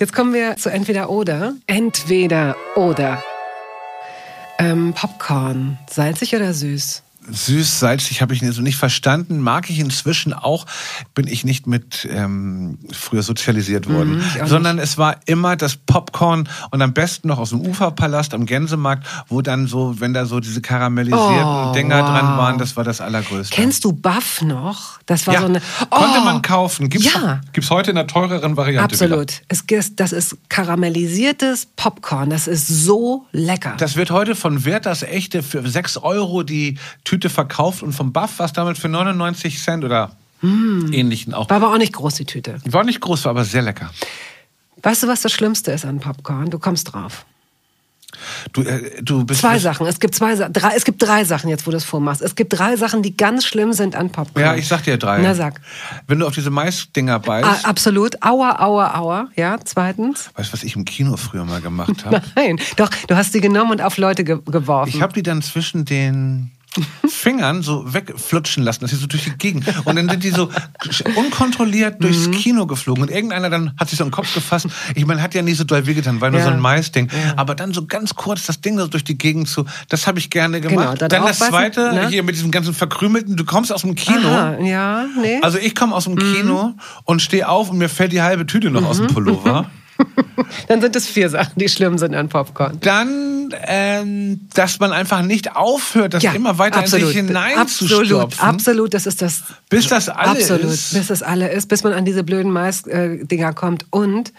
Jetzt 0.00 0.12
kommen 0.12 0.32
wir 0.32 0.54
zu 0.56 0.70
entweder 0.70 1.10
oder. 1.10 1.54
Entweder 1.66 2.54
oder. 2.76 3.20
Ähm, 4.60 4.94
Popcorn, 4.94 5.76
salzig 5.90 6.36
oder 6.36 6.54
süß? 6.54 7.02
Süß, 7.30 7.80
salzig 7.80 8.22
habe 8.22 8.34
ich 8.34 8.42
so 8.52 8.62
nicht 8.62 8.76
verstanden. 8.76 9.40
Mag 9.40 9.70
ich 9.70 9.78
inzwischen 9.78 10.32
auch. 10.32 10.66
Bin 11.14 11.26
ich 11.26 11.44
nicht 11.44 11.66
mit 11.66 12.08
ähm, 12.10 12.78
früher 12.92 13.22
sozialisiert 13.22 13.88
worden. 13.88 14.18
Mhm, 14.18 14.46
sondern 14.46 14.76
nicht. 14.76 14.84
es 14.84 14.98
war 14.98 15.16
immer 15.26 15.56
das 15.56 15.76
Popcorn 15.76 16.48
und 16.70 16.82
am 16.82 16.92
besten 16.92 17.28
noch 17.28 17.38
aus 17.38 17.50
dem 17.50 17.60
Uferpalast 17.60 18.34
am 18.34 18.46
Gänsemarkt, 18.46 19.06
wo 19.28 19.42
dann 19.42 19.66
so, 19.66 20.00
wenn 20.00 20.14
da 20.14 20.26
so 20.26 20.40
diese 20.40 20.60
karamellisierten 20.60 21.44
oh, 21.44 21.72
Dinger 21.72 22.00
wow. 22.00 22.08
dran 22.08 22.38
waren, 22.38 22.58
das 22.58 22.76
war 22.76 22.84
das 22.84 23.00
Allergrößte. 23.00 23.54
Kennst 23.54 23.84
du 23.84 23.92
Buff 23.92 24.42
noch? 24.42 24.98
Das 25.06 25.26
war 25.26 25.34
ja, 25.34 25.40
so 25.40 25.46
eine. 25.46 25.60
Oh, 25.90 25.96
konnte 25.96 26.20
man 26.20 26.42
kaufen. 26.42 26.88
Gibt's, 26.88 27.12
ja. 27.12 27.40
gibt's 27.52 27.70
heute 27.70 27.90
in 27.90 27.98
einer 27.98 28.06
teureren 28.06 28.56
Variante. 28.56 28.94
Absolut. 28.94 29.42
Es, 29.48 29.64
das 29.96 30.12
ist 30.12 30.36
karamellisiertes 30.48 31.66
Popcorn. 31.76 32.30
Das 32.30 32.46
ist 32.46 32.68
so 32.68 33.26
lecker. 33.32 33.74
Das 33.78 33.96
wird 33.96 34.10
heute 34.10 34.34
von 34.34 34.64
Wert 34.64 34.86
das 34.86 35.02
echte 35.02 35.42
für 35.42 35.66
6 35.66 35.98
Euro 35.98 36.42
die 36.42 36.78
Tüte 37.04 37.17
Tüte 37.18 37.30
verkauft 37.30 37.82
und 37.82 37.92
vom 37.92 38.12
Buff 38.12 38.38
war 38.38 38.46
es 38.46 38.52
damals 38.52 38.78
für 38.78 38.88
99 38.88 39.60
Cent 39.60 39.84
oder 39.84 40.12
mm. 40.40 40.92
ähnlichen 40.92 41.34
auch. 41.34 41.50
War 41.50 41.56
aber 41.56 41.72
auch 41.72 41.78
nicht 41.78 41.92
groß, 41.92 42.14
die 42.14 42.26
Tüte. 42.26 42.58
War 42.64 42.84
nicht 42.84 43.00
groß, 43.00 43.24
war 43.24 43.30
aber 43.30 43.44
sehr 43.44 43.62
lecker. 43.62 43.90
Weißt 44.82 45.02
du, 45.02 45.08
was 45.08 45.22
das 45.22 45.32
Schlimmste 45.32 45.72
ist 45.72 45.84
an 45.84 45.98
Popcorn? 45.98 46.48
Du 46.50 46.60
kommst 46.60 46.92
drauf. 46.92 47.26
Du, 48.52 48.62
äh, 48.62 49.02
du 49.02 49.24
bist 49.24 49.40
zwei 49.40 49.58
Sachen. 49.58 49.86
Es 49.88 49.98
gibt 49.98 50.14
zwei, 50.14 50.36
drei, 50.36 50.76
es 50.76 50.84
gibt 50.84 51.02
drei 51.02 51.24
Sachen 51.24 51.50
jetzt, 51.50 51.66
wo 51.66 51.72
du 51.72 51.76
das 51.76 51.84
vormachst. 51.84 52.22
Es 52.22 52.36
gibt 52.36 52.56
drei 52.56 52.76
Sachen, 52.76 53.02
die 53.02 53.16
ganz 53.16 53.44
schlimm 53.44 53.72
sind 53.72 53.96
an 53.96 54.10
Popcorn. 54.10 54.44
Ja, 54.44 54.54
ich 54.54 54.68
sag 54.68 54.84
dir 54.84 54.96
drei. 54.96 55.20
Na 55.20 55.34
sag. 55.34 55.60
Wenn 56.06 56.20
du 56.20 56.26
auf 56.26 56.34
diese 56.34 56.50
Maisdinger 56.50 57.18
beißt. 57.18 57.64
Ah, 57.64 57.68
absolut. 57.68 58.22
Aua, 58.22 58.60
aua, 58.60 58.94
aua. 58.94 59.28
Ja, 59.34 59.58
zweitens. 59.62 60.30
Weißt 60.36 60.50
du, 60.50 60.52
was 60.52 60.62
ich 60.62 60.76
im 60.76 60.84
Kino 60.84 61.16
früher 61.16 61.44
mal 61.44 61.60
gemacht 61.60 62.04
habe? 62.04 62.22
Nein, 62.36 62.60
doch. 62.76 62.90
Du 63.08 63.16
hast 63.16 63.34
die 63.34 63.40
genommen 63.40 63.72
und 63.72 63.82
auf 63.82 63.98
Leute 63.98 64.22
ge 64.22 64.38
geworfen. 64.46 64.90
Ich 64.94 65.02
habe 65.02 65.12
die 65.12 65.22
dann 65.22 65.42
zwischen 65.42 65.84
den 65.84 66.52
Fingern 67.08 67.62
so 67.62 67.92
wegflutschen 67.92 68.62
lassen, 68.62 68.82
dass 68.82 68.90
sie 68.90 68.96
so 68.96 69.06
durch 69.06 69.24
die 69.24 69.36
Gegend. 69.36 69.66
Und 69.84 69.96
dann 69.96 70.08
sind 70.08 70.24
die 70.24 70.30
so 70.30 70.50
unkontrolliert 71.16 72.02
durchs 72.02 72.28
mhm. 72.28 72.32
Kino 72.32 72.66
geflogen. 72.66 73.02
Und 73.02 73.10
irgendeiner 73.10 73.50
dann 73.50 73.72
hat 73.78 73.88
sich 73.88 73.98
so 73.98 74.04
einen 74.04 74.10
Kopf 74.10 74.32
gefasst. 74.34 74.66
Ich 74.94 75.06
meine, 75.06 75.22
hat 75.22 75.34
ja 75.34 75.42
nie 75.42 75.54
so 75.54 75.64
doll 75.64 75.86
wehgetan, 75.86 76.20
weil 76.20 76.30
nur 76.30 76.40
ja. 76.40 76.46
so 76.46 76.52
ein 76.52 76.60
Maisding. 76.60 77.08
Ja. 77.10 77.34
Aber 77.36 77.54
dann 77.54 77.72
so 77.72 77.86
ganz 77.86 78.14
kurz 78.14 78.46
das 78.46 78.60
Ding 78.60 78.78
so 78.78 78.86
durch 78.86 79.04
die 79.04 79.18
Gegend 79.18 79.48
zu, 79.48 79.64
das 79.88 80.06
habe 80.06 80.18
ich 80.18 80.30
gerne 80.30 80.60
genau, 80.60 80.74
gemacht. 80.74 80.98
Genau, 80.98 81.08
dann 81.08 81.24
das 81.24 81.38
zweite, 81.38 81.92
ne? 81.92 82.08
hier 82.08 82.22
mit 82.22 82.34
diesem 82.34 82.50
ganzen 82.50 82.74
verkrümelten, 82.74 83.36
du 83.36 83.44
kommst 83.44 83.72
aus 83.72 83.82
dem 83.82 83.94
Kino. 83.94 84.28
Aha, 84.28 84.58
ja, 84.60 85.06
nee. 85.20 85.40
Also 85.42 85.58
ich 85.58 85.74
komme 85.74 85.94
aus 85.94 86.04
dem 86.04 86.14
mhm. 86.14 86.34
Kino 86.34 86.74
und 87.04 87.22
stehe 87.22 87.48
auf 87.48 87.70
und 87.70 87.78
mir 87.78 87.88
fällt 87.88 88.12
die 88.12 88.22
halbe 88.22 88.46
Tüte 88.46 88.70
noch 88.70 88.82
mhm. 88.82 88.86
aus 88.86 88.98
dem 88.98 89.06
mhm. 89.06 89.66
Dann 90.68 90.80
sind 90.80 90.96
es 90.96 91.06
vier 91.06 91.28
Sachen, 91.28 91.52
die 91.56 91.68
schlimm 91.68 91.98
sind 91.98 92.14
an 92.14 92.28
Popcorn. 92.28 92.78
Dann, 92.80 93.54
ähm, 93.66 94.48
dass 94.54 94.78
man 94.78 94.92
einfach 94.92 95.22
nicht 95.22 95.56
aufhört, 95.56 96.14
das 96.14 96.22
ja, 96.22 96.32
immer 96.32 96.58
weiter 96.58 96.78
absolut. 96.78 97.08
in 97.08 97.08
sich 97.08 97.16
hineinzustopfen. 97.26 98.14
Absolut, 98.20 98.38
absolut, 98.38 98.94
das 98.94 99.06
ist 99.06 99.22
das. 99.22 99.42
Bis 99.68 99.88
das 99.88 100.08
alle 100.08 100.30
absolut, 100.30 100.72
ist. 100.72 100.94
bis 100.94 101.08
das 101.08 101.22
alle 101.22 101.50
ist, 101.50 101.68
bis 101.68 101.82
man 101.82 101.92
an 101.92 102.04
diese 102.04 102.24
blöden 102.24 102.52
Mais-Dinger 102.52 103.52
kommt. 103.52 103.86
Und 103.90 104.32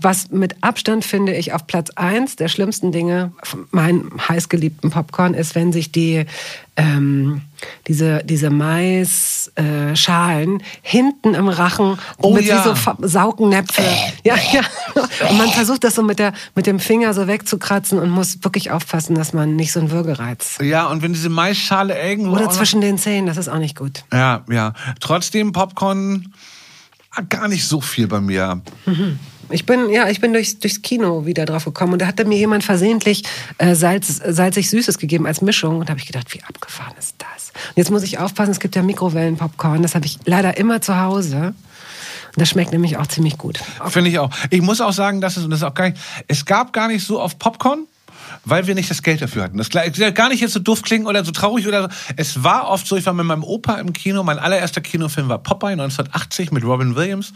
was 0.00 0.30
mit 0.30 0.56
Abstand 0.62 1.04
finde 1.04 1.34
ich 1.34 1.52
auf 1.52 1.66
Platz 1.66 1.90
eins 1.90 2.36
der 2.36 2.48
schlimmsten 2.48 2.92
Dinge, 2.92 3.32
mein 3.70 4.10
heißgeliebten 4.28 4.90
Popcorn, 4.90 5.34
ist, 5.34 5.54
wenn 5.54 5.72
sich 5.72 5.92
die 5.92 6.24
ähm, 6.76 7.42
diese, 7.86 8.24
diese 8.24 8.48
Maisschalen 8.48 9.50
äh, 10.60 10.64
hinten 10.80 11.34
im 11.34 11.48
Rachen 11.48 11.98
oh, 12.18 12.32
mit 12.32 12.44
ja. 12.44 12.64
wie 12.64 12.68
so 12.68 12.74
Saugennäpfe. 13.06 13.82
Ja, 14.24 14.36
ja. 14.52 14.62
Und 15.28 15.36
man 15.36 15.50
versucht 15.50 15.84
das 15.84 15.94
so 15.94 16.02
mit, 16.02 16.18
der, 16.18 16.32
mit 16.54 16.66
dem 16.66 16.80
Finger 16.80 17.12
so 17.12 17.26
wegzukratzen 17.26 17.98
und 17.98 18.08
muss 18.08 18.42
wirklich 18.42 18.70
aufpassen, 18.70 19.14
dass 19.14 19.34
man 19.34 19.56
nicht 19.56 19.72
so 19.72 19.80
einen 19.80 19.90
Würgereiz. 19.90 20.58
Ja, 20.62 20.86
und 20.86 21.02
wenn 21.02 21.12
diese 21.12 21.28
Maisschale 21.28 22.00
irgendwo. 22.00 22.36
Oder 22.36 22.48
zwischen 22.50 22.80
den 22.80 22.96
Zähnen, 22.98 23.26
das 23.26 23.36
ist 23.36 23.48
auch 23.48 23.58
nicht 23.58 23.76
gut. 23.76 24.04
Ja, 24.12 24.44
ja. 24.48 24.72
Trotzdem 25.00 25.52
Popcorn 25.52 26.32
gar 27.28 27.48
nicht 27.48 27.66
so 27.66 27.80
viel 27.80 28.06
bei 28.06 28.20
mir. 28.20 28.62
Mhm. 28.86 29.18
Ich 29.52 29.66
bin, 29.66 29.90
ja, 29.90 30.08
ich 30.08 30.20
bin 30.20 30.32
durchs, 30.32 30.58
durchs 30.58 30.82
Kino 30.82 31.26
wieder 31.26 31.44
drauf 31.44 31.64
gekommen 31.64 31.92
und 31.92 32.02
da 32.02 32.06
hatte 32.06 32.24
mir 32.24 32.38
jemand 32.38 32.64
versehentlich 32.64 33.22
äh, 33.58 33.74
Salz, 33.74 34.20
salzig 34.26 34.70
Süßes 34.70 34.98
gegeben 34.98 35.26
als 35.26 35.42
Mischung 35.42 35.78
und 35.78 35.88
da 35.88 35.90
habe 35.90 36.00
ich 36.00 36.06
gedacht, 36.06 36.32
wie 36.34 36.42
abgefahren 36.42 36.94
ist 36.98 37.16
das? 37.18 37.50
Und 37.68 37.76
jetzt 37.76 37.90
muss 37.90 38.02
ich 38.02 38.18
aufpassen, 38.18 38.50
es 38.50 38.60
gibt 38.60 38.74
ja 38.76 38.82
Mikrowellenpopcorn, 38.82 39.82
das 39.82 39.94
habe 39.94 40.06
ich 40.06 40.18
leider 40.24 40.56
immer 40.56 40.80
zu 40.80 41.00
Hause. 41.00 41.54
Das 42.36 42.48
schmeckt 42.48 42.72
nämlich 42.72 42.96
auch 42.96 43.06
ziemlich 43.06 43.36
gut. 43.36 43.60
Finde 43.88 44.08
ich 44.08 44.18
auch. 44.18 44.30
Ich 44.48 44.62
muss 44.62 44.80
auch 44.80 44.92
sagen, 44.92 45.20
dass 45.20 45.36
es, 45.36 45.44
und 45.44 45.50
das 45.50 45.60
ist 45.60 45.64
auch 45.64 45.74
gar 45.74 45.90
nicht, 45.90 46.00
es 46.28 46.46
gab 46.46 46.72
gar 46.72 46.88
nicht 46.88 47.06
so 47.06 47.20
oft 47.20 47.38
Popcorn 47.38 47.86
weil 48.44 48.66
wir 48.66 48.74
nicht 48.74 48.90
das 48.90 49.02
Geld 49.02 49.22
dafür 49.22 49.44
hatten. 49.44 49.58
Das 49.58 49.70
gar 49.70 50.28
nicht 50.28 50.40
jetzt 50.40 50.52
so 50.52 50.60
doof 50.60 50.82
klingen 50.82 51.06
oder 51.06 51.24
so 51.24 51.32
traurig 51.32 51.66
oder 51.66 51.82
so. 51.82 51.88
Es 52.16 52.42
war 52.42 52.68
oft 52.68 52.86
so, 52.86 52.96
ich 52.96 53.06
war 53.06 53.12
mit 53.12 53.26
meinem 53.26 53.44
Opa 53.44 53.74
im 53.74 53.92
Kino, 53.92 54.22
mein 54.22 54.38
allererster 54.38 54.80
Kinofilm 54.80 55.28
war 55.28 55.38
Popeye 55.38 55.72
1980 55.72 56.52
mit 56.52 56.64
Robin 56.64 56.96
Williams 56.96 57.32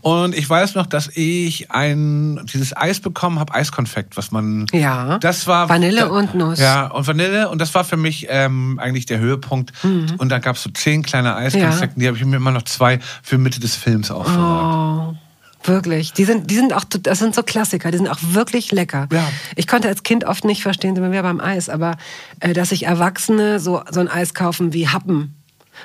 und 0.00 0.36
ich 0.36 0.48
weiß 0.48 0.74
noch, 0.74 0.86
dass 0.86 1.08
ich 1.14 1.70
ein 1.70 2.40
dieses 2.52 2.76
Eis 2.76 3.00
bekommen 3.00 3.38
habe, 3.38 3.54
Eiskonfekt, 3.54 4.16
was 4.16 4.30
man 4.30 4.66
ja 4.72 5.18
das 5.18 5.46
war 5.46 5.68
Vanille 5.68 6.00
da, 6.00 6.06
und 6.08 6.34
Nuss 6.34 6.58
ja 6.58 6.86
und 6.88 7.06
Vanille 7.06 7.48
und 7.48 7.60
das 7.60 7.74
war 7.74 7.84
für 7.84 7.96
mich 7.96 8.26
ähm, 8.28 8.78
eigentlich 8.78 9.06
der 9.06 9.18
Höhepunkt 9.18 9.72
mhm. 9.82 10.14
und 10.18 10.28
dann 10.28 10.40
gab 10.40 10.56
es 10.56 10.62
so 10.62 10.70
zehn 10.70 11.02
kleine 11.02 11.34
Eiskonfekten, 11.36 12.00
ja. 12.00 12.04
die 12.04 12.08
habe 12.08 12.18
ich 12.18 12.24
mir 12.24 12.36
immer 12.36 12.52
noch 12.52 12.62
zwei 12.62 12.98
für 13.22 13.38
Mitte 13.38 13.60
des 13.60 13.76
Films 13.76 14.10
aufbewahrt. 14.10 15.14
Oh. 15.14 15.27
Wirklich. 15.68 16.12
Die 16.12 16.24
sind, 16.24 16.50
die 16.50 16.56
sind 16.56 16.72
auch, 16.72 16.84
das 16.84 17.18
sind 17.18 17.34
so 17.34 17.42
Klassiker, 17.42 17.90
die 17.90 17.98
sind 17.98 18.08
auch 18.08 18.18
wirklich 18.20 18.72
lecker. 18.72 19.08
Ja. 19.12 19.28
Ich 19.54 19.66
konnte 19.66 19.88
als 19.88 20.02
Kind 20.02 20.24
oft 20.24 20.44
nicht 20.44 20.62
verstehen, 20.62 20.94
sind 20.94 21.12
wir 21.12 21.22
beim 21.22 21.40
Eis, 21.40 21.68
aber 21.68 21.96
äh, 22.40 22.52
dass 22.52 22.70
sich 22.70 22.84
Erwachsene 22.84 23.60
so, 23.60 23.82
so 23.90 24.00
ein 24.00 24.08
Eis 24.08 24.34
kaufen 24.34 24.72
wie 24.72 24.88
Happen. 24.88 25.34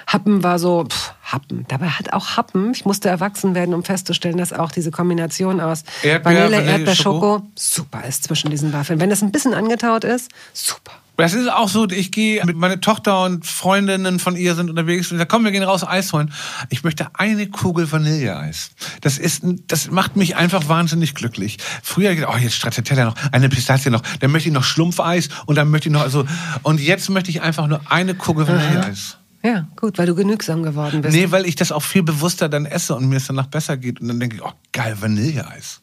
Happen 0.08 0.42
war 0.44 0.58
so, 0.58 0.86
pff, 0.86 1.14
Happen. 1.24 1.66
Dabei 1.68 1.88
hat 1.88 2.14
auch 2.14 2.38
Happen, 2.38 2.72
ich 2.72 2.86
musste 2.86 3.10
erwachsen 3.10 3.56
werden, 3.56 3.74
um 3.74 3.84
festzustellen, 3.84 4.38
dass 4.38 4.54
auch 4.54 4.72
diese 4.72 4.92
Kombination 4.92 5.60
aus 5.60 5.84
Erdbeer, 6.02 6.50
Vanille, 6.50 6.64
Erdbeer, 6.64 6.96
Schoko 6.96 7.42
super 7.56 8.04
ist 8.08 8.24
zwischen 8.24 8.50
diesen 8.50 8.74
Waffeln. 8.74 9.00
Wenn 9.00 9.10
das 9.10 9.22
ein 9.22 9.32
bisschen 9.32 9.54
angetaut 9.54 10.04
ist, 10.04 10.32
super. 10.54 10.94
Das 11.16 11.34
ist 11.34 11.52
auch 11.52 11.70
so, 11.70 11.88
ich 11.90 12.12
gehe 12.12 12.44
mit 12.44 12.58
meiner 12.58 12.82
Tochter 12.82 13.24
und 13.24 13.46
Freundinnen 13.46 14.20
von 14.20 14.36
ihr 14.36 14.56
sind 14.56 14.70
unterwegs 14.70 15.12
und 15.12 15.20
da 15.20 15.26
kommen 15.26 15.46
wir 15.46 15.52
gehen 15.52 15.64
raus 15.64 15.84
Eis 15.84 16.12
holen. 16.12 16.34
Ich 16.70 16.84
möchte 16.84 17.08
eine 17.14 17.48
Kugel 17.48 17.92
Vanilleeis. 17.92 18.72
Das 19.02 19.20
ist, 19.20 19.44
das 19.68 19.92
macht 19.92 20.16
mich 20.16 20.36
einfach 20.36 20.68
wahnsinnig 20.68 21.14
glücklich. 21.14 21.58
Früher, 21.84 22.28
oh, 22.28 22.38
jetzt 22.38 22.56
Stracciatella 22.56 23.06
noch, 23.06 23.16
eine 23.32 23.50
Pistazie 23.50 23.92
noch, 23.92 24.02
dann 24.22 24.32
möchte 24.32 24.50
ich 24.50 24.56
noch 24.56 24.64
Schlumpfeis 24.64 25.30
und 25.46 25.56
dann 25.56 25.70
möchte 25.70 25.90
ich 25.90 25.94
noch, 25.94 26.02
also, 26.02 26.26
und 26.64 26.80
jetzt 26.80 27.10
möchte 27.10 27.30
ich 27.30 27.42
einfach 27.42 27.68
nur 27.68 27.82
eine 27.92 28.16
Kugel 28.16 28.48
Vanilleeis. 28.48 29.18
Ja, 29.44 29.68
gut, 29.76 29.98
weil 29.98 30.08
du 30.08 30.16
genügsam 30.16 30.64
geworden 30.64 31.02
bist. 31.02 31.16
Nee, 31.16 31.30
weil 31.30 31.46
ich 31.46 31.56
das 31.56 31.74
auch 31.74 31.84
viel 31.84 32.02
bewusster 32.02 32.48
dann 32.48 32.66
esse 32.66 32.96
und 32.96 33.08
mir 33.08 33.18
es 33.18 33.28
danach 33.28 33.48
besser 33.48 33.76
geht. 33.76 34.00
Und 34.00 34.08
dann 34.08 34.20
denke 34.20 34.38
ich, 34.38 34.42
oh, 34.42 34.54
geil, 34.72 34.96
Vanilleeis. 35.00 35.83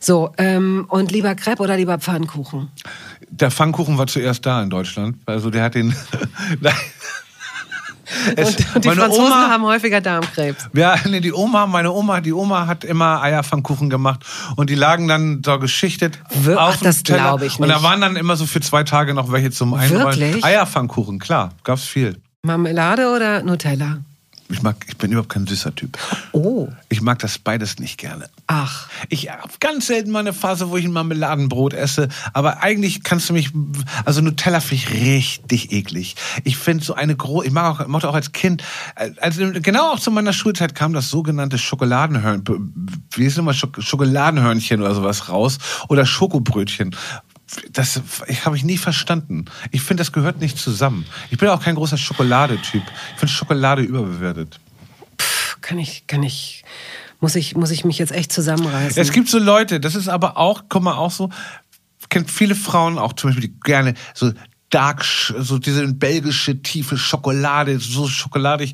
So, 0.00 0.32
ähm, 0.38 0.86
und 0.88 1.12
lieber 1.12 1.34
Crepe 1.34 1.62
oder 1.62 1.76
lieber 1.76 1.98
Pfannkuchen? 1.98 2.70
Der 3.30 3.50
Pfannkuchen 3.50 3.98
war 3.98 4.06
zuerst 4.06 4.44
da 4.46 4.62
in 4.62 4.70
Deutschland. 4.70 5.16
Also 5.26 5.50
der 5.50 5.64
hat 5.64 5.74
den. 5.74 5.94
Es, 8.36 8.56
und, 8.56 8.74
und, 8.76 8.84
die 8.84 8.90
Franzosen 8.90 9.24
Oma, 9.24 9.48
haben 9.48 9.64
häufiger 9.64 10.00
Darmkrebs. 10.00 10.68
Ja, 10.74 10.96
nee, 11.08 11.20
die 11.20 11.32
Oma, 11.32 11.66
meine 11.66 11.90
Oma, 11.90 12.20
die 12.20 12.32
Oma 12.32 12.66
hat 12.66 12.84
immer 12.84 13.22
Eierpfannkuchen 13.22 13.90
gemacht 13.90 14.24
und 14.56 14.70
die 14.70 14.74
lagen 14.74 15.08
dann 15.08 15.42
so 15.44 15.58
geschichtet 15.58 16.18
Wir 16.30 16.60
auf 16.60 16.76
Ach, 16.76 16.82
das 16.82 17.02
glaube 17.02 17.46
ich 17.46 17.58
nicht. 17.58 17.60
Und 17.60 17.68
da 17.68 17.82
waren 17.82 18.00
dann 18.00 18.16
immer 18.16 18.36
so 18.36 18.46
für 18.46 18.60
zwei 18.60 18.84
Tage 18.84 19.14
noch 19.14 19.32
welche 19.32 19.50
zum 19.50 19.74
Einrollen. 19.74 20.20
Wirklich? 20.20 20.44
Eierpfannkuchen, 20.44 21.18
klar, 21.18 21.50
gab's 21.64 21.84
viel. 21.84 22.20
Marmelade 22.42 23.10
oder 23.10 23.42
Nutella? 23.42 23.98
Ich 24.54 24.62
mag, 24.62 24.76
ich 24.86 24.96
bin 24.96 25.10
überhaupt 25.10 25.30
kein 25.30 25.48
süßer 25.48 25.74
Typ. 25.74 25.98
Oh. 26.30 26.68
Ich 26.88 27.00
mag 27.00 27.18
das 27.18 27.38
beides 27.38 27.80
nicht 27.80 27.98
gerne. 27.98 28.28
Ach. 28.46 28.88
Ich 29.08 29.28
habe 29.28 29.50
ganz 29.58 29.88
selten 29.88 30.12
mal 30.12 30.20
eine 30.20 30.32
Phase, 30.32 30.70
wo 30.70 30.76
ich 30.76 30.84
ein 30.84 30.92
Marmeladenbrot 30.92 31.74
esse. 31.74 32.08
Aber 32.32 32.62
eigentlich 32.62 33.02
kannst 33.02 33.28
du 33.28 33.32
mich, 33.32 33.50
also 34.04 34.20
Nutella 34.20 34.60
finde 34.60 34.84
ich 34.84 34.90
richtig 34.92 35.72
eklig. 35.72 36.14
Ich 36.44 36.56
finde 36.56 36.84
so 36.84 36.94
eine 36.94 37.16
große, 37.16 37.48
ich 37.48 37.52
mag 37.52 37.80
auch, 37.80 37.86
mochte 37.88 38.08
auch 38.08 38.14
als 38.14 38.30
Kind, 38.30 38.62
also 39.20 39.50
genau 39.54 39.92
auch 39.92 39.98
zu 39.98 40.12
meiner 40.12 40.32
Schulzeit 40.32 40.76
kam 40.76 40.92
das 40.92 41.10
sogenannte 41.10 41.58
Schokoladenhörnchen, 41.58 43.04
wie 43.12 43.24
ist 43.24 43.36
immer 43.36 43.54
Schokoladenhörnchen 43.54 44.80
oder 44.80 44.94
sowas 44.94 45.28
raus 45.28 45.58
oder 45.88 46.06
Schokobrötchen 46.06 46.94
das 47.70 48.00
ich, 48.26 48.44
habe 48.44 48.56
ich 48.56 48.64
nie 48.64 48.78
verstanden. 48.78 49.46
Ich 49.70 49.82
finde, 49.82 50.00
das 50.02 50.12
gehört 50.12 50.40
nicht 50.40 50.58
zusammen. 50.58 51.06
Ich 51.30 51.38
bin 51.38 51.48
auch 51.48 51.62
kein 51.62 51.74
großer 51.74 51.96
Schokoladetyp. 51.96 52.82
Ich 53.12 53.18
finde 53.18 53.32
Schokolade 53.32 53.82
überbewertet. 53.82 54.60
Puh, 55.16 55.56
kann 55.60 55.78
ich, 55.78 56.06
kann 56.06 56.22
ich, 56.22 56.64
muss 57.20 57.36
ich, 57.36 57.56
muss 57.56 57.70
ich 57.70 57.84
mich 57.84 57.98
jetzt 57.98 58.12
echt 58.12 58.32
zusammenreißen. 58.32 59.00
Es 59.00 59.12
gibt 59.12 59.28
so 59.28 59.38
Leute, 59.38 59.80
das 59.80 59.94
ist 59.94 60.08
aber 60.08 60.36
auch, 60.36 60.64
guck 60.68 60.82
mal, 60.82 60.94
auch 60.94 61.10
so, 61.10 61.30
kennt 62.08 62.30
viele 62.30 62.54
Frauen 62.54 62.98
auch 62.98 63.12
zum 63.14 63.30
Beispiel, 63.30 63.48
die 63.48 63.60
gerne 63.60 63.94
so 64.14 64.32
Dark, 64.74 65.04
so 65.04 65.58
diese 65.58 65.86
belgische 65.86 66.60
tiefe 66.60 66.98
Schokolade, 66.98 67.78
so 67.78 68.08
schokoladig. 68.08 68.72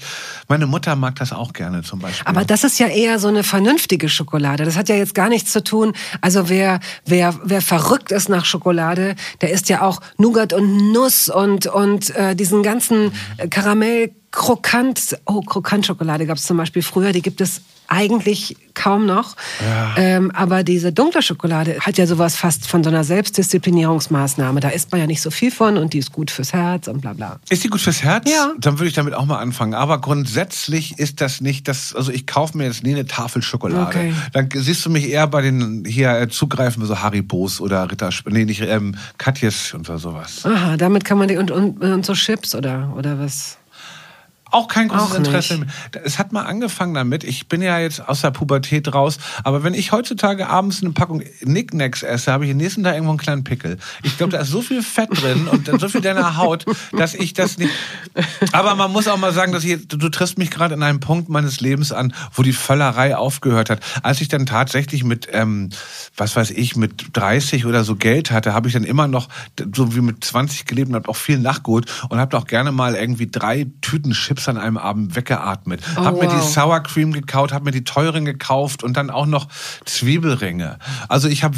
Meine 0.49 0.67
Mutter 0.67 0.97
mag 0.97 1.17
das 1.17 1.31
auch 1.31 1.53
gerne 1.53 1.83
zum 1.83 1.99
Beispiel. 1.99 2.27
Aber 2.27 2.47
das 2.47 2.65
ist 2.65 2.79
ja 2.79 2.87
eher 2.87 3.19
so 3.19 3.29
eine 3.29 3.45
vernünftige 3.45 4.09
Schokolade. 4.09 4.65
Das 4.65 4.77
hat 4.77 4.89
ja 4.89 4.95
jetzt 4.95 5.15
gar 5.15 5.29
nichts 5.29 5.53
zu 5.53 5.63
tun. 5.63 5.93
Also 6.23 6.49
wer, 6.49 6.81
wer, 7.05 7.39
wer 7.45 7.61
verrückt 7.61 8.13
ist 8.13 8.31
nach 8.31 8.47
Schokolade, 8.47 9.15
der 9.43 9.51
isst 9.51 9.69
ja 9.69 9.83
auch 9.83 10.01
Nougat 10.17 10.55
und 10.55 10.93
Nuss 10.93 11.29
und, 11.29 11.67
und 11.67 12.09
äh, 12.17 12.35
diesen 12.35 12.63
ganzen 12.63 13.13
Karamell 13.51 14.15
Krokant, 14.31 15.19
oh, 15.27 15.41
Krokantschokolade 15.41 16.27
gab 16.27 16.37
es 16.37 16.45
zum 16.45 16.57
Beispiel 16.57 16.83
früher, 16.83 17.13
die 17.13 17.23
gibt 17.23 17.41
es 17.41 17.63
eigentlich 17.91 18.57
kaum 18.75 19.05
noch. 19.05 19.35
Ja. 19.61 19.95
Ähm, 19.97 20.31
aber 20.31 20.63
diese 20.63 20.93
dunkle 20.93 21.23
Schokolade 21.23 21.81
hat 21.81 21.99
ja 21.99 22.07
sowas 22.07 22.37
fast 22.37 22.67
von 22.69 22.85
so 22.85 22.89
einer 22.89 23.03
Selbstdisziplinierungsmaßnahme. 23.03 24.61
Da 24.61 24.69
isst 24.69 24.93
man 24.93 25.01
ja 25.01 25.09
nicht 25.09 25.21
so 25.21 25.31
viel 25.31 25.51
von 25.51 25.77
und 25.77 25.93
die 25.93 25.99
ist 25.99 26.13
gut 26.13 26.31
fürs 26.31 26.53
Herz 26.53 26.87
und 26.87 27.01
bla 27.01 27.13
bla. 27.13 27.41
Ist 27.51 27.65
die 27.65 27.69
gut 27.69 27.81
fürs 27.81 28.03
Herz? 28.05 28.31
Ja. 28.31 28.53
Dann 28.59 28.79
würde 28.79 28.89
ich 28.89 28.95
damit 28.95 29.15
auch 29.15 29.27
mal 29.27 29.39
anfangen. 29.41 29.75
Aber 29.75 30.01
grundsätzlich 30.01 30.99
ist 31.01 31.21
das 31.21 31.41
nicht 31.41 31.67
das, 31.67 31.95
also 31.95 32.13
ich 32.13 32.29
kaufe 32.29 32.57
mir 32.57 32.65
jetzt 32.67 32.85
nie 32.85 32.95
eine 32.95 33.07
Tafel 33.07 33.43
Schokolade. 33.43 33.89
Okay. 33.89 34.15
Dann 34.33 34.49
siehst 34.55 34.87
du 34.87 34.91
mich 34.91 35.11
eher 35.11 35.27
bei 35.27 35.43
den 35.43 35.85
hier 35.85 36.17
äh, 36.17 36.29
zugreifen, 36.29 36.87
so 36.87 37.01
Haribos 37.01 37.61
oder 37.61 37.91
Ritter, 37.91 38.11
nee, 38.27 38.45
nicht 38.45 38.63
ähm, 38.63 38.95
Katjes 39.19 39.75
und 39.75 39.87
sowas. 39.87 40.47
Aha, 40.47 40.77
damit 40.77 41.05
kann 41.05 41.19
man 41.19 41.27
die, 41.27 41.37
und, 41.37 41.51
und, 41.51 41.83
und 41.83 42.07
so 42.07 42.15
Chips 42.15 42.55
oder, 42.55 42.95
oder 42.97 43.19
was? 43.19 43.57
Auch 44.51 44.69
kein 44.69 44.89
großes 44.89 45.13
auch 45.13 45.15
Interesse. 45.15 45.67
Es 46.05 46.19
hat 46.19 46.33
mal 46.33 46.43
angefangen 46.43 46.95
damit. 46.95 47.25
Ich 47.25 47.49
bin 47.49 47.63
ja 47.63 47.79
jetzt 47.79 48.07
aus 48.09 48.23
der 48.23 48.31
Pubertät 48.31 48.93
raus. 48.93 49.19
Aber 49.45 49.63
wenn 49.63 49.75
ich 49.75 49.93
heutzutage 49.93 50.49
abends 50.49 50.83
eine 50.83 50.93
Packung 50.93 51.23
Nicknacks 51.43 52.03
esse, 52.03 52.33
habe 52.33 52.45
ich 52.45 52.51
den 52.51 52.57
nächsten 52.57 52.83
Tag 52.83 52.95
irgendwo 52.95 53.11
einen 53.11 53.19
kleinen 53.19 53.45
Pickel. 53.45 53.79
Ich 54.03 54.17
glaube, 54.17 54.33
da 54.33 54.41
ist 54.41 54.49
so 54.49 54.63
viel 54.63 54.83
Fett 54.83 55.11
drin 55.13 55.49
und 55.49 55.81
so 55.81 55.89
viel 55.89 56.01
deiner 56.01 56.37
Haut, 56.37 56.65
dass 56.93 57.15
ich 57.15 57.35
das 57.35 57.59
nicht. 57.59 57.71
Aber 58.53 58.75
man 58.75 58.91
muss 58.93 59.09
auch 59.09 59.19
mal 59.19 59.33
sagen, 59.33 59.53
dass 59.53 59.65
ich, 59.65 59.87
du 59.87 60.09
triffst 60.09 60.39
mich 60.39 60.51
gerade 60.51 60.75
in 60.75 60.83
einem 60.83 61.01
Punkt 61.01 61.29
meines 61.29 61.61
Lebens 61.61 61.93
an, 61.93 62.13
wo 62.33 62.43
die 62.43 62.53
Völlerei 62.53 63.17
aufgehört 63.17 63.71
hat. 63.71 63.81
Als 64.03 64.21
ich 64.21 64.29
dann 64.29 64.47
tatsächlich 64.47 65.05
mit, 65.05 65.29
ähm, 65.33 65.71
was 66.17 66.35
weiß 66.35 66.51
ich, 66.51 66.77
mit 66.77 67.11
30 67.13 67.67
oder 67.67 67.85
so 67.85 67.97
Geld 67.97 68.31
hatte, 68.31 68.53
habe 68.55 68.69
ich 68.69 68.75
dann 68.75 68.85
immer 68.85 69.07
noch 69.07 69.29
so 69.75 69.95
wie 69.95 70.01
mit 70.01 70.25
20 70.25 70.67
gelebt 70.67 70.89
und 70.89 70.97
habe 70.97 71.09
auch 71.09 71.17
viel 71.17 71.39
nachgeholt 71.39 71.87
und 72.09 72.19
habe 72.19 72.37
auch 72.37 72.47
gerne 72.47 72.73
mal 72.73 72.95
irgendwie 72.95 73.29
drei 73.31 73.67
Tüten 73.81 74.13
Chips 74.13 74.40
Chips 74.41 74.49
an 74.49 74.57
einem 74.57 74.79
Abend 74.79 75.17
weggeatmet. 75.17 75.83
Oh, 75.97 76.05
hab 76.05 76.15
wow. 76.15 76.23
mir 76.23 76.29
die 76.29 76.41
Sour 76.41 76.81
Cream 76.81 77.13
gekaut, 77.13 77.53
hab 77.53 77.63
mir 77.63 77.71
die 77.71 77.85
teuren 77.85 78.25
gekauft 78.25 78.83
und 78.83 78.97
dann 78.97 79.11
auch 79.11 79.27
noch 79.27 79.49
Zwiebelringe. 79.85 80.79
Also 81.09 81.29
ich 81.29 81.45
habe 81.45 81.57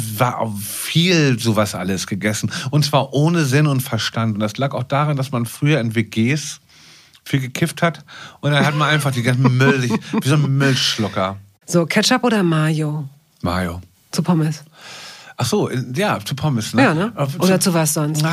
viel 0.59 1.39
sowas 1.39 1.75
alles 1.75 2.07
gegessen 2.07 2.51
und 2.71 2.83
zwar 2.85 3.13
ohne 3.13 3.45
Sinn 3.45 3.67
und 3.67 3.81
Verstand. 3.81 4.35
Und 4.35 4.39
das 4.39 4.57
lag 4.57 4.73
auch 4.73 4.83
daran, 4.83 5.17
dass 5.17 5.31
man 5.31 5.45
früher 5.45 5.79
in 5.79 5.95
WGs 5.95 6.59
viel 7.25 7.39
gekifft 7.39 7.81
hat 7.81 8.03
und 8.41 8.51
dann 8.51 8.65
hat 8.65 8.75
man 8.75 8.89
einfach 8.89 9.11
die 9.11 9.23
ganzen 9.23 9.57
Müll, 9.57 9.81
wie 10.21 10.27
so 10.27 10.35
ein 10.35 10.57
Müllschlucker. 10.57 11.37
So, 11.65 11.85
Ketchup 11.85 12.23
oder 12.23 12.43
Mayo? 12.43 13.07
Mayo. 13.41 13.81
Zu 14.11 14.21
Pommes. 14.21 14.63
Ach 15.35 15.45
so, 15.45 15.69
ja, 15.69 16.19
zu 16.23 16.35
Pommes, 16.35 16.73
ne? 16.73 16.83
Ja, 16.83 16.93
ne? 16.93 17.11
Oder 17.39 17.59
zu, 17.59 17.71
zu 17.71 17.73
was 17.73 17.93
sonst? 17.93 18.23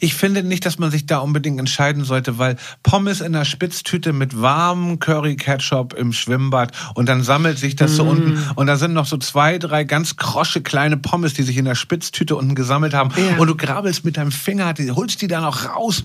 Ich 0.00 0.14
finde 0.14 0.42
nicht, 0.42 0.66
dass 0.66 0.78
man 0.78 0.90
sich 0.90 1.06
da 1.06 1.18
unbedingt 1.18 1.58
entscheiden 1.58 2.04
sollte, 2.04 2.38
weil 2.38 2.56
Pommes 2.82 3.20
in 3.20 3.32
der 3.32 3.44
Spitztüte 3.44 4.12
mit 4.12 4.40
warmem 4.40 4.98
Curry-Ketchup 4.98 5.94
im 5.94 6.12
Schwimmbad 6.12 6.72
und 6.94 7.08
dann 7.08 7.22
sammelt 7.22 7.58
sich 7.58 7.76
das 7.76 7.92
mm. 7.92 7.94
so 7.94 8.04
unten 8.04 8.38
und 8.56 8.66
da 8.66 8.76
sind 8.76 8.92
noch 8.92 9.06
so 9.06 9.16
zwei, 9.18 9.58
drei 9.58 9.84
ganz 9.84 10.16
krosche 10.16 10.60
kleine 10.62 10.96
Pommes, 10.96 11.34
die 11.34 11.42
sich 11.42 11.56
in 11.56 11.64
der 11.64 11.74
Spitztüte 11.74 12.34
unten 12.36 12.54
gesammelt 12.54 12.94
haben 12.94 13.10
ja. 13.16 13.36
und 13.36 13.46
du 13.46 13.56
grabelst 13.56 14.04
mit 14.04 14.16
deinem 14.16 14.32
Finger, 14.32 14.74
holst 14.90 15.22
die 15.22 15.28
dann 15.28 15.44
auch 15.44 15.64
raus. 15.76 16.02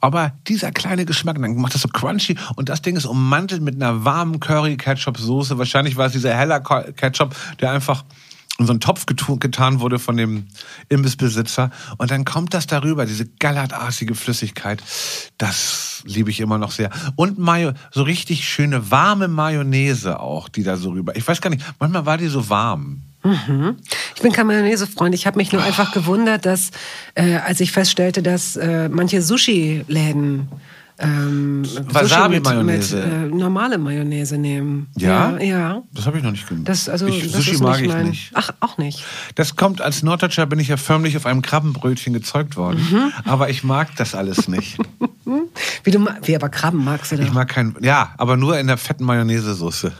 Aber 0.00 0.32
dieser 0.48 0.72
kleine 0.72 1.04
Geschmack, 1.04 1.40
dann 1.40 1.56
macht 1.56 1.74
das 1.74 1.82
so 1.82 1.88
crunchy 1.88 2.36
und 2.56 2.68
das 2.68 2.82
Ding 2.82 2.96
ist 2.96 3.06
ummantelt 3.06 3.62
mit 3.62 3.76
einer 3.76 4.04
warmen 4.04 4.40
Curry-Ketchup-Soße. 4.40 5.58
Wahrscheinlich 5.58 5.96
war 5.96 6.06
es 6.06 6.12
dieser 6.12 6.34
heller 6.34 6.60
Ketchup, 6.60 7.34
der 7.60 7.70
einfach 7.70 8.04
in 8.58 8.66
so 8.66 8.72
einen 8.72 8.80
Topf 8.80 9.06
getan 9.06 9.80
wurde 9.80 9.98
von 9.98 10.16
dem 10.16 10.46
Imbissbesitzer. 10.88 11.70
Und 11.98 12.12
dann 12.12 12.24
kommt 12.24 12.54
das 12.54 12.68
darüber, 12.68 13.04
diese 13.04 13.26
gallertartige 13.26 14.14
Flüssigkeit. 14.14 14.80
Das 15.38 16.02
liebe 16.06 16.30
ich 16.30 16.38
immer 16.38 16.58
noch 16.58 16.70
sehr. 16.70 16.90
Und 17.16 17.36
Mayo, 17.38 17.72
so 17.90 18.04
richtig 18.04 18.48
schöne 18.48 18.92
warme 18.92 19.26
Mayonnaise 19.26 20.20
auch, 20.20 20.48
die 20.48 20.62
da 20.62 20.76
so 20.76 20.90
rüber. 20.90 21.16
Ich 21.16 21.26
weiß 21.26 21.40
gar 21.40 21.50
nicht, 21.50 21.64
manchmal 21.80 22.06
war 22.06 22.16
die 22.16 22.28
so 22.28 22.48
warm. 22.48 23.02
Mhm. 23.24 23.76
Ich 24.14 24.22
bin 24.22 24.32
kein 24.32 24.46
Mayonnaise-Freund. 24.46 25.14
Ich 25.14 25.26
habe 25.26 25.38
mich 25.38 25.50
nur 25.50 25.62
einfach 25.62 25.92
gewundert, 25.92 26.46
dass, 26.46 26.70
äh, 27.14 27.36
als 27.36 27.58
ich 27.60 27.72
feststellte, 27.72 28.22
dass 28.22 28.54
äh, 28.54 28.88
manche 28.88 29.20
Sushi-Läden 29.20 30.48
ähm, 30.98 31.64
Wasabi-Mayonnaise. 31.64 33.02
Äh, 33.02 33.26
normale 33.26 33.78
Mayonnaise 33.78 34.38
nehmen. 34.38 34.88
Ja? 34.96 35.36
Ja. 35.38 35.42
ja. 35.42 35.82
Das 35.92 36.06
habe 36.06 36.18
ich 36.18 36.22
noch 36.22 36.30
nicht 36.30 36.48
gemacht. 36.48 36.68
Das, 36.68 36.88
also, 36.88 37.06
ich, 37.06 37.32
das 37.32 37.32
Sushi 37.32 37.58
mag 37.58 37.80
nicht 37.80 37.94
ich 37.94 38.04
nicht. 38.04 38.30
Ach, 38.34 38.50
auch 38.60 38.78
nicht. 38.78 39.04
Das 39.34 39.56
kommt, 39.56 39.80
als 39.80 40.02
Norddeutscher 40.02 40.46
bin 40.46 40.60
ich 40.60 40.68
ja 40.68 40.76
förmlich 40.76 41.16
auf 41.16 41.26
einem 41.26 41.42
Krabbenbrötchen 41.42 42.12
gezeugt 42.12 42.56
worden. 42.56 42.86
Mhm. 42.90 43.12
Aber 43.24 43.50
ich 43.50 43.64
mag 43.64 43.96
das 43.96 44.14
alles 44.14 44.46
nicht. 44.46 44.78
wie 45.84 45.90
du 45.90 46.06
wie 46.22 46.36
aber 46.36 46.48
Krabben 46.48 46.84
magst 46.84 47.10
du 47.10 47.16
doch. 47.16 47.24
Ich 47.24 47.32
mag 47.32 47.48
kein, 47.48 47.74
ja, 47.80 48.14
aber 48.18 48.36
nur 48.36 48.58
in 48.58 48.68
der 48.68 48.76
fetten 48.76 49.04
Mayonnaise-Soße. 49.04 49.92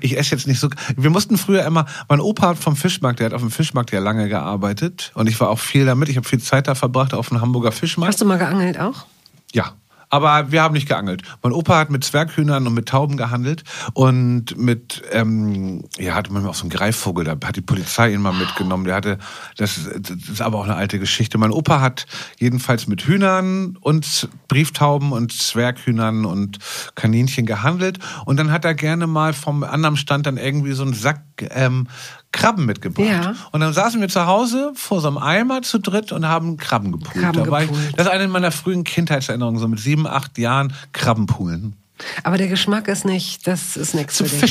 Ich 0.00 0.16
esse 0.16 0.30
jetzt 0.30 0.46
nicht 0.46 0.60
so. 0.60 0.68
Wir 0.96 1.10
mussten 1.10 1.36
früher 1.36 1.64
immer. 1.64 1.86
Mein 2.08 2.20
Opa 2.20 2.48
hat 2.48 2.58
vom 2.58 2.76
Fischmarkt, 2.76 3.18
der 3.18 3.26
hat 3.26 3.34
auf 3.34 3.40
dem 3.40 3.50
Fischmarkt 3.50 3.90
ja 3.90 3.98
lange 3.98 4.28
gearbeitet 4.28 5.10
und 5.14 5.28
ich 5.28 5.38
war 5.40 5.50
auch 5.50 5.58
viel 5.58 5.84
damit. 5.84 6.08
Ich 6.08 6.16
habe 6.16 6.26
viel 6.26 6.40
Zeit 6.40 6.68
da 6.68 6.74
verbracht 6.74 7.12
auf 7.14 7.28
dem 7.28 7.40
Hamburger 7.40 7.72
Fischmarkt. 7.72 8.12
Hast 8.12 8.20
du 8.20 8.26
mal 8.26 8.38
geangelt 8.38 8.78
auch? 8.78 9.06
Ja, 9.52 9.72
aber 10.14 10.52
wir 10.52 10.62
haben 10.62 10.74
nicht 10.74 10.86
geangelt. 10.86 11.22
Mein 11.42 11.52
Opa 11.52 11.76
hat 11.76 11.90
mit 11.90 12.04
Zwerghühnern 12.04 12.68
und 12.68 12.74
mit 12.74 12.86
Tauben 12.88 13.16
gehandelt 13.16 13.64
und 13.94 14.56
mit, 14.56 15.02
ähm, 15.10 15.82
ja, 15.98 16.14
hatte 16.14 16.32
manchmal 16.32 16.50
auch 16.52 16.54
so 16.54 16.62
einen 16.62 16.70
Greifvogel, 16.70 17.24
da 17.24 17.32
hat 17.32 17.56
die 17.56 17.62
Polizei 17.62 18.12
ihn 18.12 18.22
mal 18.22 18.32
mitgenommen. 18.32 18.84
Der 18.84 18.94
hatte, 18.94 19.18
das, 19.56 19.80
das 19.98 20.28
ist 20.28 20.40
aber 20.40 20.60
auch 20.60 20.64
eine 20.64 20.76
alte 20.76 21.00
Geschichte. 21.00 21.36
Mein 21.36 21.50
Opa 21.50 21.80
hat 21.80 22.06
jedenfalls 22.38 22.86
mit 22.86 23.02
Hühnern 23.02 23.76
und 23.80 24.28
Brieftauben 24.46 25.10
und 25.10 25.32
Zwerghühnern 25.32 26.26
und 26.26 26.58
Kaninchen 26.94 27.44
gehandelt 27.44 27.98
und 28.24 28.36
dann 28.36 28.52
hat 28.52 28.64
er 28.64 28.74
gerne 28.74 29.08
mal 29.08 29.32
vom 29.32 29.64
anderen 29.64 29.96
Stand 29.96 30.26
dann 30.26 30.36
irgendwie 30.36 30.74
so 30.74 30.84
einen 30.84 30.94
Sack 30.94 31.22
ähm, 31.40 31.88
Krabben 32.34 32.66
mitgebracht. 32.66 33.06
Ja. 33.06 33.34
Und 33.52 33.60
dann 33.60 33.72
saßen 33.72 34.00
wir 34.00 34.08
zu 34.08 34.26
Hause 34.26 34.72
vor 34.74 35.00
so 35.00 35.06
einem 35.06 35.18
Eimer 35.18 35.62
zu 35.62 35.78
dritt 35.78 36.10
und 36.10 36.26
haben 36.26 36.56
Krabben 36.56 36.90
gepult. 36.90 37.14
Krabben 37.14 37.48
da 37.48 37.60
ich, 37.60 37.70
das 37.96 38.06
ist 38.06 38.12
eine 38.12 38.26
meiner 38.28 38.50
frühen 38.50 38.82
Kindheitserinnerungen, 38.82 39.60
so 39.60 39.68
mit 39.68 39.78
sieben, 39.78 40.06
acht 40.06 40.36
Jahren 40.36 40.72
Krabbenpulen. 40.92 41.76
Aber 42.24 42.36
der 42.36 42.48
Geschmack 42.48 42.88
ist 42.88 43.04
nicht, 43.04 43.46
das 43.46 43.76
ist 43.76 43.94
nichts 43.94 44.16
Zu 44.16 44.24
für 44.24 44.48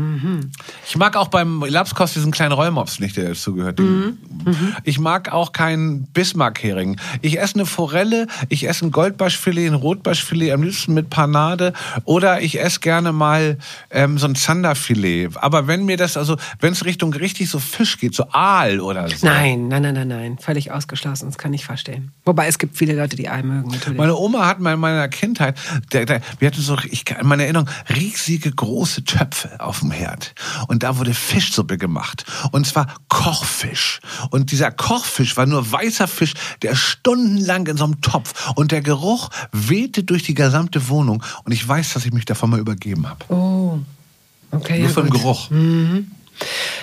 fischig. 0.00 0.50
Ich 0.88 0.96
mag 0.96 1.16
auch 1.16 1.28
beim 1.28 1.62
Lapskost 1.66 2.16
diesen 2.16 2.30
kleinen 2.32 2.52
Rollmops 2.52 3.00
nicht, 3.00 3.16
der 3.16 3.28
dazugehört. 3.30 3.78
Den- 3.78 4.18
Ich 4.84 4.98
mag 4.98 5.32
auch 5.32 5.52
keinen 5.52 6.04
Bismarck-Hering. 6.12 6.98
Ich 7.22 7.38
esse 7.38 7.54
eine 7.56 7.66
Forelle, 7.66 8.26
ich 8.48 8.66
esse 8.68 8.86
ein 8.86 8.90
Goldbarschfilet, 8.90 9.68
ein 9.68 9.74
Rotbarschfilet, 9.74 10.52
am 10.52 10.62
liebsten 10.62 10.94
mit 10.94 11.10
Panade. 11.10 11.72
Oder 12.04 12.40
ich 12.42 12.60
esse 12.60 12.80
gerne 12.80 13.12
mal 13.12 13.58
ähm, 13.90 14.18
so 14.18 14.26
ein 14.26 14.34
Zanderfilet. 14.34 15.36
Aber 15.36 15.66
wenn 15.66 15.84
mir 15.84 15.96
das, 15.96 16.16
also 16.16 16.36
wenn 16.60 16.72
es 16.72 16.84
Richtung 16.84 17.12
richtig 17.14 17.50
so 17.50 17.58
Fisch 17.58 17.98
geht, 17.98 18.14
so 18.14 18.24
Aal 18.32 18.80
oder 18.80 19.08
so. 19.08 19.26
Nein, 19.26 19.68
nein, 19.68 19.82
nein, 19.82 19.94
nein, 19.94 20.08
nein. 20.08 20.38
Völlig 20.38 20.70
ausgeschlossen. 20.72 21.26
Das 21.26 21.38
kann 21.38 21.52
ich 21.52 21.64
verstehen. 21.64 22.12
Wobei 22.24 22.46
es 22.46 22.58
gibt 22.58 22.76
viele 22.76 22.94
Leute, 22.94 23.16
die 23.16 23.28
Ei 23.28 23.42
mögen, 23.42 23.70
natürlich. 23.70 23.98
Meine 23.98 24.16
Oma 24.16 24.46
hat 24.46 24.60
mal 24.60 24.74
in 24.74 24.80
meiner 24.80 25.08
Kindheit, 25.08 25.56
der, 25.92 26.06
der, 26.06 26.20
wir 26.38 26.48
hatten 26.48 26.60
so, 26.60 26.76
ich, 26.90 27.04
in 27.10 27.26
meiner 27.26 27.44
Erinnerung, 27.44 27.68
riesige 27.94 28.50
große 28.50 29.04
Töpfe 29.04 29.50
auf 29.60 29.80
dem 29.80 29.89
Herd. 29.90 30.34
Und 30.68 30.82
da 30.82 30.98
wurde 30.98 31.14
Fischsuppe 31.14 31.78
gemacht. 31.78 32.24
Und 32.52 32.66
zwar 32.66 32.86
Kochfisch. 33.08 34.00
Und 34.30 34.50
dieser 34.52 34.70
Kochfisch 34.70 35.36
war 35.36 35.46
nur 35.46 35.70
weißer 35.70 36.08
Fisch, 36.08 36.34
der 36.62 36.74
stundenlang 36.74 37.66
in 37.66 37.76
so 37.76 37.84
einem 37.84 38.00
Topf. 38.00 38.50
Und 38.54 38.72
der 38.72 38.82
Geruch 38.82 39.30
wehte 39.52 40.04
durch 40.04 40.22
die 40.22 40.34
gesamte 40.34 40.88
Wohnung. 40.88 41.22
Und 41.44 41.52
ich 41.52 41.66
weiß, 41.66 41.94
dass 41.94 42.04
ich 42.06 42.12
mich 42.12 42.24
davon 42.24 42.50
mal 42.50 42.60
übergeben 42.60 43.08
habe. 43.08 43.24
oh. 43.28 43.78
Okay, 44.52 44.80
Nur 44.80 44.88
ja, 44.88 44.94
vom 44.94 45.08
gut. 45.08 45.20
Geruch. 45.20 45.48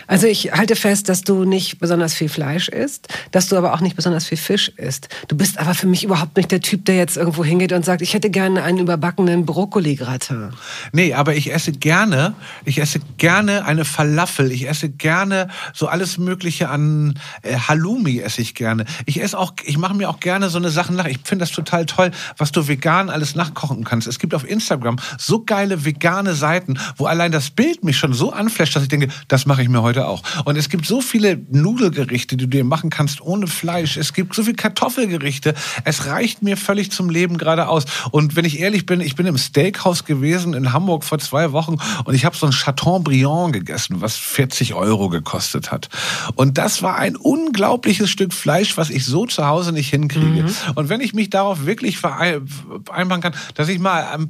Also 0.07 0.27
ich 0.27 0.51
halte 0.53 0.75
fest, 0.75 1.09
dass 1.09 1.21
du 1.21 1.45
nicht 1.45 1.79
besonders 1.79 2.13
viel 2.13 2.29
Fleisch 2.29 2.69
isst, 2.69 3.07
dass 3.31 3.47
du 3.47 3.55
aber 3.57 3.73
auch 3.73 3.81
nicht 3.81 3.95
besonders 3.95 4.25
viel 4.25 4.37
Fisch 4.37 4.69
isst. 4.69 5.09
Du 5.27 5.35
bist 5.35 5.57
aber 5.57 5.73
für 5.73 5.87
mich 5.87 6.03
überhaupt 6.03 6.37
nicht 6.37 6.51
der 6.51 6.61
Typ, 6.61 6.85
der 6.85 6.95
jetzt 6.97 7.17
irgendwo 7.17 7.43
hingeht 7.43 7.73
und 7.73 7.83
sagt, 7.83 8.01
ich 8.01 8.13
hätte 8.13 8.29
gerne 8.29 8.63
einen 8.63 8.79
überbackenen 8.79 9.45
Brokkoli-Gratin. 9.45 10.51
Nee, 10.93 11.13
aber 11.13 11.35
ich 11.35 11.53
esse 11.53 11.71
gerne, 11.71 12.35
ich 12.65 12.79
esse 12.79 12.99
gerne 13.17 13.65
eine 13.65 13.85
Falafel, 13.85 14.51
ich 14.51 14.67
esse 14.67 14.89
gerne 14.89 15.49
so 15.73 15.87
alles 15.87 16.17
Mögliche 16.17 16.69
an 16.69 17.19
äh, 17.41 17.57
Halloumi 17.57 18.19
esse 18.19 18.41
ich 18.41 18.55
gerne. 18.55 18.85
Ich 19.05 19.21
esse 19.21 19.37
auch, 19.37 19.53
ich 19.63 19.77
mache 19.77 19.93
mir 19.93 20.09
auch 20.09 20.19
gerne 20.19 20.49
so 20.49 20.57
eine 20.57 20.69
Sachen 20.69 20.95
nach. 20.95 21.05
Ich 21.05 21.19
finde 21.23 21.43
das 21.43 21.51
total 21.51 21.85
toll, 21.85 22.11
was 22.37 22.51
du 22.51 22.67
vegan 22.67 23.09
alles 23.09 23.35
nachkochen 23.35 23.83
kannst. 23.83 24.07
Es 24.07 24.19
gibt 24.19 24.33
auf 24.33 24.47
Instagram 24.47 24.97
so 25.17 25.43
geile 25.43 25.85
vegane 25.85 26.33
Seiten, 26.33 26.79
wo 26.95 27.05
allein 27.05 27.31
das 27.31 27.49
Bild 27.49 27.83
mich 27.83 27.97
schon 27.97 28.13
so 28.13 28.31
anflasht, 28.31 28.75
dass 28.75 28.83
ich 28.83 28.89
denke, 28.89 29.07
das 29.27 29.45
mache 29.47 29.63
ich 29.63 29.69
mir 29.69 29.81
heute 29.81 30.07
auch. 30.07 30.21
Und 30.45 30.57
es 30.57 30.69
gibt 30.69 30.85
so 30.85 31.01
viele 31.01 31.41
Nudelgerichte, 31.49 32.37
die 32.37 32.45
du 32.45 32.57
dir 32.57 32.63
machen 32.63 32.89
kannst 32.89 33.21
ohne 33.21 33.47
Fleisch. 33.47 33.97
Es 33.97 34.13
gibt 34.13 34.35
so 34.35 34.43
viele 34.43 34.55
Kartoffelgerichte. 34.55 35.55
Es 35.83 36.05
reicht 36.05 36.43
mir 36.43 36.57
völlig 36.57 36.91
zum 36.91 37.09
Leben 37.09 37.37
gerade 37.37 37.67
aus. 37.67 37.85
Und 38.11 38.35
wenn 38.35 38.45
ich 38.45 38.59
ehrlich 38.59 38.85
bin, 38.85 39.01
ich 39.01 39.15
bin 39.15 39.25
im 39.25 39.37
Steakhouse 39.37 40.05
gewesen 40.05 40.53
in 40.53 40.73
Hamburg 40.73 41.03
vor 41.03 41.19
zwei 41.19 41.51
Wochen 41.51 41.77
und 42.05 42.13
ich 42.13 42.25
habe 42.25 42.35
so 42.35 42.45
ein 42.45 42.51
Chateaubriand 42.51 43.53
gegessen, 43.53 44.01
was 44.01 44.15
40 44.15 44.73
Euro 44.73 45.09
gekostet 45.09 45.71
hat. 45.71 45.89
Und 46.35 46.57
das 46.57 46.81
war 46.81 46.97
ein 46.97 47.15
unglaubliches 47.15 48.09
Stück 48.09 48.33
Fleisch, 48.33 48.77
was 48.77 48.89
ich 48.89 49.05
so 49.05 49.25
zu 49.25 49.47
Hause 49.47 49.71
nicht 49.71 49.89
hinkriege. 49.89 50.45
Und 50.75 50.89
wenn 50.89 51.01
ich 51.01 51.13
mich 51.13 51.29
darauf 51.29 51.65
wirklich 51.65 51.97
verei- 51.97 52.41
vereinbaren 52.85 53.21
kann, 53.21 53.35
dass 53.55 53.69
ich 53.69 53.79
mal 53.79 54.03
am 54.13 54.29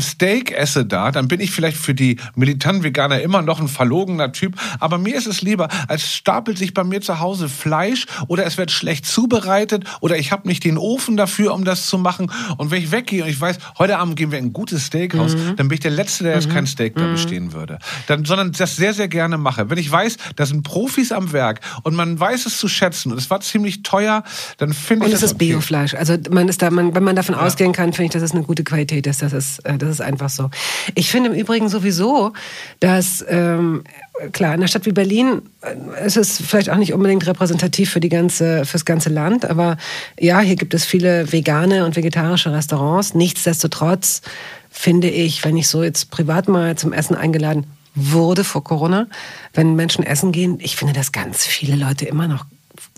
Steak 0.00 0.52
esse 0.52 0.84
da, 0.84 1.10
dann 1.10 1.28
bin 1.28 1.40
ich 1.40 1.50
vielleicht 1.50 1.76
für 1.76 1.94
die 1.94 2.16
militanten 2.34 2.82
Veganer 2.82 3.20
immer 3.20 3.42
noch 3.42 3.60
ein 3.60 3.68
verlogener 3.68 4.32
Typ. 4.32 4.56
Aber 4.80 4.98
mir 4.98 5.16
ist 5.16 5.26
es 5.26 5.42
lieber, 5.42 5.68
als 5.88 6.12
stapelt 6.12 6.58
sich 6.58 6.74
bei 6.74 6.84
mir 6.84 7.00
zu 7.00 7.20
Hause 7.20 7.48
Fleisch 7.48 8.06
oder 8.26 8.46
es 8.46 8.58
wird 8.58 8.70
schlecht 8.70 9.06
zubereitet 9.06 9.84
oder 10.00 10.16
ich 10.16 10.32
habe 10.32 10.48
nicht 10.48 10.64
den 10.64 10.78
Ofen 10.78 11.16
dafür, 11.16 11.54
um 11.54 11.64
das 11.64 11.86
zu 11.86 11.98
machen. 11.98 12.30
Und 12.56 12.70
wenn 12.70 12.82
ich 12.82 12.90
weggehe 12.90 13.22
und 13.24 13.30
ich 13.30 13.40
weiß, 13.40 13.58
heute 13.78 13.98
Abend 13.98 14.16
gehen 14.16 14.30
wir 14.30 14.38
in 14.38 14.46
ein 14.46 14.52
gutes 14.52 14.86
Steakhouse, 14.86 15.36
dann 15.56 15.68
bin 15.68 15.72
ich 15.72 15.80
der 15.80 15.90
Letzte, 15.90 16.24
der 16.24 16.34
jetzt 16.34 16.50
kein 16.50 16.66
Steak 16.66 16.94
da 16.96 17.06
bestehen 17.06 17.52
würde. 17.52 17.78
Dann, 18.06 18.24
sondern 18.24 18.52
das 18.52 18.76
sehr, 18.76 18.94
sehr 18.94 19.08
gerne 19.08 19.38
mache. 19.38 19.70
Wenn 19.70 19.78
ich 19.78 19.90
weiß, 19.90 20.16
da 20.36 20.46
sind 20.46 20.62
Profis 20.62 21.12
am 21.12 21.32
Werk 21.32 21.60
und 21.82 21.94
man 21.94 22.18
weiß 22.18 22.46
es 22.46 22.58
zu 22.58 22.68
schätzen 22.68 23.12
und 23.12 23.18
es 23.18 23.30
war 23.30 23.40
ziemlich 23.40 23.82
teuer, 23.82 24.22
dann 24.58 24.72
finde 24.72 25.06
ich 25.06 25.12
Und 25.12 25.14
es 25.14 25.20
das 25.20 25.30
ist 25.30 25.36
okay. 25.36 25.52
Biofleisch. 25.52 25.94
Also 25.94 26.16
man 26.30 26.48
ist 26.48 26.62
da, 26.62 26.70
man, 26.70 26.94
wenn 26.94 27.04
man 27.04 27.16
davon 27.16 27.34
ausgehen 27.34 27.72
kann, 27.72 27.92
finde 27.92 28.06
ich, 28.06 28.10
dass 28.12 28.22
es 28.22 28.32
eine 28.32 28.42
gute 28.42 28.64
Qualität 28.64 29.06
ist. 29.06 29.22
Das 29.22 29.32
ist, 29.38 29.64
äh, 29.64 29.78
das 29.78 29.88
ist 29.88 30.00
einfach 30.00 30.28
so. 30.28 30.50
Ich 30.94 31.10
finde 31.10 31.30
im 31.30 31.36
Übrigen 31.36 31.68
sowieso, 31.68 32.32
dass 32.80 33.24
ähm, 33.28 33.84
klar 34.32 34.54
in 34.54 34.60
einer 34.60 34.68
Stadt 34.68 34.86
wie 34.86 34.92
Berlin 34.92 35.42
äh, 35.62 36.06
ist 36.06 36.16
es 36.16 36.40
vielleicht 36.40 36.70
auch 36.70 36.76
nicht 36.76 36.92
unbedingt 36.92 37.26
repräsentativ 37.26 37.90
für 37.90 38.00
die 38.00 38.08
ganze, 38.08 38.64
fürs 38.64 38.84
ganze 38.84 39.08
Land, 39.08 39.48
aber 39.48 39.76
ja, 40.18 40.40
hier 40.40 40.56
gibt 40.56 40.74
es 40.74 40.84
viele 40.84 41.32
vegane 41.32 41.84
und 41.84 41.96
vegetarische 41.96 42.52
Restaurants. 42.52 43.14
Nichtsdestotrotz 43.14 44.22
finde 44.70 45.08
ich, 45.08 45.44
wenn 45.44 45.56
ich 45.56 45.68
so 45.68 45.82
jetzt 45.82 46.10
privat 46.10 46.48
mal 46.48 46.76
zum 46.76 46.92
Essen 46.92 47.16
eingeladen 47.16 47.66
wurde 47.94 48.44
vor 48.44 48.62
Corona, 48.62 49.06
wenn 49.54 49.74
Menschen 49.74 50.04
essen 50.04 50.32
gehen, 50.32 50.58
ich 50.60 50.76
finde, 50.76 50.92
dass 50.92 51.12
ganz 51.12 51.44
viele 51.44 51.76
Leute 51.76 52.04
immer 52.04 52.28
noch 52.28 52.44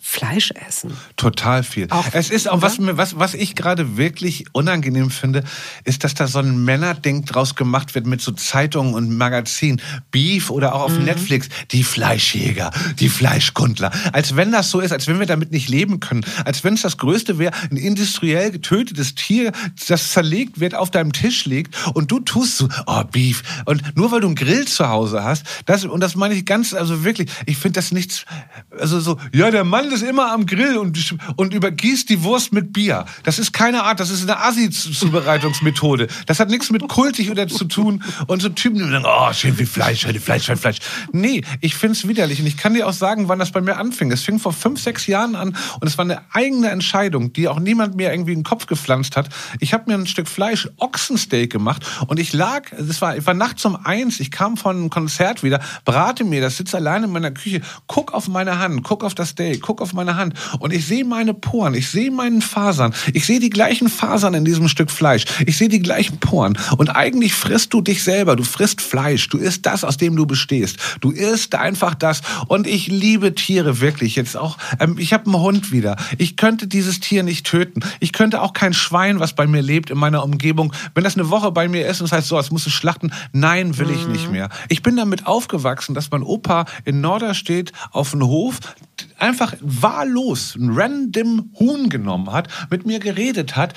Fleisch 0.03 0.51
essen. 0.67 0.97
Total 1.17 1.63
viel. 1.63 1.87
Auch, 1.91 2.07
es 2.13 2.31
ist 2.31 2.49
auch, 2.49 2.63
was, 2.63 2.79
mir, 2.79 2.97
was, 2.97 3.19
was 3.19 3.35
ich 3.35 3.55
gerade 3.55 3.97
wirklich 3.97 4.47
unangenehm 4.53 5.11
finde, 5.11 5.45
ist, 5.85 6.05
dass 6.05 6.15
da 6.15 6.27
so 6.27 6.39
ein 6.39 6.65
Männerding 6.65 7.25
draus 7.27 7.55
gemacht 7.55 7.95
wird 7.95 8.07
mit 8.07 8.21
so 8.21 8.33
Zeitungen 8.33 8.95
und 8.95 9.17
Magazinen. 9.17 9.81
Beef 10.11 10.51
oder 10.51 10.75
auch 10.75 10.83
auf 10.85 10.99
Mhm. 10.99 11.05
Netflix. 11.05 11.49
Die 11.71 11.85
Fleischjäger, 11.85 12.71
die 12.99 13.09
Fleischkundler. 13.09 13.91
Als 14.13 14.37
wenn 14.37 14.53
das 14.53 14.71
so 14.71 14.81
ist, 14.81 14.93
als 14.93 15.07
wenn 15.07 15.19
wir 15.19 15.27
damit 15.27 15.51
nicht 15.53 15.69
leben 15.69 16.01
können. 16.01 16.25
Als 16.45 16.65
wenn 16.65 16.75
es 16.75 16.83
das 16.83 16.97
Größte 16.97 17.39
wäre, 17.39 17.53
ein 17.71 17.77
industriell 17.77 18.51
getötetes 18.51 19.15
Tier, 19.15 19.53
das 19.89 20.13
zerlegt 20.13 20.61
wird, 20.61 20.75
auf 20.75 20.91
deinem 20.91 21.13
Tisch 21.13 21.45
liegt 21.45 21.77
und 21.95 22.11
du 22.11 22.21
tust 22.21 22.57
so, 22.57 22.69
oh, 22.87 23.05
Beef. 23.05 23.43
Und 23.67 23.97
nur 23.97 24.11
weil 24.13 24.21
du 24.21 24.29
einen 24.29 24.37
Grill 24.37 24.67
zu 24.67 24.89
Hause 24.89 25.23
hast, 25.23 25.45
das, 25.67 25.85
und 25.85 26.01
das 26.01 26.17
meine 26.17 26.35
ich 26.35 26.47
ganz, 26.47 26.73
also 26.73 27.05
wirklich, 27.05 27.31
ich 27.47 27.57
finde 27.59 27.79
das 27.81 27.93
nichts, 27.93 28.25
also 28.79 29.01
so, 29.01 29.19
ja, 29.35 29.51
der 29.51 29.65
Mann 29.65 29.90
ist 29.93 30.03
immer 30.03 30.33
am 30.33 30.47
Grill 30.47 30.79
und, 30.79 30.99
und 31.37 31.55
übergießt 31.55 32.09
die 32.09 32.23
Wurst 32.23 32.53
mit 32.53 32.73
Bier. 32.73 33.05
Das 33.25 33.39
ist 33.39 33.53
keine 33.53 33.83
Art, 33.85 34.01
das 34.01 34.11
ist 34.11 34.23
eine 34.23 34.43
Assi-Zubereitungsmethode. 34.43 36.09
Das 36.27 36.41
hat 36.41 36.51
nichts 36.51 36.71
mit 36.71 36.89
kultig 36.89 37.31
oder 37.31 37.49
zu 37.49 37.65
tun. 37.65 38.03
Und 38.27 38.43
so 38.43 38.49
Typen, 38.49 38.79
die 38.79 38.91
sagen, 38.91 39.05
oh, 39.07 39.33
schön 39.33 39.55
viel 39.55 39.67
Fleisch, 39.67 40.01
schön 40.01 40.13
viel 40.13 40.21
Fleisch, 40.21 40.45
schön 40.45 40.57
Fleisch. 40.57 40.79
Nee, 41.13 41.43
ich 41.61 41.75
find's 41.75 42.07
widerlich. 42.07 42.41
Und 42.41 42.47
ich 42.47 42.57
kann 42.57 42.75
dir 42.75 42.87
auch 42.87 42.93
sagen, 42.93 43.29
wann 43.29 43.39
das 43.39 43.51
bei 43.51 43.61
mir 43.61 43.77
anfing. 43.77 44.13
Es 44.13 44.23
fing 44.23 44.39
vor 44.39 44.53
fünf, 44.53 44.81
sechs 44.81 45.07
Jahren 45.07 45.35
an 45.35 45.57
und 45.81 45.87
es 45.87 45.99
war 45.99 46.05
eine 46.05 46.23
eigene 46.33 46.71
Entscheidung, 46.71 47.33
die 47.33 47.49
auch 47.49 47.59
niemand 47.59 47.97
mir 47.97 48.11
irgendwie 48.11 48.33
in 48.33 48.41
den 48.41 48.45
Kopf 48.45 48.67
gepflanzt 48.67 49.17
hat. 49.17 49.29
Ich 49.59 49.73
habe 49.73 49.85
mir 49.87 49.95
ein 49.95 50.07
Stück 50.07 50.29
Fleisch, 50.29 50.69
Ochsensteak 50.77 51.51
gemacht 51.51 51.85
und 52.07 52.19
ich 52.19 52.33
lag, 52.33 52.63
das 52.77 53.01
war, 53.01 53.17
ich 53.17 53.27
war 53.27 53.35
nachts 53.35 53.65
um 53.65 53.77
eins, 53.77 54.21
ich 54.21 54.31
kam 54.31 54.57
von 54.57 54.77
einem 54.77 54.91
Konzert 54.91 55.43
wieder, 55.43 55.61
brate 55.85 56.25
mir 56.25 56.41
das, 56.41 56.57
sitze 56.57 56.77
alleine 56.77 57.07
in 57.07 57.13
meiner 57.13 57.31
Küche, 57.31 57.61
guck 57.87 58.13
auf 58.15 58.29
meine 58.29 58.59
Hand, 58.59 58.83
guck 58.83 59.05
auf 59.05 59.15
das 59.15 59.31
Steak, 59.31 59.61
guck 59.61 59.80
auf 59.81 59.93
meine 59.93 60.17
Hand. 60.17 60.35
Und 60.59 60.73
ich 60.73 60.87
sehe 60.87 61.05
meine 61.05 61.35
Poren, 61.35 61.75
ich 61.75 61.91
sehe 61.91 62.11
meinen 62.11 62.43
Fasern, 62.43 62.95
ich 63.13 63.27
sehe 63.27 63.41
die 63.41 63.51
gleichen 63.51 63.89
Fasern 63.89 64.35
in 64.35 64.45
diesem 64.45 64.69
Stück 64.69 64.91
Fleisch, 64.91 65.25
ich 65.47 65.57
sehe 65.57 65.69
die 65.69 65.81
gleichen 65.81 66.19
Poren. 66.19 66.59
Und 66.77 66.91
eigentlich 66.91 67.35
frisst 67.35 67.73
du 67.73 67.81
dich 67.81 68.03
selber, 68.03 68.37
du 68.37 68.45
frisst 68.45 68.81
Fleisch, 68.81 69.29
du 69.29 69.39
isst 69.39 69.67
das, 69.67 69.85
aus 69.85 69.97
dem 69.97 70.17
du 70.17 70.27
bestehst, 70.27 70.79
du 71.01 71.11
isst 71.11 71.55
einfach 71.55 71.95
das. 71.95 72.23
Und 72.49 72.67
ich 72.67 72.87
liebe 72.89 73.35
Tiere 73.35 73.81
wirklich. 73.81 74.17
Jetzt 74.17 74.37
auch, 74.37 74.59
ähm, 74.79 74.97
ich 74.99 75.13
habe 75.13 75.27
einen 75.27 75.41
Hund 75.41 75.73
wieder, 75.73 75.97
ich 76.19 76.37
könnte 76.37 76.67
dieses 76.67 77.01
Tier 77.01 77.23
nicht 77.23 77.47
töten, 77.47 77.81
ich 78.01 78.13
könnte 78.13 78.43
auch 78.43 78.53
kein 78.53 78.75
Schwein, 78.75 79.21
was 79.21 79.35
bei 79.35 79.47
mir 79.47 79.63
lebt 79.63 79.91
in 79.91 79.99
meiner 79.99 80.25
Umgebung, 80.25 80.73
wenn 80.95 81.05
das 81.05 81.17
eine 81.17 81.31
Woche 81.31 81.53
bei 81.53 81.69
mir 81.69 81.87
ist 81.87 82.01
und 82.01 82.11
das 82.11 82.17
heißt 82.17 82.29
so, 82.29 82.37
das 82.37 82.51
musst 82.51 82.67
du 82.67 82.71
schlachten, 82.71 83.13
nein, 83.33 83.79
will 83.79 83.91
ich 83.91 84.07
nicht 84.07 84.31
mehr. 84.31 84.49
Ich 84.69 84.83
bin 84.83 84.97
damit 84.97 85.27
aufgewachsen, 85.27 85.95
dass 85.95 86.11
mein 86.11 86.23
Opa 86.23 86.67
in 86.85 87.01
Norderstedt 87.01 87.73
auf 87.93 88.11
dem 88.11 88.23
Hof 88.23 88.61
einfach 89.19 89.55
wahllos 89.61 90.57
ein 90.57 90.71
random 90.73 91.51
Huhn 91.59 91.89
genommen 91.89 92.33
hat, 92.33 92.49
mit 92.71 92.87
mir 92.87 92.99
geredet 92.99 93.57
hat 93.57 93.75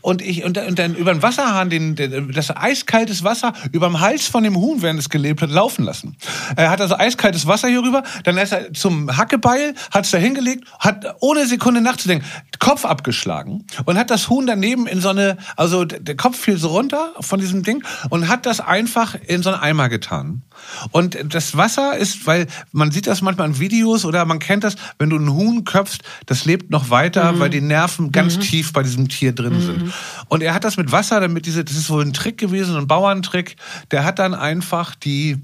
und 0.00 0.22
ich 0.22 0.44
und, 0.44 0.56
und 0.58 0.78
dann 0.78 0.94
über 0.94 1.12
den 1.12 1.22
Wasserhahn 1.22 1.70
den, 1.70 1.94
den 1.94 2.32
das 2.32 2.56
eiskaltes 2.56 3.24
Wasser 3.24 3.52
über 3.72 3.86
dem 3.88 4.00
Hals 4.00 4.26
von 4.26 4.44
dem 4.44 4.56
Huhn, 4.56 4.80
während 4.82 4.98
es 4.98 5.08
gelebt 5.08 5.42
hat, 5.42 5.50
laufen 5.50 5.84
lassen. 5.84 6.16
Er 6.56 6.70
hat 6.70 6.80
also 6.80 6.96
eiskaltes 6.96 7.46
Wasser 7.46 7.68
hier 7.68 7.82
rüber, 7.82 8.02
dann 8.24 8.38
ist 8.38 8.52
er 8.52 8.72
zum 8.72 9.16
Hackebeil, 9.16 9.74
hat 9.90 10.04
es 10.04 10.10
da 10.10 10.18
hingelegt, 10.18 10.64
hat 10.78 11.16
ohne 11.20 11.46
Sekunde 11.46 11.80
nachzudenken 11.80 12.26
Kopf 12.58 12.84
abgeschlagen 12.84 13.66
und 13.84 13.98
hat 13.98 14.10
das 14.10 14.28
Huhn 14.28 14.46
daneben 14.46 14.86
in 14.86 15.00
so 15.00 15.10
eine, 15.10 15.36
also 15.56 15.84
der 15.84 16.16
Kopf 16.16 16.38
fiel 16.38 16.56
so 16.56 16.68
runter 16.68 17.12
von 17.20 17.40
diesem 17.40 17.62
Ding 17.62 17.84
und 18.10 18.28
hat 18.28 18.46
das 18.46 18.60
einfach 18.60 19.14
in 19.26 19.42
so 19.42 19.50
einen 19.50 19.60
Eimer 19.60 19.88
getan. 19.88 20.42
Und 20.90 21.16
das 21.34 21.56
Wasser 21.56 21.96
ist, 21.96 22.26
weil 22.26 22.46
man 22.72 22.90
sieht 22.90 23.06
das 23.06 23.22
manchmal 23.22 23.48
in 23.48 23.58
Videos 23.58 24.04
oder 24.04 24.24
man 24.24 24.38
kennt 24.38 24.64
das, 24.64 24.76
wenn 24.98 25.10
du 25.10 25.16
ein 25.16 25.32
Huhn 25.32 25.64
köpfst, 25.64 26.02
das 26.26 26.44
lebt 26.44 26.70
noch 26.70 26.90
weiter, 26.90 27.38
weil 27.38 27.50
die 27.50 27.60
Nerven 27.60 28.12
ganz 28.12 28.38
tief 28.38 28.72
bei 28.72 28.82
diesem 28.82 29.08
Tier 29.08 29.32
drin 29.32 29.60
sind. 29.60 29.92
Und 30.28 30.42
er 30.42 30.54
hat 30.54 30.64
das 30.64 30.76
mit 30.76 30.92
Wasser, 30.92 31.20
damit 31.20 31.46
diese, 31.46 31.64
das 31.64 31.76
ist 31.76 31.90
wohl 31.90 32.04
ein 32.04 32.12
Trick 32.12 32.38
gewesen, 32.38 32.76
ein 32.76 32.86
Bauerntrick, 32.86 33.56
der 33.90 34.04
hat 34.04 34.18
dann 34.18 34.34
einfach 34.34 34.94
die 34.94 35.38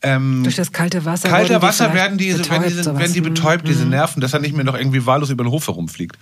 ähm, 0.00 0.44
Durch 0.44 0.54
das 0.54 0.70
kalte 0.70 1.04
Wasser. 1.04 1.28
Kalter 1.28 1.60
Wasser 1.60 1.92
werden 1.92 2.18
die, 2.18 2.32
betäubt, 2.32 2.50
werden, 2.50 2.68
die, 2.68 2.82
sowas. 2.82 2.98
werden 3.00 3.12
die 3.14 3.20
Mhm. 3.20 3.24
betäubt, 3.34 3.66
diese 3.66 3.84
Nerven, 3.84 4.20
dass 4.20 4.32
er 4.32 4.38
nicht 4.38 4.54
mehr 4.54 4.64
noch 4.64 4.76
irgendwie 4.76 5.04
wahllos 5.06 5.30
über 5.30 5.42
den 5.44 5.50
Hof 5.50 5.66
herumfliegt, 5.66 6.16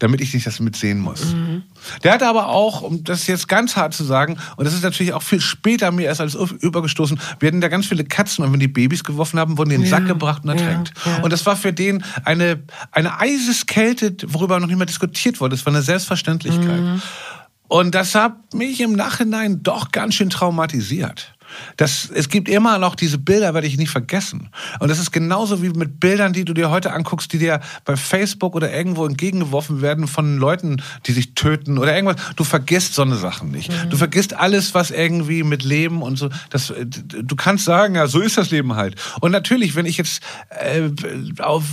damit 0.00 0.20
ich 0.20 0.34
nicht 0.34 0.46
das 0.46 0.58
mitsehen 0.58 0.98
muss. 0.98 1.32
Mhm. 1.32 1.62
Der 2.02 2.12
hatte 2.12 2.26
aber 2.26 2.48
auch, 2.48 2.82
um 2.82 3.04
das 3.04 3.26
jetzt 3.28 3.46
ganz 3.46 3.76
hart 3.76 3.94
zu 3.94 4.02
sagen, 4.02 4.36
und 4.56 4.64
das 4.64 4.74
ist 4.74 4.82
natürlich 4.82 5.12
auch 5.12 5.22
viel 5.22 5.40
später 5.40 5.92
mir 5.92 6.06
erst 6.06 6.20
alles 6.20 6.34
übergestoßen, 6.34 7.20
hatten 7.40 7.60
da 7.60 7.68
ganz 7.68 7.86
viele 7.86 8.04
Katzen 8.04 8.44
und 8.44 8.52
wenn 8.52 8.60
die 8.60 8.66
Babys 8.68 9.04
geworfen 9.04 9.38
haben, 9.38 9.58
wurden 9.58 9.70
die 9.70 9.76
in 9.76 9.82
den 9.82 9.90
Ja, 9.90 9.98
Sack 9.98 10.08
gebracht 10.08 10.42
und 10.44 10.50
ja, 10.50 10.56
ertränkt. 10.56 10.92
ja. 11.06 11.18
Und 11.22 11.32
das 11.32 11.46
war 11.46 11.56
für 11.56 11.72
den 11.72 12.02
eine, 12.24 12.60
eine 12.90 13.20
Eiseskälte, 13.20 14.16
worüber 14.26 14.58
noch 14.58 14.66
nicht 14.66 14.76
mehr 14.76 14.86
diskutiert 14.86 15.40
wurde. 15.40 15.54
Das 15.56 15.64
war 15.66 15.72
eine 15.72 15.82
Selbstverständlichkeit. 15.82 16.80
Mhm. 16.80 17.00
Und 17.68 17.94
das 17.94 18.16
hat 18.16 18.54
mich 18.54 18.80
im 18.80 18.92
Nachhinein 18.94 19.62
doch 19.62 19.92
ganz 19.92 20.16
schön 20.16 20.30
traumatisiert. 20.30 21.32
Das, 21.76 22.10
es 22.12 22.28
gibt 22.28 22.48
immer 22.48 22.78
noch 22.78 22.94
diese 22.94 23.18
Bilder, 23.18 23.54
werde 23.54 23.66
ich 23.66 23.76
nicht 23.76 23.90
vergessen. 23.90 24.48
Und 24.78 24.88
das 24.88 24.98
ist 24.98 25.10
genauso 25.10 25.62
wie 25.62 25.70
mit 25.70 26.00
Bildern, 26.00 26.32
die 26.32 26.44
du 26.44 26.54
dir 26.54 26.70
heute 26.70 26.92
anguckst, 26.92 27.32
die 27.32 27.38
dir 27.38 27.60
bei 27.84 27.96
Facebook 27.96 28.54
oder 28.54 28.72
irgendwo 28.72 29.06
entgegengeworfen 29.06 29.82
werden 29.82 30.08
von 30.08 30.38
Leuten, 30.38 30.82
die 31.06 31.12
sich 31.12 31.34
töten 31.34 31.78
oder 31.78 31.94
irgendwas. 31.94 32.16
Du 32.36 32.44
vergisst 32.44 32.94
so 32.94 33.02
eine 33.02 33.16
Sachen 33.16 33.50
nicht. 33.50 33.70
Du 33.90 33.96
vergisst 33.96 34.34
alles, 34.34 34.74
was 34.74 34.90
irgendwie 34.90 35.42
mit 35.42 35.62
Leben 35.62 36.02
und 36.02 36.16
so. 36.16 36.28
Das, 36.50 36.70
äh, 36.70 36.86
du 36.86 37.36
kannst 37.36 37.64
sagen, 37.64 37.94
ja, 37.94 38.06
so 38.06 38.20
ist 38.20 38.38
das 38.38 38.50
Leben 38.50 38.76
halt. 38.76 38.96
Und 39.20 39.32
natürlich, 39.32 39.74
wenn 39.74 39.86
ich 39.86 39.96
jetzt 39.98 40.22
äh, 40.50 40.90
auf, 41.40 41.64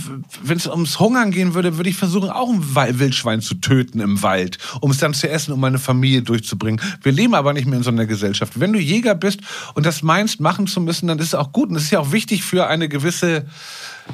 wenn 0.42 0.56
es 0.56 0.66
ums 0.66 0.98
Hungern 0.98 1.30
gehen 1.30 1.54
würde, 1.54 1.76
würde 1.76 1.90
ich 1.90 1.96
versuchen, 1.96 2.30
auch 2.30 2.50
ein 2.50 2.98
Wildschwein 2.98 3.40
zu 3.40 3.54
töten 3.54 4.00
im 4.00 4.22
Wald, 4.22 4.58
um 4.80 4.90
es 4.90 4.98
dann 4.98 5.14
zu 5.14 5.28
essen, 5.28 5.52
um 5.52 5.60
meine 5.60 5.78
Familie 5.78 6.22
durchzubringen. 6.22 6.80
Wir 7.02 7.12
leben 7.12 7.34
aber 7.34 7.52
nicht 7.52 7.66
mehr 7.66 7.78
in 7.78 7.84
so 7.84 7.90
einer 7.90 8.06
Gesellschaft. 8.06 8.60
Wenn 8.60 8.72
du 8.72 8.78
Jäger 8.78 9.14
bist 9.14 9.40
und 9.74 9.86
das 9.86 10.02
meinst, 10.02 10.40
machen 10.40 10.66
zu 10.66 10.80
müssen, 10.80 11.06
dann 11.06 11.18
ist 11.18 11.28
es 11.28 11.34
auch 11.34 11.52
gut. 11.52 11.70
Und 11.70 11.76
es 11.76 11.84
ist 11.84 11.90
ja 11.90 12.00
auch 12.00 12.12
wichtig 12.12 12.42
für 12.42 12.66
eine 12.66 12.88
gewisse, 12.88 13.46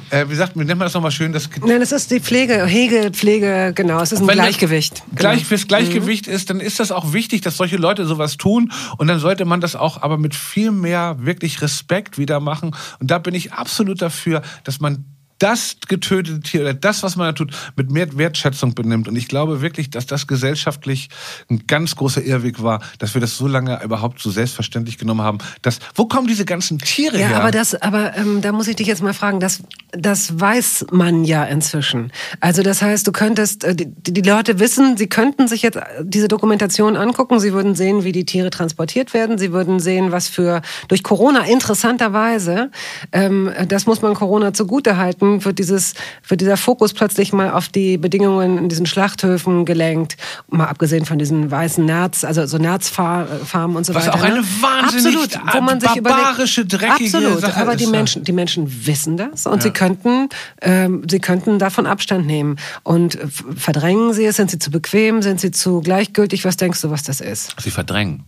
äh, 0.09 0.25
wie 0.27 0.35
sagt 0.35 0.55
man, 0.55 0.65
nennt 0.65 0.79
man 0.79 0.85
das 0.85 0.93
nochmal 0.93 1.11
schön, 1.11 1.33
das 1.33 1.49
Nein, 1.65 1.81
es 1.81 1.91
ist 1.91 2.11
die 2.11 2.19
Pflege, 2.19 2.65
Hege, 2.65 3.11
Pflege, 3.11 3.71
genau. 3.73 4.01
Es 4.01 4.11
ist 4.11 4.21
ein 4.21 4.27
das 4.27 4.35
Gleichgewicht. 4.35 5.03
Genau. 5.05 5.15
Gleich, 5.15 5.45
fürs 5.45 5.67
Gleichgewicht 5.67 6.27
ist, 6.27 6.49
dann 6.49 6.59
ist 6.59 6.79
das 6.79 6.91
auch 6.91 7.13
wichtig, 7.13 7.41
dass 7.41 7.57
solche 7.57 7.77
Leute 7.77 8.05
sowas 8.05 8.37
tun. 8.37 8.71
Und 8.97 9.07
dann 9.07 9.19
sollte 9.19 9.45
man 9.45 9.61
das 9.61 9.75
auch 9.75 10.01
aber 10.01 10.17
mit 10.17 10.35
viel 10.35 10.71
mehr 10.71 11.17
wirklich 11.19 11.61
Respekt 11.61 12.17
wieder 12.17 12.39
machen. 12.39 12.75
Und 12.99 13.11
da 13.11 13.19
bin 13.19 13.33
ich 13.33 13.53
absolut 13.53 14.01
dafür, 14.01 14.41
dass 14.63 14.79
man 14.79 15.05
das 15.39 15.77
getötete 15.87 16.39
Tier 16.39 16.61
oder 16.61 16.73
das, 16.73 17.03
was 17.03 17.15
man 17.15 17.27
da 17.27 17.33
tut, 17.33 17.51
mit 17.75 17.91
mehr 17.91 18.17
Wertschätzung 18.17 18.73
benimmt. 18.73 19.07
Und 19.07 19.15
ich 19.15 19.27
glaube 19.27 19.61
wirklich, 19.61 19.89
dass 19.89 20.05
das 20.05 20.27
gesellschaftlich 20.27 21.09
ein 21.49 21.67
ganz 21.67 21.95
großer 21.95 22.23
Irrweg 22.23 22.63
war, 22.63 22.81
dass 22.99 23.13
wir 23.13 23.21
das 23.21 23.35
so 23.37 23.47
lange 23.47 23.83
überhaupt 23.83 24.19
so 24.19 24.29
selbstverständlich 24.29 24.97
genommen 24.97 25.21
haben. 25.21 25.39
Dass, 25.61 25.79
wo 25.93 26.05
kommen 26.05 26.27
diese 26.27 26.45
ganzen 26.45 26.79
Tiere 26.79 27.19
Ja, 27.19 27.27
her? 27.27 27.41
aber 27.41 27.51
das, 27.51 27.75
aber 27.75 28.15
ähm, 28.17 28.41
da 28.41 28.51
muss 28.51 28.67
ich 28.67 28.75
dich 28.77 28.87
jetzt 28.87 29.03
mal 29.03 29.13
fragen, 29.13 29.39
das, 29.39 29.61
das 29.91 30.39
weiß 30.39 30.87
man 30.91 31.25
ja 31.25 31.43
inzwischen. 31.43 32.11
Also 32.39 32.63
das 32.63 32.81
heißt, 32.81 33.05
du 33.05 33.11
könntest, 33.11 33.63
äh, 33.63 33.75
die, 33.75 33.87
die 34.13 34.21
Leute 34.21 34.59
wissen, 34.59 34.95
sie 34.97 35.07
könnten 35.07 35.47
sich 35.47 35.61
jetzt 35.61 35.77
äh, 35.77 35.81
diese 36.03 36.27
Dokumentation 36.27 36.95
angucken, 36.95 37.39
sie 37.39 37.53
würden 37.53 37.75
sehen, 37.75 38.03
wie 38.03 38.11
die 38.11 38.25
Tiere 38.25 38.49
transportiert 38.49 39.13
werden, 39.13 39.37
sie 39.37 39.51
würden 39.51 39.79
sehen, 39.79 40.11
was 40.11 40.27
für 40.27 40.61
durch 40.87 41.03
Corona 41.03 41.45
interessanterweise, 41.45 42.71
ähm, 43.11 43.51
das 43.67 43.85
muss 43.85 44.01
man 44.01 44.13
Corona 44.13 44.53
zugute 44.53 44.97
halten, 45.25 45.45
wird 45.45 45.59
dieses, 45.59 45.93
wird 46.27 46.41
dieser 46.41 46.57
Fokus 46.57 46.93
plötzlich 46.93 47.33
mal 47.33 47.51
auf 47.51 47.69
die 47.69 47.97
Bedingungen 47.97 48.57
in 48.57 48.69
diesen 48.69 48.85
Schlachthöfen 48.85 49.65
gelenkt, 49.65 50.17
mal 50.49 50.67
abgesehen 50.67 51.05
von 51.05 51.17
diesen 51.17 51.49
weißen 51.49 51.85
Nerz, 51.85 52.23
also 52.23 52.45
so 52.45 52.57
Nerzfarmen 52.57 53.75
und 53.75 53.85
so 53.85 53.93
Was 53.93 54.07
weiter. 54.07 54.15
auch 54.15 54.23
eine 54.23 54.41
ne? 54.41 54.45
wahnsinnig 54.61 55.17
Absolut, 55.17 55.53
wo 55.53 55.61
man 55.61 55.79
sich 55.79 56.01
barbarische, 56.01 56.61
überlegt, 56.61 56.81
dreckige 56.81 57.17
absolut, 57.17 57.41
Sache 57.41 57.61
aber 57.61 57.73
ist, 57.73 57.79
die 57.79 57.85
ja. 57.85 57.91
Menschen, 57.91 58.23
die 58.23 58.33
Menschen 58.33 58.85
wissen 58.85 59.17
das 59.17 59.45
und 59.45 59.63
sie 59.63 59.71
könnten, 59.71 60.29
ähm, 60.61 61.03
sie 61.09 61.19
könnten 61.19 61.59
davon 61.59 61.85
Abstand 61.85 62.25
nehmen 62.25 62.57
und 62.83 63.17
verdrängen 63.55 64.13
sie 64.13 64.25
es, 64.25 64.35
sind 64.35 64.51
sie 64.51 64.59
zu 64.59 64.71
bequem, 64.71 65.21
sind 65.21 65.39
sie 65.39 65.51
zu 65.51 65.81
gleichgültig, 65.81 66.45
was 66.45 66.57
denkst 66.57 66.81
du, 66.81 66.91
was 66.91 67.03
das 67.03 67.21
ist? 67.21 67.55
Sie 67.59 67.71
verdrängen. 67.71 68.23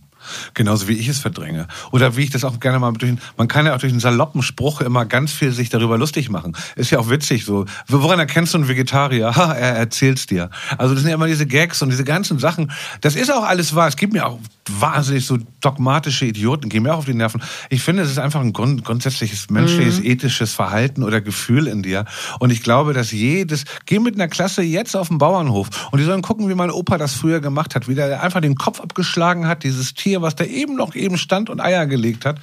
Genauso 0.54 0.88
wie 0.88 0.94
ich 0.94 1.08
es 1.08 1.18
verdränge. 1.18 1.66
Oder 1.92 2.16
wie 2.16 2.22
ich 2.22 2.30
das 2.30 2.44
auch 2.44 2.60
gerne 2.60 2.78
mal 2.78 2.92
durch, 2.92 3.14
man 3.36 3.48
kann 3.48 3.66
ja 3.66 3.74
auch 3.74 3.78
durch 3.78 3.92
einen 3.92 4.00
saloppen 4.00 4.42
Spruch 4.42 4.80
immer 4.80 5.04
ganz 5.04 5.32
viel 5.32 5.52
sich 5.52 5.70
darüber 5.70 5.98
lustig 5.98 6.30
machen. 6.30 6.56
Ist 6.76 6.90
ja 6.90 6.98
auch 6.98 7.10
witzig 7.10 7.44
so. 7.44 7.66
Woran 7.86 8.18
erkennst 8.18 8.54
du 8.54 8.58
einen 8.58 8.68
Vegetarier? 8.68 9.32
Ha, 9.38 9.52
er 9.52 9.76
erzählt's 9.76 10.26
dir. 10.26 10.50
Also 10.78 10.94
das 10.94 11.02
sind 11.02 11.10
ja 11.10 11.14
immer 11.14 11.28
diese 11.28 11.46
Gags 11.46 11.80
und 11.80 11.90
diese 11.90 12.02
ganzen 12.02 12.40
Sachen. 12.40 12.72
Das 13.02 13.14
ist 13.14 13.32
auch 13.32 13.44
alles 13.44 13.74
wahr. 13.76 13.86
Es 13.86 13.96
gibt 13.96 14.12
mir 14.12 14.26
auch 14.26 14.40
wahnsinnig 14.68 15.26
so 15.26 15.38
dogmatische 15.60 16.26
Idioten, 16.26 16.68
gehen 16.68 16.82
mir 16.82 16.94
auch 16.94 16.98
auf 16.98 17.04
die 17.04 17.14
Nerven. 17.14 17.42
Ich 17.70 17.82
finde, 17.82 18.02
es 18.02 18.10
ist 18.10 18.18
einfach 18.18 18.40
ein 18.40 18.52
grund, 18.52 18.84
grundsätzliches 18.84 19.50
menschliches, 19.50 20.00
ethisches 20.00 20.52
Verhalten 20.52 21.02
oder 21.02 21.20
Gefühl 21.20 21.66
in 21.66 21.82
dir. 21.82 22.04
Und 22.38 22.50
ich 22.50 22.62
glaube, 22.62 22.92
dass 22.92 23.12
jedes, 23.12 23.64
geh 23.86 23.98
mit 23.98 24.14
einer 24.14 24.28
Klasse 24.28 24.62
jetzt 24.62 24.96
auf 24.96 25.08
den 25.08 25.18
Bauernhof 25.18 25.68
und 25.90 25.98
die 25.98 26.04
sollen 26.04 26.22
gucken, 26.22 26.48
wie 26.48 26.54
mein 26.54 26.70
Opa 26.70 26.98
das 26.98 27.14
früher 27.14 27.40
gemacht 27.40 27.74
hat, 27.74 27.88
wie 27.88 27.94
der 27.94 28.22
einfach 28.22 28.40
den 28.40 28.56
Kopf 28.56 28.80
abgeschlagen 28.80 29.46
hat, 29.46 29.64
dieses 29.64 29.94
Tier, 29.94 30.17
was 30.22 30.36
da 30.36 30.44
eben 30.44 30.76
noch 30.76 30.94
eben 30.94 31.18
stand 31.18 31.50
und 31.50 31.60
Eier 31.60 31.86
gelegt 31.86 32.24
hat. 32.24 32.38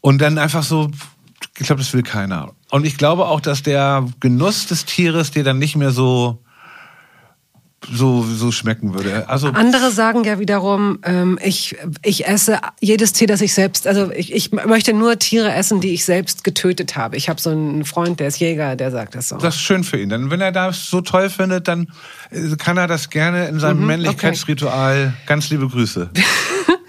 Und 0.00 0.20
dann 0.20 0.38
einfach 0.38 0.62
so, 0.62 0.90
ich 1.58 1.66
glaube, 1.66 1.80
das 1.80 1.92
will 1.92 2.02
keiner. 2.02 2.52
Und 2.70 2.86
ich 2.86 2.96
glaube 2.96 3.26
auch, 3.26 3.40
dass 3.40 3.62
der 3.62 4.06
Genuss 4.20 4.66
des 4.66 4.84
Tieres 4.84 5.30
dir 5.30 5.44
dann 5.44 5.58
nicht 5.58 5.76
mehr 5.76 5.90
so, 5.90 6.42
so, 7.90 8.22
so 8.22 8.52
schmecken 8.52 8.94
würde. 8.94 9.28
Also, 9.28 9.48
Andere 9.48 9.90
sagen 9.90 10.24
ja 10.24 10.38
wiederum, 10.38 10.98
ähm, 11.04 11.38
ich, 11.42 11.76
ich 12.02 12.26
esse 12.26 12.58
jedes 12.80 13.12
Tier, 13.12 13.26
das 13.26 13.40
ich 13.40 13.54
selbst, 13.54 13.86
also 13.86 14.10
ich, 14.12 14.32
ich 14.32 14.52
möchte 14.52 14.92
nur 14.92 15.18
Tiere 15.18 15.52
essen, 15.52 15.80
die 15.80 15.92
ich 15.92 16.04
selbst 16.04 16.44
getötet 16.44 16.96
habe. 16.96 17.16
Ich 17.16 17.28
habe 17.28 17.40
so 17.40 17.50
einen 17.50 17.84
Freund, 17.84 18.20
der 18.20 18.28
ist 18.28 18.38
Jäger, 18.38 18.76
der 18.76 18.90
sagt 18.90 19.14
das 19.14 19.28
so. 19.28 19.36
das 19.36 19.56
ist 19.56 19.60
schön 19.60 19.84
für 19.84 19.98
ihn. 19.98 20.08
Dann, 20.08 20.30
wenn 20.30 20.40
er 20.40 20.52
das 20.52 20.86
so 20.86 21.00
toll 21.00 21.28
findet, 21.28 21.68
dann 21.68 21.88
äh, 22.30 22.56
kann 22.56 22.76
er 22.76 22.86
das 22.86 23.10
gerne 23.10 23.48
in 23.48 23.58
seinem 23.58 23.86
Männlichkeitsritual. 23.86 25.14
Ganz 25.26 25.50
liebe 25.50 25.68
Grüße. 25.68 26.10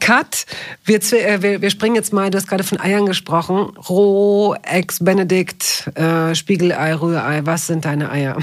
Cut. 0.00 0.46
Wir, 0.84 1.00
äh, 1.12 1.42
wir, 1.42 1.62
wir 1.62 1.70
springen 1.70 1.94
jetzt 1.94 2.12
mal, 2.12 2.30
du 2.30 2.38
hast 2.38 2.46
gerade 2.46 2.64
von 2.64 2.80
Eiern 2.80 3.06
gesprochen. 3.06 3.76
Roh, 3.88 4.54
Ex 4.62 5.02
Benedict, 5.02 5.90
äh, 5.94 6.34
Spiegelei, 6.34 6.94
Rührei. 6.94 7.44
Was 7.46 7.66
sind 7.66 7.84
deine 7.84 8.10
Eier? 8.10 8.38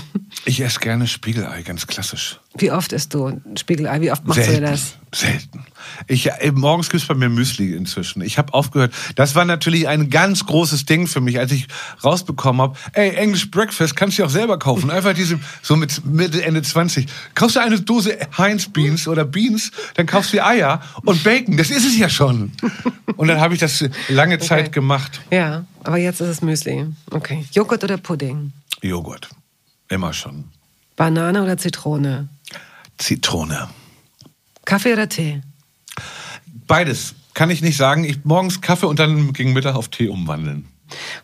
Ich 0.45 0.61
esse 0.61 0.79
gerne 0.79 1.07
Spiegelei, 1.07 1.61
ganz 1.63 1.87
klassisch. 1.87 2.39
Wie 2.57 2.71
oft 2.71 2.93
isst 2.93 3.13
du 3.13 3.41
Spiegelei? 3.57 3.99
Wie 4.01 4.11
oft 4.11 4.25
machst 4.25 4.43
Selten. 4.43 4.63
du 4.63 4.71
das? 4.71 4.95
Selten. 5.13 5.65
Ich, 6.07 6.31
äh, 6.31 6.51
morgens 6.53 6.89
gibt's 6.89 7.05
bei 7.05 7.13
mir 7.13 7.29
Müsli 7.29 7.73
inzwischen. 7.73 8.21
Ich 8.21 8.37
habe 8.37 8.53
aufgehört. 8.53 8.93
Das 9.15 9.35
war 9.35 9.43
natürlich 9.43 9.87
ein 9.87 10.09
ganz 10.09 10.45
großes 10.45 10.85
Ding 10.85 11.07
für 11.07 11.19
mich, 11.19 11.37
als 11.37 11.51
ich 11.51 11.67
rausbekommen 12.03 12.61
habe. 12.61 12.77
Ey, 12.93 13.15
English 13.15 13.51
Breakfast 13.51 13.95
kannst 13.95 14.19
du 14.19 14.25
auch 14.25 14.29
selber 14.29 14.57
kaufen. 14.57 14.89
Einfach 14.89 15.13
diese, 15.13 15.39
so 15.61 15.75
mit 15.75 16.05
Mitte, 16.05 16.43
Ende 16.43 16.61
20. 16.61 17.07
Kaufst 17.33 17.57
du 17.57 17.59
eine 17.59 17.79
Dose 17.81 18.17
Heinz 18.37 18.71
Beans 18.71 19.07
oder 19.07 19.25
Beans, 19.25 19.71
dann 19.95 20.05
kaufst 20.05 20.33
du 20.33 20.43
Eier 20.43 20.81
und 21.03 21.23
Bacon. 21.23 21.57
Das 21.57 21.69
ist 21.69 21.85
es 21.85 21.97
ja 21.97 22.09
schon. 22.09 22.53
Und 23.17 23.27
dann 23.27 23.39
habe 23.39 23.53
ich 23.53 23.59
das 23.59 23.83
lange 24.07 24.39
Zeit 24.39 24.71
gemacht. 24.71 25.21
Ja, 25.31 25.65
aber 25.83 25.97
jetzt 25.97 26.21
ist 26.21 26.29
es 26.29 26.41
Müsli. 26.41 26.87
Okay. 27.11 27.45
Joghurt 27.51 27.83
oder 27.83 27.97
Pudding? 27.97 28.53
Joghurt. 28.81 29.29
Immer 29.89 30.13
schon. 30.13 30.45
Banane 30.95 31.43
oder 31.43 31.57
Zitrone? 31.57 32.29
Zitrone. 32.97 33.69
Kaffee 34.65 34.93
oder 34.93 35.09
Tee? 35.09 35.41
Beides. 36.67 37.15
Kann 37.33 37.49
ich 37.49 37.61
nicht 37.61 37.75
sagen. 37.75 38.05
Ich 38.05 38.23
morgens 38.23 38.61
Kaffee 38.61 38.87
und 38.87 38.97
dann 38.97 39.33
gegen 39.33 39.53
Mittag 39.53 39.75
auf 39.75 39.89
Tee 39.89 40.07
umwandeln. 40.07 40.67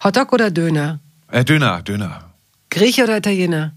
Hotdog 0.03 0.33
oder 0.33 0.51
Döner? 0.51 0.99
Äh, 1.29 1.45
Döner, 1.45 1.81
Döner. 1.81 2.31
Grieche 2.69 3.03
oder 3.03 3.17
Italiener? 3.17 3.73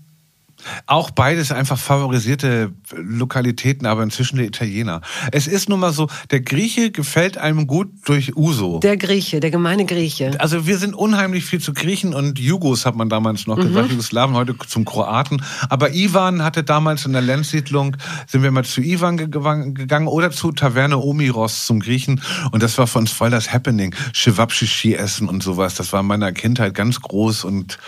Auch 0.87 1.11
beides 1.11 1.53
einfach 1.53 1.79
favorisierte 1.79 2.73
Lokalitäten, 2.97 3.87
aber 3.87 4.03
inzwischen 4.03 4.37
der 4.37 4.47
Italiener. 4.47 5.01
Es 5.33 5.47
ist 5.47 5.69
nun 5.69 5.81
mal 5.81 5.93
so, 5.93 6.09
der 6.31 6.41
Grieche 6.41 6.91
gefällt 6.91 7.39
einem 7.39 7.67
gut 7.67 7.89
durch 8.07 8.37
Uso. 8.37 8.79
Der 8.81 8.97
Grieche, 8.97 9.41
der 9.41 9.51
gemeine 9.51 9.85
Grieche. 9.87 10.33
also 10.41 10.67
wir 10.67 10.79
sind 10.79 10.95
unheimlich 10.95 11.45
viel 11.45 11.61
zu 11.61 11.73
Griechen 11.73 12.15
und 12.15 12.39
Jugos 12.39 12.87
hat 12.87 12.97
man 12.97 13.09
damals 13.09 13.47
noch 13.47 13.57
Mhm. 13.57 13.69
gesagt, 13.69 13.91
Jugoslawen 13.91 14.35
heute 14.35 14.55
zum 14.67 14.85
Kroaten. 14.85 15.43
Aber 15.69 15.95
Ivan 15.95 16.43
hatte 16.43 16.65
damals 16.65 17.07
in 17.07 17.13
der 17.13 17.23
Lenzsiedlung, 17.23 17.97
sind 18.27 18.43
wir 18.43 18.51
mal 18.51 18.65
zu 18.65 18.81
Ivan 18.81 19.17
ge- 19.17 19.29
gegangen 19.29 20.07
oder 20.09 20.31
zu 20.31 20.53
Taverne 20.53 20.99
Omiros 20.99 21.67
zum 21.67 21.81
Griechen 21.81 22.21
und 22.53 22.63
das 22.63 22.79
war 22.79 22.87
für 22.87 22.99
uns 22.99 23.11
voll 23.13 23.31
das 23.31 23.53
Happening. 23.53 23.95
Chewabschichi 24.13 24.95
essen 24.95 25.29
und 25.29 25.43
sowas, 25.43 25.75
das 25.75 25.93
war 25.93 26.01
in 26.01 26.07
meiner 26.07 26.33
Kindheit 26.33 26.75
ganz 26.75 27.01
groß 27.01 27.45
und 27.45 27.79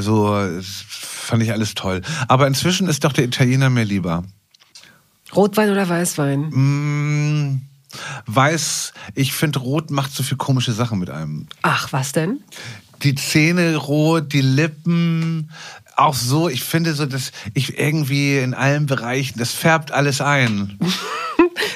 so 0.00 0.36
es 0.36 0.84
fand 0.88 1.42
ich 1.42 1.52
alles 1.52 1.71
toll. 1.74 2.02
Aber 2.28 2.46
inzwischen 2.46 2.88
ist 2.88 3.04
doch 3.04 3.12
der 3.12 3.24
Italiener 3.24 3.70
mir 3.70 3.84
lieber. 3.84 4.24
Rotwein 5.34 5.70
oder 5.70 5.88
Weißwein? 5.88 6.40
Mm, 6.50 7.60
Weiß, 8.26 8.92
ich 9.14 9.32
finde, 9.34 9.58
Rot 9.58 9.90
macht 9.90 10.12
so 10.12 10.22
viel 10.22 10.36
komische 10.38 10.72
Sachen 10.72 10.98
mit 10.98 11.10
einem. 11.10 11.46
Ach, 11.62 11.92
was 11.92 12.12
denn? 12.12 12.40
die 13.02 13.16
Zähne 13.16 13.74
rot, 13.74 14.32
die 14.32 14.42
Lippen, 14.42 15.50
auch 15.96 16.14
so, 16.14 16.48
ich 16.48 16.62
finde 16.62 16.94
so, 16.94 17.04
dass 17.04 17.32
ich 17.52 17.76
irgendwie 17.76 18.38
in 18.38 18.54
allen 18.54 18.86
Bereichen, 18.86 19.40
das 19.40 19.50
färbt 19.52 19.90
alles 19.92 20.20
ein. 20.20 20.78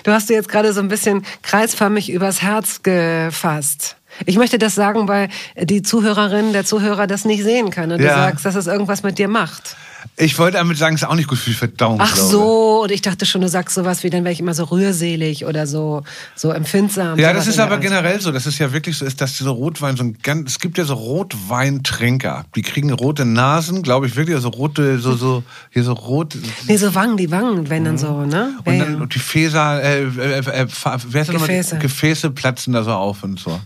Du 0.05 0.12
hast 0.12 0.28
dir 0.28 0.34
jetzt 0.34 0.49
gerade 0.49 0.72
so 0.72 0.78
ein 0.80 0.86
bisschen 0.86 1.24
kreisförmig 1.42 2.11
übers 2.11 2.40
Herz 2.40 2.82
gefasst. 2.84 3.97
Ich 4.24 4.36
möchte 4.36 4.57
das 4.57 4.76
sagen, 4.76 5.09
weil 5.09 5.28
die 5.61 5.82
Zuhörerin, 5.82 6.53
der 6.53 6.64
Zuhörer 6.64 7.09
das 7.09 7.24
nicht 7.24 7.42
sehen 7.42 7.70
kann 7.70 7.90
und 7.90 8.01
Ja. 8.01 8.11
du 8.14 8.14
sagst, 8.14 8.44
dass 8.44 8.55
es 8.55 8.68
irgendwas 8.68 9.03
mit 9.03 9.18
dir 9.18 9.26
macht. 9.26 9.76
Ich 10.18 10.38
wollte 10.38 10.56
damit 10.56 10.78
sagen, 10.78 10.94
es 10.94 11.02
ist 11.02 11.08
auch 11.08 11.14
nicht 11.14 11.28
gut 11.28 11.36
für 11.36 11.50
die 11.50 11.56
Verdauung. 11.56 11.98
Ach 12.00 12.14
glaube. 12.14 12.30
so, 12.30 12.82
und 12.84 12.90
ich 12.90 13.02
dachte 13.02 13.26
schon, 13.26 13.42
du 13.42 13.48
sagst 13.48 13.74
sowas 13.74 14.02
wie, 14.02 14.08
dann 14.08 14.24
wäre 14.24 14.32
ich 14.32 14.40
immer 14.40 14.54
so 14.54 14.64
rührselig 14.64 15.44
oder 15.44 15.66
so, 15.66 16.04
so 16.34 16.52
empfindsam. 16.52 17.18
Ja, 17.18 17.34
das 17.34 17.46
ist 17.46 17.58
aber 17.58 17.74
Art. 17.74 17.82
generell 17.82 18.18
so. 18.18 18.32
Das 18.32 18.46
ist 18.46 18.58
ja 18.58 18.72
wirklich 18.72 18.96
so, 18.96 19.04
ist, 19.04 19.20
dass 19.20 19.36
dieser 19.36 19.50
Rotwein 19.50 19.94
so 19.98 20.04
ein 20.04 20.16
ganz, 20.22 20.52
es 20.52 20.58
gibt 20.58 20.78
ja 20.78 20.84
so 20.84 20.94
Rotweintränker. 20.94 22.46
Die 22.54 22.62
kriegen 22.62 22.90
rote 22.94 23.26
Nasen, 23.26 23.82
glaube 23.82 24.06
ich, 24.06 24.16
wirklich, 24.16 24.36
also 24.36 24.48
rote, 24.48 24.98
so, 25.00 25.16
so, 25.16 25.42
hier 25.70 25.84
so 25.84 25.92
rot. 25.92 26.34
Nee, 26.66 26.78
so 26.78 26.94
Wangen, 26.94 27.18
die 27.18 27.30
Wangen, 27.30 27.68
wenn 27.68 27.84
dann 27.84 27.98
so, 27.98 28.24
ne? 28.24 28.58
Und 28.64 28.74
Ja, 28.74 28.84
dann 28.84 29.00
ja. 29.00 29.06
die 29.06 29.18
Fäser, 29.18 29.82
äh, 29.82 30.02
äh, 30.02 30.62
äh? 30.62 30.66
Gefäße. 30.66 31.76
Gefäße 31.76 32.30
platzen 32.30 32.72
da 32.72 32.82
so 32.84 32.92
auf 32.92 33.22
und 33.22 33.38
so. 33.38 33.60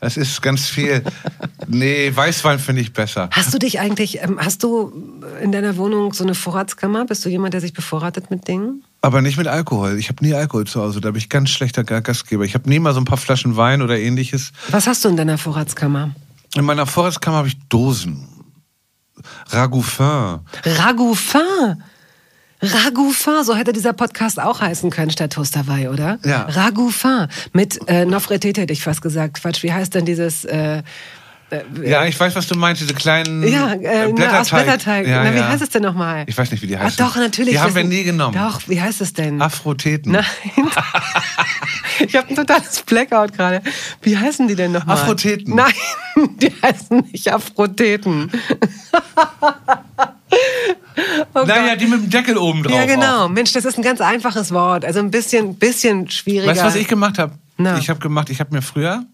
Das 0.00 0.16
ist 0.16 0.42
ganz 0.42 0.66
viel. 0.66 1.02
nee, 1.66 2.10
Weißwein 2.14 2.58
finde 2.58 2.82
ich 2.82 2.92
besser. 2.92 3.28
Hast 3.32 3.54
du 3.54 3.58
dich 3.58 3.80
eigentlich, 3.80 4.22
ähm, 4.22 4.38
hast 4.40 4.62
du 4.62 4.92
in 5.40 5.52
deiner 5.52 5.76
Wohnung 5.76 6.12
so 6.12 6.24
eine 6.24 6.34
Vorratskammer? 6.34 7.04
Bist 7.06 7.24
du 7.24 7.28
jemand, 7.28 7.54
der 7.54 7.60
sich 7.60 7.72
bevorratet 7.72 8.30
mit 8.30 8.48
Dingen? 8.48 8.84
Aber 9.02 9.22
nicht 9.22 9.36
mit 9.38 9.46
Alkohol. 9.46 9.98
Ich 9.98 10.08
habe 10.08 10.24
nie 10.24 10.34
Alkohol 10.34 10.66
zu 10.66 10.80
Hause. 10.80 11.00
Da 11.00 11.10
bin 11.10 11.18
ich 11.18 11.28
ganz 11.28 11.50
schlechter 11.50 11.84
Ga- 11.84 12.00
Gastgeber. 12.00 12.44
Ich 12.44 12.54
habe 12.54 12.68
nie 12.68 12.78
mal 12.78 12.92
so 12.94 13.00
ein 13.00 13.04
paar 13.04 13.18
Flaschen 13.18 13.56
Wein 13.56 13.82
oder 13.82 13.98
ähnliches. 13.98 14.52
Was 14.70 14.86
hast 14.86 15.04
du 15.04 15.08
in 15.08 15.16
deiner 15.16 15.38
Vorratskammer? 15.38 16.10
In 16.54 16.64
meiner 16.64 16.86
Vorratskammer 16.86 17.38
habe 17.38 17.48
ich 17.48 17.58
Dosen. 17.68 18.28
Ragoufin. 19.50 20.40
Ragoufin. 20.64 21.82
Ragoufin, 22.62 23.44
so 23.44 23.54
hätte 23.54 23.72
dieser 23.72 23.92
Podcast 23.92 24.40
auch 24.40 24.60
heißen 24.60 24.90
können 24.90 25.10
statt 25.10 25.34
Toasterwei, 25.34 25.90
oder? 25.90 26.18
Ja. 26.24 26.42
Ragoufin. 26.42 27.28
Mit 27.52 27.78
äh, 27.88 28.06
Nofretete 28.06 28.62
hätte 28.62 28.72
ich 28.72 28.82
fast 28.82 29.02
gesagt. 29.02 29.40
Quatsch, 29.40 29.62
wie 29.62 29.72
heißt 29.72 29.94
denn 29.94 30.04
dieses... 30.06 30.44
Äh, 30.44 30.82
Ja, 31.84 32.04
ich 32.04 32.18
weiß, 32.18 32.34
was 32.34 32.48
du 32.48 32.56
meinst, 32.56 32.82
diese 32.82 32.94
kleinen 32.94 33.46
ja, 33.46 33.72
äh, 33.72 34.08
äh, 34.08 34.12
na, 34.16 34.40
aus 34.40 34.50
Blätterteig. 34.50 35.06
Ja, 35.06 35.22
na, 35.22 35.32
wie 35.32 35.38
ja. 35.38 35.48
heißt 35.48 35.62
es 35.62 35.68
denn 35.68 35.82
nochmal? 35.82 36.24
Ich 36.26 36.36
weiß 36.36 36.50
nicht, 36.50 36.60
wie 36.60 36.66
die 36.66 36.76
heißen. 36.76 37.00
Ah, 37.00 37.06
doch, 37.06 37.16
natürlich. 37.16 37.54
Die 37.54 37.60
haben 37.60 37.74
wir 37.74 37.84
nie 37.84 38.02
genommen. 38.02 38.36
Doch, 38.36 38.62
wie 38.66 38.80
heißt 38.80 39.00
es 39.00 39.12
denn? 39.12 39.40
Afroteten. 39.40 40.10
Nein. 40.12 40.24
ich 42.00 42.16
habe 42.16 42.28
ein 42.28 42.34
totales 42.34 42.82
Blackout 42.82 43.32
gerade. 43.34 43.62
Wie 44.02 44.18
heißen 44.18 44.48
die 44.48 44.56
denn 44.56 44.72
nochmal? 44.72 44.96
Afroteten. 44.96 45.54
Nein, 45.54 45.72
die 46.42 46.52
heißen 46.62 47.06
nicht 47.12 47.32
Afroteten. 47.32 48.30
Oh 51.34 51.44
naja, 51.44 51.76
die 51.76 51.86
mit 51.86 52.02
dem 52.02 52.10
Deckel 52.10 52.36
oben 52.36 52.62
drauf. 52.62 52.74
Ja, 52.74 52.86
genau. 52.86 53.24
Auch. 53.24 53.28
Mensch, 53.28 53.52
das 53.52 53.64
ist 53.64 53.76
ein 53.76 53.82
ganz 53.82 54.00
einfaches 54.00 54.50
Wort. 54.52 54.84
Also 54.84 54.98
ein 54.98 55.10
bisschen, 55.10 55.54
bisschen 55.56 56.10
schwieriger. 56.10 56.50
Weißt 56.50 56.62
du, 56.62 56.66
was 56.66 56.74
ich 56.74 56.88
gemacht 56.88 57.18
habe? 57.18 57.34
Ich 57.78 57.88
habe 57.88 58.00
gemacht, 58.00 58.28
ich 58.30 58.40
habe 58.40 58.54
mir 58.54 58.62
früher 58.62 59.04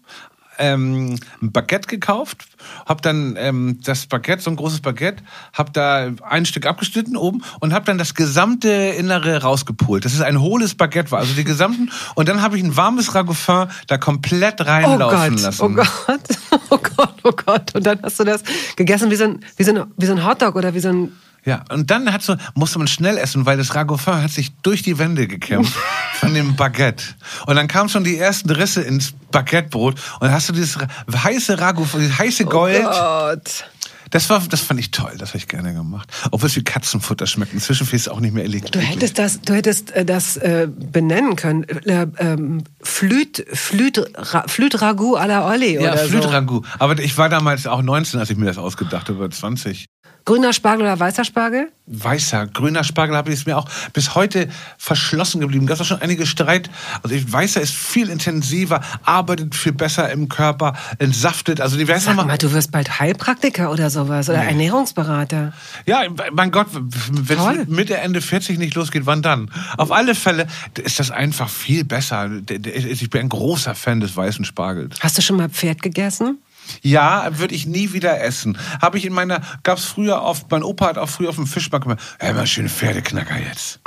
ähm, 0.59 1.17
ein 1.41 1.51
Baguette 1.51 1.87
gekauft, 1.87 2.45
habe 2.85 3.01
dann 3.01 3.35
ähm, 3.37 3.79
das 3.83 4.05
Baguette, 4.05 4.41
so 4.41 4.49
ein 4.49 4.55
großes 4.55 4.81
Baguette, 4.81 5.23
habe 5.53 5.71
da 5.71 6.11
ein 6.27 6.45
Stück 6.45 6.65
abgeschnitten 6.65 7.17
oben 7.17 7.43
und 7.59 7.73
habe 7.73 7.85
dann 7.85 7.97
das 7.97 8.13
gesamte 8.13 8.69
Innere 8.69 9.41
rausgepult. 9.41 10.05
Das 10.05 10.13
ist 10.13 10.21
ein 10.21 10.39
hohles 10.39 10.75
Baguette 10.75 11.11
war, 11.11 11.19
also 11.19 11.33
die 11.33 11.43
gesamten. 11.43 11.91
Und 12.15 12.29
dann 12.29 12.41
habe 12.41 12.57
ich 12.57 12.63
ein 12.63 12.75
warmes 12.75 13.15
Ragoufin 13.15 13.67
da 13.87 13.97
komplett 13.97 14.61
Oh 14.61 14.65
reinlaufen 14.65 15.35
Gott, 15.35 15.41
lassen. 15.41 15.61
oh 15.63 15.69
Gott, 15.69 16.21
oh 16.69 16.77
Gott, 16.77 17.15
oh 17.23 17.31
Gott. 17.31 17.75
Und 17.75 17.85
dann 17.85 17.99
hast 18.01 18.19
du 18.19 18.23
das 18.23 18.43
gegessen 18.75 19.11
wie 19.11 19.15
so 19.15 19.25
ein, 19.25 19.39
wie 19.57 19.63
so 19.63 19.73
ein, 19.73 19.83
wie 19.97 20.05
so 20.05 20.13
ein 20.13 20.25
Hotdog 20.25 20.55
oder 20.55 20.73
wie 20.73 20.79
so 20.79 20.89
ein 20.89 21.11
Ja, 21.45 21.65
und 21.69 21.91
dann 21.91 22.11
hat 22.11 22.23
so, 22.23 22.35
musste 22.55 22.79
man 22.79 22.87
schnell 22.87 23.17
essen, 23.17 23.45
weil 23.45 23.57
das 23.57 23.75
Ragoufin 23.75 24.21
hat 24.21 24.31
sich 24.31 24.53
durch 24.61 24.81
die 24.81 24.97
Wände 24.97 25.27
gekämpft 25.27 25.77
von 26.19 26.33
dem 26.33 26.55
Baguette. 26.55 27.03
Und 27.47 27.55
dann 27.55 27.67
kamen 27.67 27.89
schon 27.89 28.03
die 28.03 28.17
ersten 28.17 28.49
Risse 28.49 28.81
ins 28.81 29.13
Baguettebrot 29.31 29.95
und 29.95 30.21
dann 30.21 30.31
hast 30.31 30.49
du 30.49 30.53
dieses 30.53 30.77
heiße 31.11 31.59
Ragoufin, 31.59 32.01
dieses 32.01 32.17
heiße 32.17 32.45
Gold. 32.45 32.83
Oh 32.85 32.89
Gott. 32.89 33.65
Das 34.13 34.29
war, 34.29 34.43
das 34.47 34.61
fand 34.61 34.79
ich 34.79 34.91
toll, 34.91 35.13
das 35.17 35.29
habe 35.29 35.39
ich 35.39 35.47
gerne 35.47 35.73
gemacht. 35.73 36.07
Obwohl 36.29 36.47
es 36.47 36.55
wie 36.55 36.63
Katzenfutter 36.63 37.25
schmeckt. 37.25 37.51
Inzwischen 37.51 37.87
finde 37.87 37.95
ich 37.95 38.01
es 38.03 38.07
auch 38.09 38.19
nicht 38.19 38.33
mehr 38.33 38.45
eklig. 38.45 38.69
Du 38.69 38.79
hättest 38.79 39.17
das, 39.17 39.41
du 39.41 39.55
hättest 39.55 39.89
äh, 39.91 40.05
das 40.05 40.37
äh, 40.37 40.67
benennen 40.69 41.35
können. 41.35 41.63
Äh, 41.63 42.05
ähm, 42.19 42.63
Flüt, 42.79 43.43
Flüt, 43.51 43.99
Ra, 44.15 44.43
Flüt 44.47 44.79
Ragout 44.83 45.17
à 45.17 45.25
la 45.25 45.47
Olli 45.47 45.73
ja, 45.73 45.93
oder 45.93 45.97
so. 45.97 46.09
Flütragout. 46.09 46.61
Aber 46.77 46.99
ich 46.99 47.17
war 47.17 47.27
damals 47.27 47.65
auch 47.65 47.81
19, 47.81 48.19
als 48.19 48.29
ich 48.29 48.37
mir 48.37 48.45
das 48.45 48.59
ausgedacht 48.59 49.09
habe, 49.09 49.27
20. 49.27 49.87
Grüner 50.25 50.53
Spargel 50.53 50.85
oder 50.85 50.99
weißer 50.99 51.25
Spargel? 51.25 51.69
Weißer, 51.85 52.47
grüner 52.47 52.85
Spargel 52.85 53.17
habe 53.17 53.33
ich 53.33 53.39
es 53.41 53.45
mir 53.45 53.57
auch 53.57 53.67
bis 53.91 54.15
heute 54.15 54.47
verschlossen 54.77 55.41
geblieben. 55.41 55.65
Gab 55.67 55.81
es 55.81 55.85
schon 55.85 56.01
einige 56.01 56.25
Streit. 56.25 56.69
Also 57.01 57.13
ich, 57.13 57.31
weißer 57.31 57.59
ist 57.59 57.73
viel 57.73 58.09
intensiver, 58.09 58.79
arbeitet 59.03 59.53
viel 59.53 59.73
besser 59.73 60.09
im 60.09 60.29
Körper, 60.29 60.75
entsaftet. 60.99 61.59
Also 61.59 61.75
die 61.77 61.85
Sag 61.85 62.15
mal, 62.15 62.25
mal, 62.25 62.37
du 62.37 62.53
wirst 62.53 62.71
bald 62.71 62.99
Heilpraktiker 63.01 63.69
oder 63.69 63.89
sowas 63.89 64.29
oder 64.29 64.43
Ernährungsberater. 64.43 65.51
ja, 65.85 66.03
mein 66.31 66.51
Gott, 66.51 66.67
wenn 66.71 67.39
es 67.39 67.67
Mitte 67.67 67.97
Ende 67.97 68.21
40 68.21 68.57
nicht 68.57 68.75
losgeht, 68.75 69.05
wann 69.05 69.21
dann? 69.21 69.51
Auf 69.75 69.91
alle 69.91 70.15
Fälle 70.15 70.47
ist 70.81 70.99
das 70.99 71.11
einfach 71.11 71.49
viel 71.49 71.83
besser. 71.83 72.29
Ich 72.49 73.09
bin 73.09 73.21
ein 73.21 73.29
großer 73.29 73.75
Fan 73.75 73.99
des 73.99 74.15
weißen 74.15 74.45
Spargels. 74.45 74.99
Hast 75.01 75.17
du 75.17 75.21
schon 75.21 75.35
mal 75.35 75.49
Pferd 75.49 75.81
gegessen? 75.81 76.37
Ja, 76.81 77.37
würde 77.37 77.55
ich 77.55 77.65
nie 77.65 77.93
wieder 77.93 78.21
essen. 78.21 78.57
Habe 78.81 78.97
ich 78.97 79.05
in 79.05 79.13
meiner, 79.13 79.41
gab 79.63 79.77
es 79.77 79.85
früher 79.85 80.21
oft, 80.21 80.49
mein 80.51 80.63
Opa 80.63 80.87
hat 80.87 80.97
auch 80.97 81.09
früher 81.09 81.29
auf 81.29 81.35
dem 81.35 81.47
Fischmarkt 81.47 81.85
gemacht, 81.85 82.01
hey, 82.19 82.33
mal 82.33 82.47
schöne 82.47 82.69
Pferdeknacker 82.69 83.37
jetzt. 83.39 83.79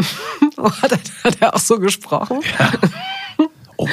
Oh, 0.58 0.70
hat, 0.70 0.92
er, 0.92 0.98
hat 1.24 1.36
er 1.40 1.54
auch 1.54 1.58
so 1.60 1.78
gesprochen? 1.78 2.40
Opa. 3.76 3.90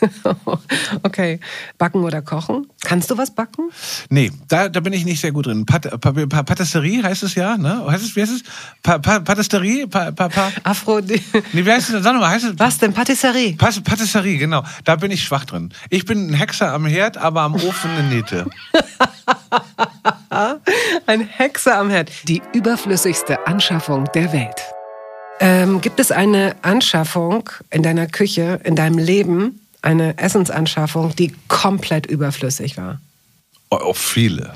okay. 1.02 1.40
Backen 1.78 2.02
oder 2.02 2.22
kochen? 2.22 2.66
Kannst 2.84 3.10
du 3.10 3.16
was 3.18 3.34
backen? 3.34 3.70
Nee, 4.10 4.30
da, 4.48 4.68
da 4.68 4.80
bin 4.80 4.92
ich 4.92 5.04
nicht 5.04 5.20
sehr 5.20 5.32
gut 5.32 5.46
drin. 5.46 5.64
Pat, 5.66 5.88
pa, 6.00 6.12
pa, 6.12 6.42
Patisserie 6.42 7.02
heißt 7.02 7.22
es 7.22 7.34
ja, 7.34 7.56
ne? 7.56 7.84
Heißt 7.86 8.04
es, 8.04 8.14
wie 8.16 8.22
heißt 8.22 8.32
es? 8.32 8.42
Pa, 8.82 8.98
pa, 8.98 9.20
Patisserie? 9.20 9.86
Pa, 9.86 10.10
pa, 10.10 10.28
pa. 10.28 10.50
Afro. 10.62 11.00
Nee, 11.00 11.20
wie 11.52 11.70
heißt 11.70 11.90
es? 11.90 12.02
Sag 12.02 12.14
mal, 12.16 12.28
heißt 12.28 12.44
es? 12.44 12.58
Was 12.58 12.78
denn? 12.78 12.92
Patisserie? 12.92 13.54
Pas- 13.54 13.80
Patisserie, 13.80 14.38
genau. 14.38 14.62
Da 14.84 14.96
bin 14.96 15.10
ich 15.10 15.24
schwach 15.24 15.44
drin. 15.44 15.72
Ich 15.90 16.04
bin 16.04 16.28
ein 16.30 16.34
Hexer 16.34 16.72
am 16.72 16.86
Herd, 16.86 17.16
aber 17.16 17.42
am 17.42 17.54
Ofen 17.54 17.90
eine 17.90 18.08
Nähte. 18.08 18.46
Ein 21.06 21.20
Hexer 21.20 21.78
am 21.78 21.90
Herd. 21.90 22.10
Die 22.28 22.42
überflüssigste 22.52 23.46
Anschaffung 23.46 24.04
der 24.14 24.32
Welt. 24.32 24.60
Ähm, 25.40 25.80
gibt 25.80 26.00
es 26.00 26.10
eine 26.12 26.56
Anschaffung 26.62 27.48
in 27.70 27.82
deiner 27.82 28.06
Küche, 28.06 28.60
in 28.64 28.76
deinem 28.76 28.98
Leben, 28.98 29.60
eine 29.84 30.18
Essensanschaffung, 30.18 31.14
die 31.14 31.34
komplett 31.48 32.06
überflüssig 32.06 32.76
war? 32.76 33.00
Oh, 33.70 33.92
viele. 33.92 34.54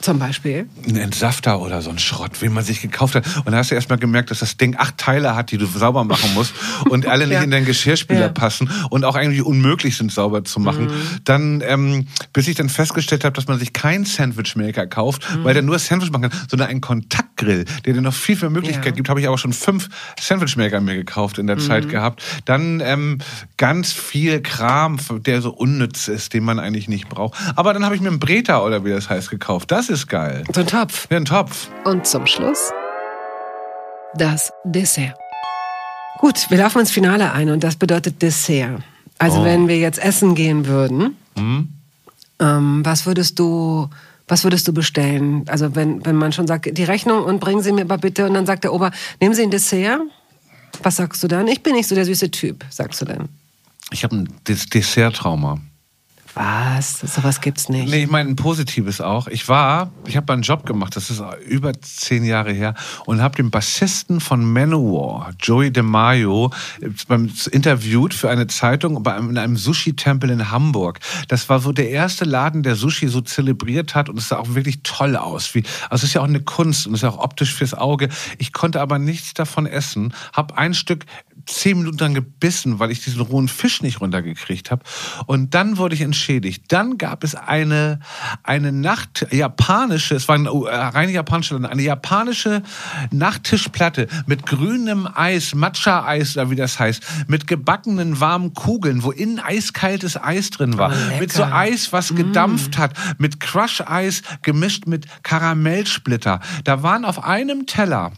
Zum 0.00 0.18
Beispiel? 0.18 0.66
Ein 0.88 0.96
Entsafter 0.96 1.60
oder 1.60 1.82
so 1.82 1.90
ein 1.90 1.98
Schrott, 1.98 2.40
den 2.40 2.52
man 2.54 2.64
sich 2.64 2.80
gekauft 2.80 3.14
hat. 3.14 3.24
Und 3.44 3.52
da 3.52 3.58
hast 3.58 3.70
du 3.70 3.74
erst 3.74 3.90
mal 3.90 3.96
gemerkt, 3.98 4.30
dass 4.30 4.38
das 4.38 4.56
Ding 4.56 4.74
acht 4.78 4.96
Teile 4.96 5.36
hat, 5.36 5.50
die 5.50 5.58
du 5.58 5.66
sauber 5.66 6.04
machen 6.04 6.32
musst 6.34 6.54
und 6.88 7.06
alle 7.06 7.26
nicht 7.26 7.34
Ja. 7.36 7.42
in 7.42 7.50
deinen 7.50 7.66
Geschirrspüler 7.66 8.20
Ja. 8.20 8.28
passen 8.28 8.70
und 8.88 9.04
auch 9.04 9.14
eigentlich 9.14 9.42
unmöglich 9.42 9.96
sind, 9.98 10.10
sauber 10.10 10.42
zu 10.44 10.58
machen. 10.58 10.86
Mhm. 10.86 10.90
Dann, 11.24 11.62
ähm, 11.66 12.06
bis 12.32 12.48
ich 12.48 12.56
dann 12.56 12.70
festgestellt 12.70 13.24
habe, 13.24 13.34
dass 13.34 13.46
man 13.46 13.58
sich 13.58 13.72
keinen 13.74 14.04
Sandwichmaker 14.06 14.86
kauft, 14.86 15.22
Mhm. 15.36 15.44
weil 15.44 15.52
der 15.54 15.62
nur 15.62 15.78
Sandwich 15.78 16.10
machen 16.10 16.30
kann, 16.30 16.40
sondern 16.48 16.68
einen 16.68 16.80
Kontaktgrill, 16.80 17.66
der 17.84 17.92
dir 17.92 18.00
noch 18.00 18.14
viel, 18.14 18.36
viel 18.36 18.48
Möglichkeit 18.50 18.86
Ja. 18.86 18.90
gibt. 18.92 19.08
Habe 19.10 19.20
ich 19.20 19.28
aber 19.28 19.36
schon 19.38 19.52
fünf 19.52 19.88
Sandwichmaker 20.18 20.80
mir 20.80 20.94
gekauft 20.96 21.36
in 21.38 21.46
der 21.46 21.56
Mhm. 21.56 21.60
Zeit 21.60 21.88
gehabt. 21.90 22.22
Dann 22.46 22.80
ähm, 22.80 23.18
ganz 23.58 23.92
viel 23.92 24.40
Kram, 24.40 24.98
der 25.26 25.42
so 25.42 25.50
unnütz 25.50 26.08
ist, 26.08 26.32
den 26.32 26.44
man 26.44 26.58
eigentlich 26.58 26.88
nicht 26.88 27.08
braucht. 27.10 27.38
Aber 27.54 27.74
dann 27.74 27.84
habe 27.84 27.94
ich 27.94 28.00
mir 28.00 28.08
einen 28.08 28.18
Breta 28.18 28.62
oder 28.62 28.82
wie 28.84 28.90
das 28.90 29.10
heißt 29.10 29.28
gekauft. 29.30 29.70
Das 29.70 29.89
ist 29.90 30.08
geil. 30.08 30.44
So 30.54 30.60
ein 30.60 30.66
Topf. 30.66 31.06
Ja, 31.10 31.16
ein 31.18 31.24
Topf. 31.24 31.68
Und 31.84 32.06
zum 32.06 32.26
Schluss 32.26 32.70
das 34.16 34.52
Dessert. 34.64 35.14
Gut, 36.18 36.50
wir 36.50 36.58
laufen 36.58 36.80
ins 36.80 36.90
Finale 36.90 37.32
ein 37.32 37.48
und 37.50 37.62
das 37.62 37.76
bedeutet 37.76 38.20
Dessert. 38.22 38.82
Also 39.18 39.40
Oh. 39.40 39.44
wenn 39.44 39.68
wir 39.68 39.78
jetzt 39.78 39.98
essen 40.02 40.34
gehen 40.34 40.66
würden, 40.66 41.16
ähm, 42.40 42.80
was 42.84 43.06
würdest 43.06 43.38
du, 43.38 43.88
was 44.28 44.44
würdest 44.44 44.66
du 44.66 44.72
bestellen? 44.72 45.44
Also 45.48 45.74
wenn, 45.76 46.04
wenn 46.04 46.16
man 46.16 46.32
schon 46.32 46.46
sagt, 46.46 46.76
die 46.76 46.84
Rechnung 46.84 47.24
und 47.24 47.38
bringen 47.40 47.62
Sie 47.62 47.72
mir 47.72 47.82
aber 47.82 47.98
bitte 47.98 48.26
und 48.26 48.34
dann 48.34 48.46
sagt 48.46 48.64
der 48.64 48.72
Ober, 48.72 48.90
nehmen 49.20 49.34
Sie 49.34 49.42
ein 49.42 49.50
Dessert. 49.50 50.00
Was 50.82 50.96
sagst 50.96 51.22
du 51.22 51.28
dann? 51.28 51.46
Ich 51.48 51.62
bin 51.62 51.74
nicht 51.74 51.88
so 51.88 51.94
der 51.94 52.04
süße 52.04 52.30
Typ, 52.30 52.64
sagst 52.70 53.00
du 53.00 53.04
dann. 53.04 53.28
Ich 53.92 54.04
habe 54.04 54.16
ein 54.16 54.28
Des 54.48 54.66
Dessert-Trauma. 54.66 55.58
Was? 56.34 57.00
Sowas 57.00 57.40
gibt's 57.40 57.68
nicht. 57.68 57.90
Nee, 57.90 58.04
ich 58.04 58.10
meine 58.10 58.30
ein 58.30 58.36
positives 58.36 59.00
auch. 59.00 59.26
Ich 59.26 59.48
war, 59.48 59.90
ich 60.06 60.16
habe 60.16 60.32
einen 60.32 60.42
Job 60.42 60.64
gemacht, 60.64 60.94
das 60.94 61.10
ist 61.10 61.22
über 61.46 61.72
zehn 61.80 62.24
Jahre 62.24 62.52
her, 62.52 62.74
und 63.06 63.20
habe 63.20 63.36
den 63.36 63.50
Bassisten 63.50 64.20
von 64.20 64.44
Manowar, 64.44 65.32
Joey 65.40 65.72
DeMaio, 65.72 66.52
interviewt 67.50 68.14
für 68.14 68.30
eine 68.30 68.46
Zeitung 68.46 69.04
in 69.04 69.38
einem 69.38 69.56
Sushi-Tempel 69.56 70.30
in 70.30 70.50
Hamburg. 70.50 71.00
Das 71.28 71.48
war 71.48 71.60
so 71.60 71.72
der 71.72 71.90
erste 71.90 72.24
Laden, 72.24 72.62
der 72.62 72.76
Sushi 72.76 73.08
so 73.08 73.20
zelebriert 73.20 73.94
hat 73.94 74.08
und 74.08 74.18
es 74.18 74.28
sah 74.28 74.38
auch 74.38 74.54
wirklich 74.54 74.80
toll 74.82 75.16
aus. 75.16 75.54
Wie, 75.54 75.64
also 75.88 76.02
es 76.02 76.10
ist 76.10 76.14
ja 76.14 76.20
auch 76.20 76.28
eine 76.28 76.40
Kunst 76.40 76.86
und 76.86 76.94
es 76.94 77.02
ist 77.02 77.08
auch 77.08 77.18
optisch 77.18 77.54
fürs 77.54 77.74
Auge. 77.74 78.08
Ich 78.38 78.52
konnte 78.52 78.80
aber 78.80 78.98
nichts 78.98 79.34
davon 79.34 79.66
essen, 79.66 80.14
habe 80.32 80.56
ein 80.56 80.74
Stück 80.74 81.06
zehn 81.46 81.78
Minuten 81.78 81.96
dann 81.96 82.14
gebissen, 82.14 82.78
weil 82.78 82.90
ich 82.90 83.02
diesen 83.02 83.20
rohen 83.20 83.48
Fisch 83.48 83.82
nicht 83.82 84.00
runtergekriegt 84.00 84.70
habe. 84.70 84.82
Und 85.26 85.54
dann 85.54 85.78
wurde 85.78 85.94
ich 85.94 86.00
entschädigt. 86.00 86.64
Dann 86.68 86.98
gab 86.98 87.24
es 87.24 87.34
eine, 87.34 88.00
eine 88.42 88.72
Nacht, 88.72 89.26
japanische, 89.30 90.14
es 90.14 90.28
war 90.28 90.34
eine 90.36 90.48
äh, 90.48 90.74
reine 90.74 91.12
japanische, 91.12 91.56
eine 91.56 91.82
japanische 91.82 92.62
Nachttischplatte 93.10 94.08
mit 94.26 94.46
grünem 94.46 95.08
Eis, 95.12 95.54
Matcha-Eis 95.54 96.36
oder 96.36 96.50
wie 96.50 96.56
das 96.56 96.78
heißt, 96.78 97.02
mit 97.28 97.46
gebackenen 97.46 98.20
warmen 98.20 98.54
Kugeln, 98.54 99.02
wo 99.02 99.10
innen 99.10 99.38
eiskaltes 99.38 100.16
Eis 100.20 100.50
drin 100.50 100.78
war, 100.78 100.90
Oh, 100.90 101.18
mit 101.20 101.32
so. 101.32 101.44
Eis, 101.44 101.92
was 101.92 102.14
gedampft 102.14 102.78
hat, 102.78 102.94
mit 103.18 103.40
Crush-Eis 103.40 104.22
gemischt 104.42 104.86
mit 104.86 105.06
Karamellsplitter. 105.22 106.40
Da 106.64 106.82
waren 106.82 107.04
auf 107.04 107.24
einem 107.24 107.66
Teller 107.66 108.12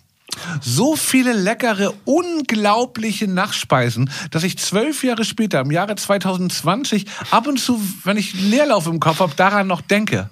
so 0.60 0.96
viele 0.96 1.32
leckere, 1.32 1.92
unglaubliche 2.04 3.28
Nachspeisen, 3.28 4.10
dass 4.30 4.42
ich 4.42 4.58
zwölf 4.58 5.04
Jahre 5.04 5.24
später, 5.24 5.60
im 5.60 5.70
Jahre 5.70 5.94
2020, 5.94 7.06
ab 7.30 7.46
und 7.46 7.58
zu, 7.58 7.80
wenn 8.04 8.16
ich 8.16 8.34
Leerlauf 8.34 8.86
im 8.86 9.00
Kopf 9.00 9.20
habe, 9.20 9.34
daran 9.36 9.66
noch 9.66 9.80
denke. 9.80 10.30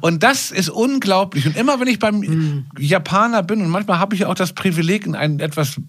Und 0.00 0.22
das 0.22 0.50
ist 0.50 0.70
unglaublich. 0.70 1.46
Und 1.46 1.56
immer 1.56 1.80
wenn 1.80 1.88
ich 1.88 1.98
beim 1.98 2.66
Japaner 2.78 3.42
bin, 3.42 3.60
und 3.60 3.70
manchmal 3.70 3.98
habe 3.98 4.14
ich 4.14 4.24
auch 4.24 4.34
das 4.34 4.52
Privileg, 4.52 5.06
in 5.06 5.14
ein 5.14 5.40
etwas 5.40 5.80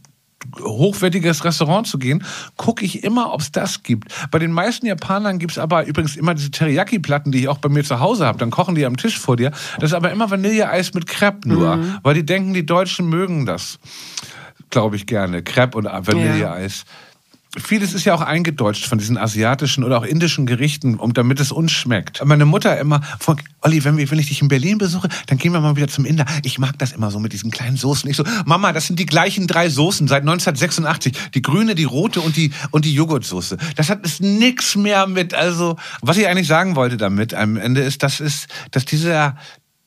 hochwertiges 0.61 1.43
Restaurant 1.43 1.87
zu 1.87 1.97
gehen, 1.99 2.23
gucke 2.57 2.85
ich 2.85 3.03
immer, 3.03 3.33
ob 3.33 3.41
es 3.41 3.51
das 3.51 3.83
gibt. 3.83 4.13
Bei 4.31 4.39
den 4.39 4.51
meisten 4.51 4.85
Japanern 4.85 5.39
gibt 5.39 5.53
es 5.53 5.57
aber 5.57 5.85
übrigens 5.85 6.15
immer 6.15 6.33
diese 6.33 6.51
Teriyaki-Platten, 6.51 7.31
die 7.31 7.39
ich 7.39 7.47
auch 7.47 7.57
bei 7.57 7.69
mir 7.69 7.83
zu 7.83 7.99
Hause 7.99 8.25
habe. 8.25 8.37
Dann 8.37 8.51
kochen 8.51 8.75
die 8.75 8.85
am 8.85 8.97
Tisch 8.97 9.19
vor 9.19 9.35
dir. 9.35 9.51
Das 9.79 9.91
ist 9.91 9.93
aber 9.93 10.11
immer 10.11 10.29
Vanilleeis 10.31 10.93
mit 10.93 11.07
Crepe 11.07 11.47
nur, 11.47 11.79
weil 12.03 12.13
die 12.13 12.25
denken, 12.25 12.53
die 12.53 12.65
Deutschen 12.65 13.09
mögen 13.09 13.45
das. 13.45 13.79
Glaube 14.69 14.95
ich 14.95 15.05
gerne. 15.05 15.41
Crepe 15.41 15.77
und 15.77 15.85
Vanilleeis. 15.85 16.85
Vieles 17.57 17.95
ist 17.95 18.05
ja 18.05 18.13
auch 18.13 18.21
eingedeutscht 18.21 18.85
von 18.85 18.99
diesen 18.99 19.17
asiatischen 19.17 19.83
oder 19.83 19.97
auch 19.97 20.03
indischen 20.03 20.45
Gerichten, 20.45 20.99
um 20.99 21.13
damit 21.15 21.39
es 21.39 21.51
uns 21.51 21.71
schmeckt. 21.71 22.23
Meine 22.23 22.45
Mutter 22.45 22.79
immer, 22.79 23.01
Olli, 23.61 23.83
wenn, 23.83 23.97
wir, 23.97 24.09
wenn 24.11 24.19
ich 24.19 24.27
dich 24.27 24.43
in 24.43 24.49
Berlin 24.49 24.77
besuche, 24.77 25.09
dann 25.25 25.39
gehen 25.39 25.51
wir 25.51 25.59
mal 25.59 25.75
wieder 25.75 25.87
zum 25.87 26.05
Inder. 26.05 26.25
Ich 26.43 26.59
mag 26.59 26.77
das 26.77 26.91
immer 26.91 27.09
so 27.09 27.19
mit 27.19 27.33
diesen 27.33 27.49
kleinen 27.49 27.75
Soßen. 27.75 28.07
Ich 28.07 28.17
so, 28.17 28.23
Mama, 28.45 28.71
das 28.71 28.85
sind 28.85 28.99
die 28.99 29.07
gleichen 29.07 29.47
drei 29.47 29.67
Soßen 29.67 30.07
seit 30.07 30.21
1986. 30.21 31.31
Die 31.33 31.41
grüne, 31.41 31.73
die 31.73 31.85
rote 31.85 32.21
und 32.21 32.37
die, 32.37 32.51
und 32.69 32.85
die 32.85 32.93
Joghurtsoße. 32.93 33.57
Das 33.75 33.89
hat 33.89 34.05
ist 34.05 34.21
nix 34.21 34.75
mehr 34.75 35.07
mit, 35.07 35.33
also, 35.33 35.75
was 36.01 36.17
ich 36.17 36.27
eigentlich 36.27 36.47
sagen 36.47 36.75
wollte 36.75 36.97
damit 36.97 37.33
am 37.33 37.57
Ende 37.57 37.81
ist, 37.81 38.03
das 38.03 38.19
ist, 38.19 38.47
dass 38.69 38.85
dieser, 38.85 39.35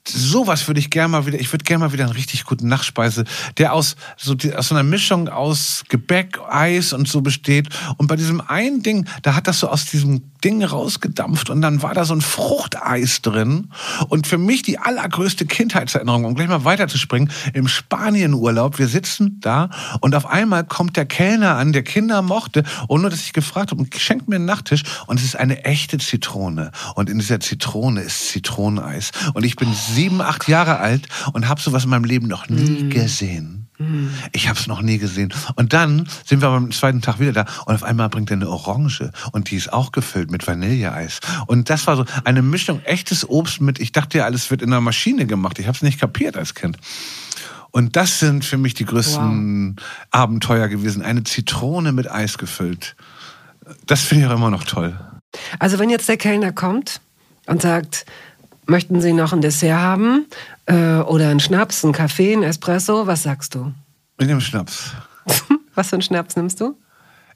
Sowas 0.06 0.66
würde 0.66 0.80
ich 0.80 0.90
gerne 0.90 1.08
mal 1.08 1.26
wieder, 1.26 1.38
ich 1.38 1.52
würde 1.52 1.64
gerne 1.64 1.84
mal 1.84 1.92
wieder 1.92 2.04
einen 2.04 2.12
richtig 2.12 2.44
guten 2.44 2.66
Nachspeise, 2.66 3.24
der 3.58 3.72
aus 3.72 3.94
so, 4.16 4.34
die, 4.34 4.54
aus 4.54 4.68
so 4.68 4.74
einer 4.74 4.82
Mischung 4.82 5.28
aus 5.28 5.84
Gebäck, 5.88 6.40
Eis 6.48 6.92
und 6.92 7.06
so 7.06 7.20
besteht. 7.20 7.68
Und 7.98 8.08
bei 8.08 8.16
diesem 8.16 8.40
einen 8.40 8.82
Ding, 8.82 9.06
da 9.22 9.36
hat 9.36 9.46
das 9.46 9.60
so 9.60 9.68
aus 9.68 9.86
diesem 9.86 10.31
Ding 10.44 10.64
rausgedampft 10.64 11.50
und 11.50 11.62
dann 11.62 11.82
war 11.82 11.94
da 11.94 12.04
so 12.04 12.14
ein 12.14 12.20
Fruchteis 12.20 13.22
drin. 13.22 13.68
Und 14.08 14.26
für 14.26 14.38
mich 14.38 14.62
die 14.62 14.78
allergrößte 14.78 15.46
Kindheitserinnerung, 15.46 16.24
um 16.24 16.34
gleich 16.34 16.48
mal 16.48 16.64
weiterzuspringen, 16.64 17.30
im 17.54 17.68
Spanienurlaub, 17.68 18.78
wir 18.78 18.88
sitzen 18.88 19.38
da 19.40 19.70
und 20.00 20.14
auf 20.14 20.26
einmal 20.26 20.64
kommt 20.64 20.96
der 20.96 21.06
Kellner 21.06 21.56
an, 21.56 21.72
der 21.72 21.82
Kinder 21.82 22.22
mochte, 22.22 22.64
ohne 22.88 23.08
dass 23.08 23.20
ich 23.20 23.32
gefragt 23.32 23.70
habe, 23.70 23.82
und 23.82 23.94
schenkt 23.94 24.28
mir 24.28 24.36
einen 24.36 24.44
Nachtisch 24.44 24.82
und 25.06 25.18
es 25.18 25.24
ist 25.24 25.36
eine 25.36 25.64
echte 25.64 25.98
Zitrone. 25.98 26.72
Und 26.94 27.08
in 27.08 27.18
dieser 27.18 27.40
Zitrone 27.40 28.00
ist 28.02 28.28
Zitroneneis. 28.28 29.12
Und 29.34 29.44
ich 29.44 29.56
bin 29.56 29.72
sieben, 29.72 30.20
acht 30.20 30.48
Jahre 30.48 30.78
alt 30.78 31.08
und 31.32 31.48
habe 31.48 31.60
sowas 31.60 31.84
in 31.84 31.90
meinem 31.90 32.04
Leben 32.04 32.26
noch 32.28 32.48
nie 32.48 32.88
gesehen. 32.88 33.61
Ich 34.32 34.48
habe 34.48 34.58
es 34.58 34.66
noch 34.66 34.82
nie 34.82 34.98
gesehen. 34.98 35.32
Und 35.56 35.72
dann 35.72 36.08
sind 36.24 36.42
wir 36.42 36.48
am 36.48 36.70
zweiten 36.72 37.00
Tag 37.00 37.20
wieder 37.20 37.32
da 37.32 37.44
und 37.66 37.74
auf 37.74 37.82
einmal 37.82 38.08
bringt 38.08 38.30
er 38.30 38.36
eine 38.36 38.48
Orange 38.48 39.10
und 39.32 39.50
die 39.50 39.56
ist 39.56 39.72
auch 39.72 39.92
gefüllt 39.92 40.30
mit 40.30 40.46
Vanilleeis. 40.46 41.20
Und 41.46 41.70
das 41.70 41.86
war 41.86 41.96
so 41.96 42.04
eine 42.24 42.42
Mischung 42.42 42.82
echtes 42.84 43.28
Obst 43.28 43.60
mit, 43.60 43.78
ich 43.80 43.92
dachte 43.92 44.18
ja, 44.18 44.24
alles 44.24 44.50
wird 44.50 44.62
in 44.62 44.72
einer 44.72 44.80
Maschine 44.80 45.26
gemacht. 45.26 45.58
Ich 45.58 45.66
habe 45.66 45.76
es 45.76 45.82
nicht 45.82 46.00
kapiert 46.00 46.36
als 46.36 46.54
Kind. 46.54 46.78
Und 47.70 47.96
das 47.96 48.18
sind 48.18 48.44
für 48.44 48.58
mich 48.58 48.74
die 48.74 48.84
größten 48.84 49.76
Abenteuer 50.10 50.68
gewesen. 50.68 51.02
Eine 51.02 51.24
Zitrone 51.24 51.92
mit 51.92 52.10
Eis 52.10 52.36
gefüllt. 52.36 52.96
Das 53.86 54.02
finde 54.02 54.24
ich 54.26 54.30
auch 54.30 54.36
immer 54.36 54.50
noch 54.50 54.64
toll. 54.64 54.98
Also 55.58 55.78
wenn 55.78 55.88
jetzt 55.88 56.08
der 56.08 56.18
Kellner 56.18 56.52
kommt 56.52 57.00
und 57.46 57.62
sagt, 57.62 58.04
möchten 58.66 59.00
Sie 59.00 59.14
noch 59.14 59.32
ein 59.32 59.40
Dessert 59.40 59.78
haben 59.78 60.26
äh, 60.66 60.98
oder 60.98 61.28
einen 61.28 61.40
Schnaps, 61.40 61.84
einen 61.84 61.92
Kaffee, 61.92 62.32
einen 62.32 62.42
Espresso, 62.42 63.06
was 63.06 63.22
sagst 63.22 63.54
du? 63.54 63.72
Mit 64.18 64.30
dem 64.30 64.40
Schnaps. 64.40 64.92
Was 65.74 65.88
für 65.88 65.96
einen 65.96 66.02
Schnaps 66.02 66.36
nimmst 66.36 66.60
du? 66.60 66.76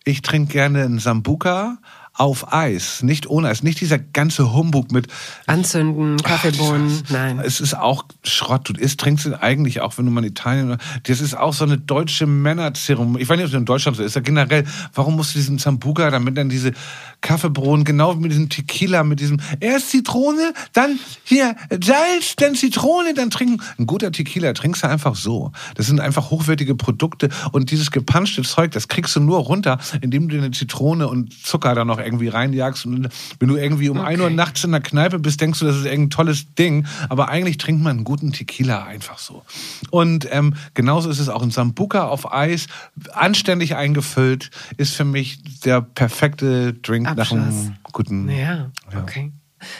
Ich 0.04 0.20
trinke 0.20 0.52
gerne 0.52 0.84
einen 0.84 0.98
Sambuca 0.98 1.78
auf 2.16 2.52
Eis, 2.52 3.02
nicht 3.02 3.28
ohne 3.28 3.48
Eis, 3.48 3.62
nicht 3.62 3.80
dieser 3.80 3.98
ganze 3.98 4.52
Humbug 4.54 4.90
mit 4.90 5.08
Anzünden, 5.46 6.16
Kaffeebohnen, 6.16 7.02
nein. 7.10 7.40
Es 7.40 7.60
ist 7.60 7.74
auch 7.74 8.04
Schrott. 8.24 8.68
Du 8.68 8.72
isst, 8.72 9.00
trinkst 9.00 9.26
ihn 9.26 9.34
eigentlich 9.34 9.80
auch, 9.80 9.98
wenn 9.98 10.06
du 10.06 10.10
mal 10.10 10.24
in 10.24 10.30
Italien. 10.30 10.78
Das 11.04 11.20
ist 11.20 11.36
auch 11.36 11.52
so 11.52 11.64
eine 11.64 11.78
deutsche 11.78 12.26
Männerzeremonie. 12.26 13.22
Ich 13.22 13.28
weiß 13.28 13.36
nicht, 13.36 13.44
ob 13.44 13.52
es 13.52 13.58
in 13.58 13.66
Deutschland 13.66 13.96
so 13.96 14.02
ist. 14.02 14.16
Ja, 14.16 14.22
generell, 14.22 14.64
warum 14.94 15.16
musst 15.16 15.34
du 15.34 15.38
diesen 15.38 15.58
Sambuca, 15.58 16.10
damit 16.10 16.38
dann 16.38 16.48
diese 16.48 16.72
Kaffeebohnen, 17.20 17.84
genau 17.84 18.16
wie 18.16 18.20
mit 18.20 18.30
diesem 18.30 18.48
Tequila, 18.48 19.04
mit 19.04 19.20
diesem 19.20 19.38
erst 19.60 19.90
Zitrone, 19.90 20.54
dann 20.72 20.98
hier 21.24 21.54
Salz, 21.70 22.36
dann 22.36 22.54
Zitrone, 22.54 23.14
dann 23.14 23.30
trinken. 23.30 23.62
Ein 23.78 23.86
guter 23.86 24.10
Tequila 24.10 24.54
trinkst 24.54 24.82
du 24.82 24.88
einfach 24.88 25.16
so. 25.16 25.52
Das 25.74 25.86
sind 25.86 26.00
einfach 26.00 26.30
hochwertige 26.30 26.74
Produkte 26.74 27.28
und 27.52 27.70
dieses 27.70 27.90
gepanschte 27.90 28.42
Zeug, 28.42 28.70
das 28.70 28.88
kriegst 28.88 29.14
du 29.16 29.20
nur 29.20 29.38
runter, 29.38 29.78
indem 30.00 30.28
du 30.28 30.38
eine 30.38 30.50
Zitrone 30.50 31.08
und 31.08 31.32
Zucker 31.44 31.74
da 31.74 31.84
noch 31.84 31.98
irgendwie 32.06 32.28
reinjagst. 32.28 32.86
Und 32.86 33.08
wenn 33.38 33.48
du 33.48 33.56
irgendwie 33.56 33.90
um 33.90 33.98
Okay. 33.98 34.14
1 34.14 34.20
Uhr 34.22 34.30
nachts 34.30 34.64
in 34.64 34.70
der 34.72 34.80
Kneipe 34.80 35.18
bist, 35.18 35.40
denkst 35.40 35.58
du, 35.58 35.66
das 35.66 35.76
ist 35.76 35.84
irgendein 35.84 36.10
tolles 36.10 36.54
Ding. 36.54 36.86
Aber 37.08 37.28
eigentlich 37.28 37.58
trinkt 37.58 37.82
man 37.82 37.96
einen 37.96 38.04
guten 38.04 38.32
Tequila 38.32 38.84
einfach 38.84 39.18
so. 39.18 39.42
Und 39.90 40.26
ähm, 40.30 40.54
genauso 40.74 41.10
ist 41.10 41.18
es 41.18 41.28
auch 41.28 41.42
ein 41.42 41.50
Sambuca 41.50 42.06
auf 42.06 42.32
Eis, 42.32 42.66
anständig 43.12 43.76
eingefüllt, 43.76 44.50
ist 44.76 44.94
für 44.94 45.04
mich 45.04 45.40
der 45.64 45.80
perfekte 45.82 46.72
Drink 46.72 47.04
nach 47.04 47.18
Abschluss. 47.18 47.38
einem 47.40 47.76
guten. 47.92 48.28
Ja, 48.30 48.70
okay. 48.96 49.32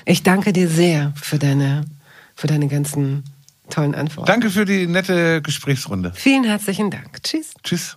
Ich 0.05 0.23
danke 0.23 0.53
dir 0.53 0.69
sehr 0.69 1.13
für 1.17 1.39
deine, 1.39 1.85
für 2.35 2.47
deine 2.47 2.67
ganzen 2.69 3.25
tollen 3.71 3.95
Antworten. 3.95 4.27
Danke 4.27 4.51
für 4.51 4.65
die 4.65 4.87
nette 4.87 5.43
Gesprächsrunde. 5.43 6.13
Vielen 6.15 6.45
herzlichen 6.45 6.91
Dank. 6.91 7.23
Tschüss. 7.23 7.53
Tschüss. 7.63 7.97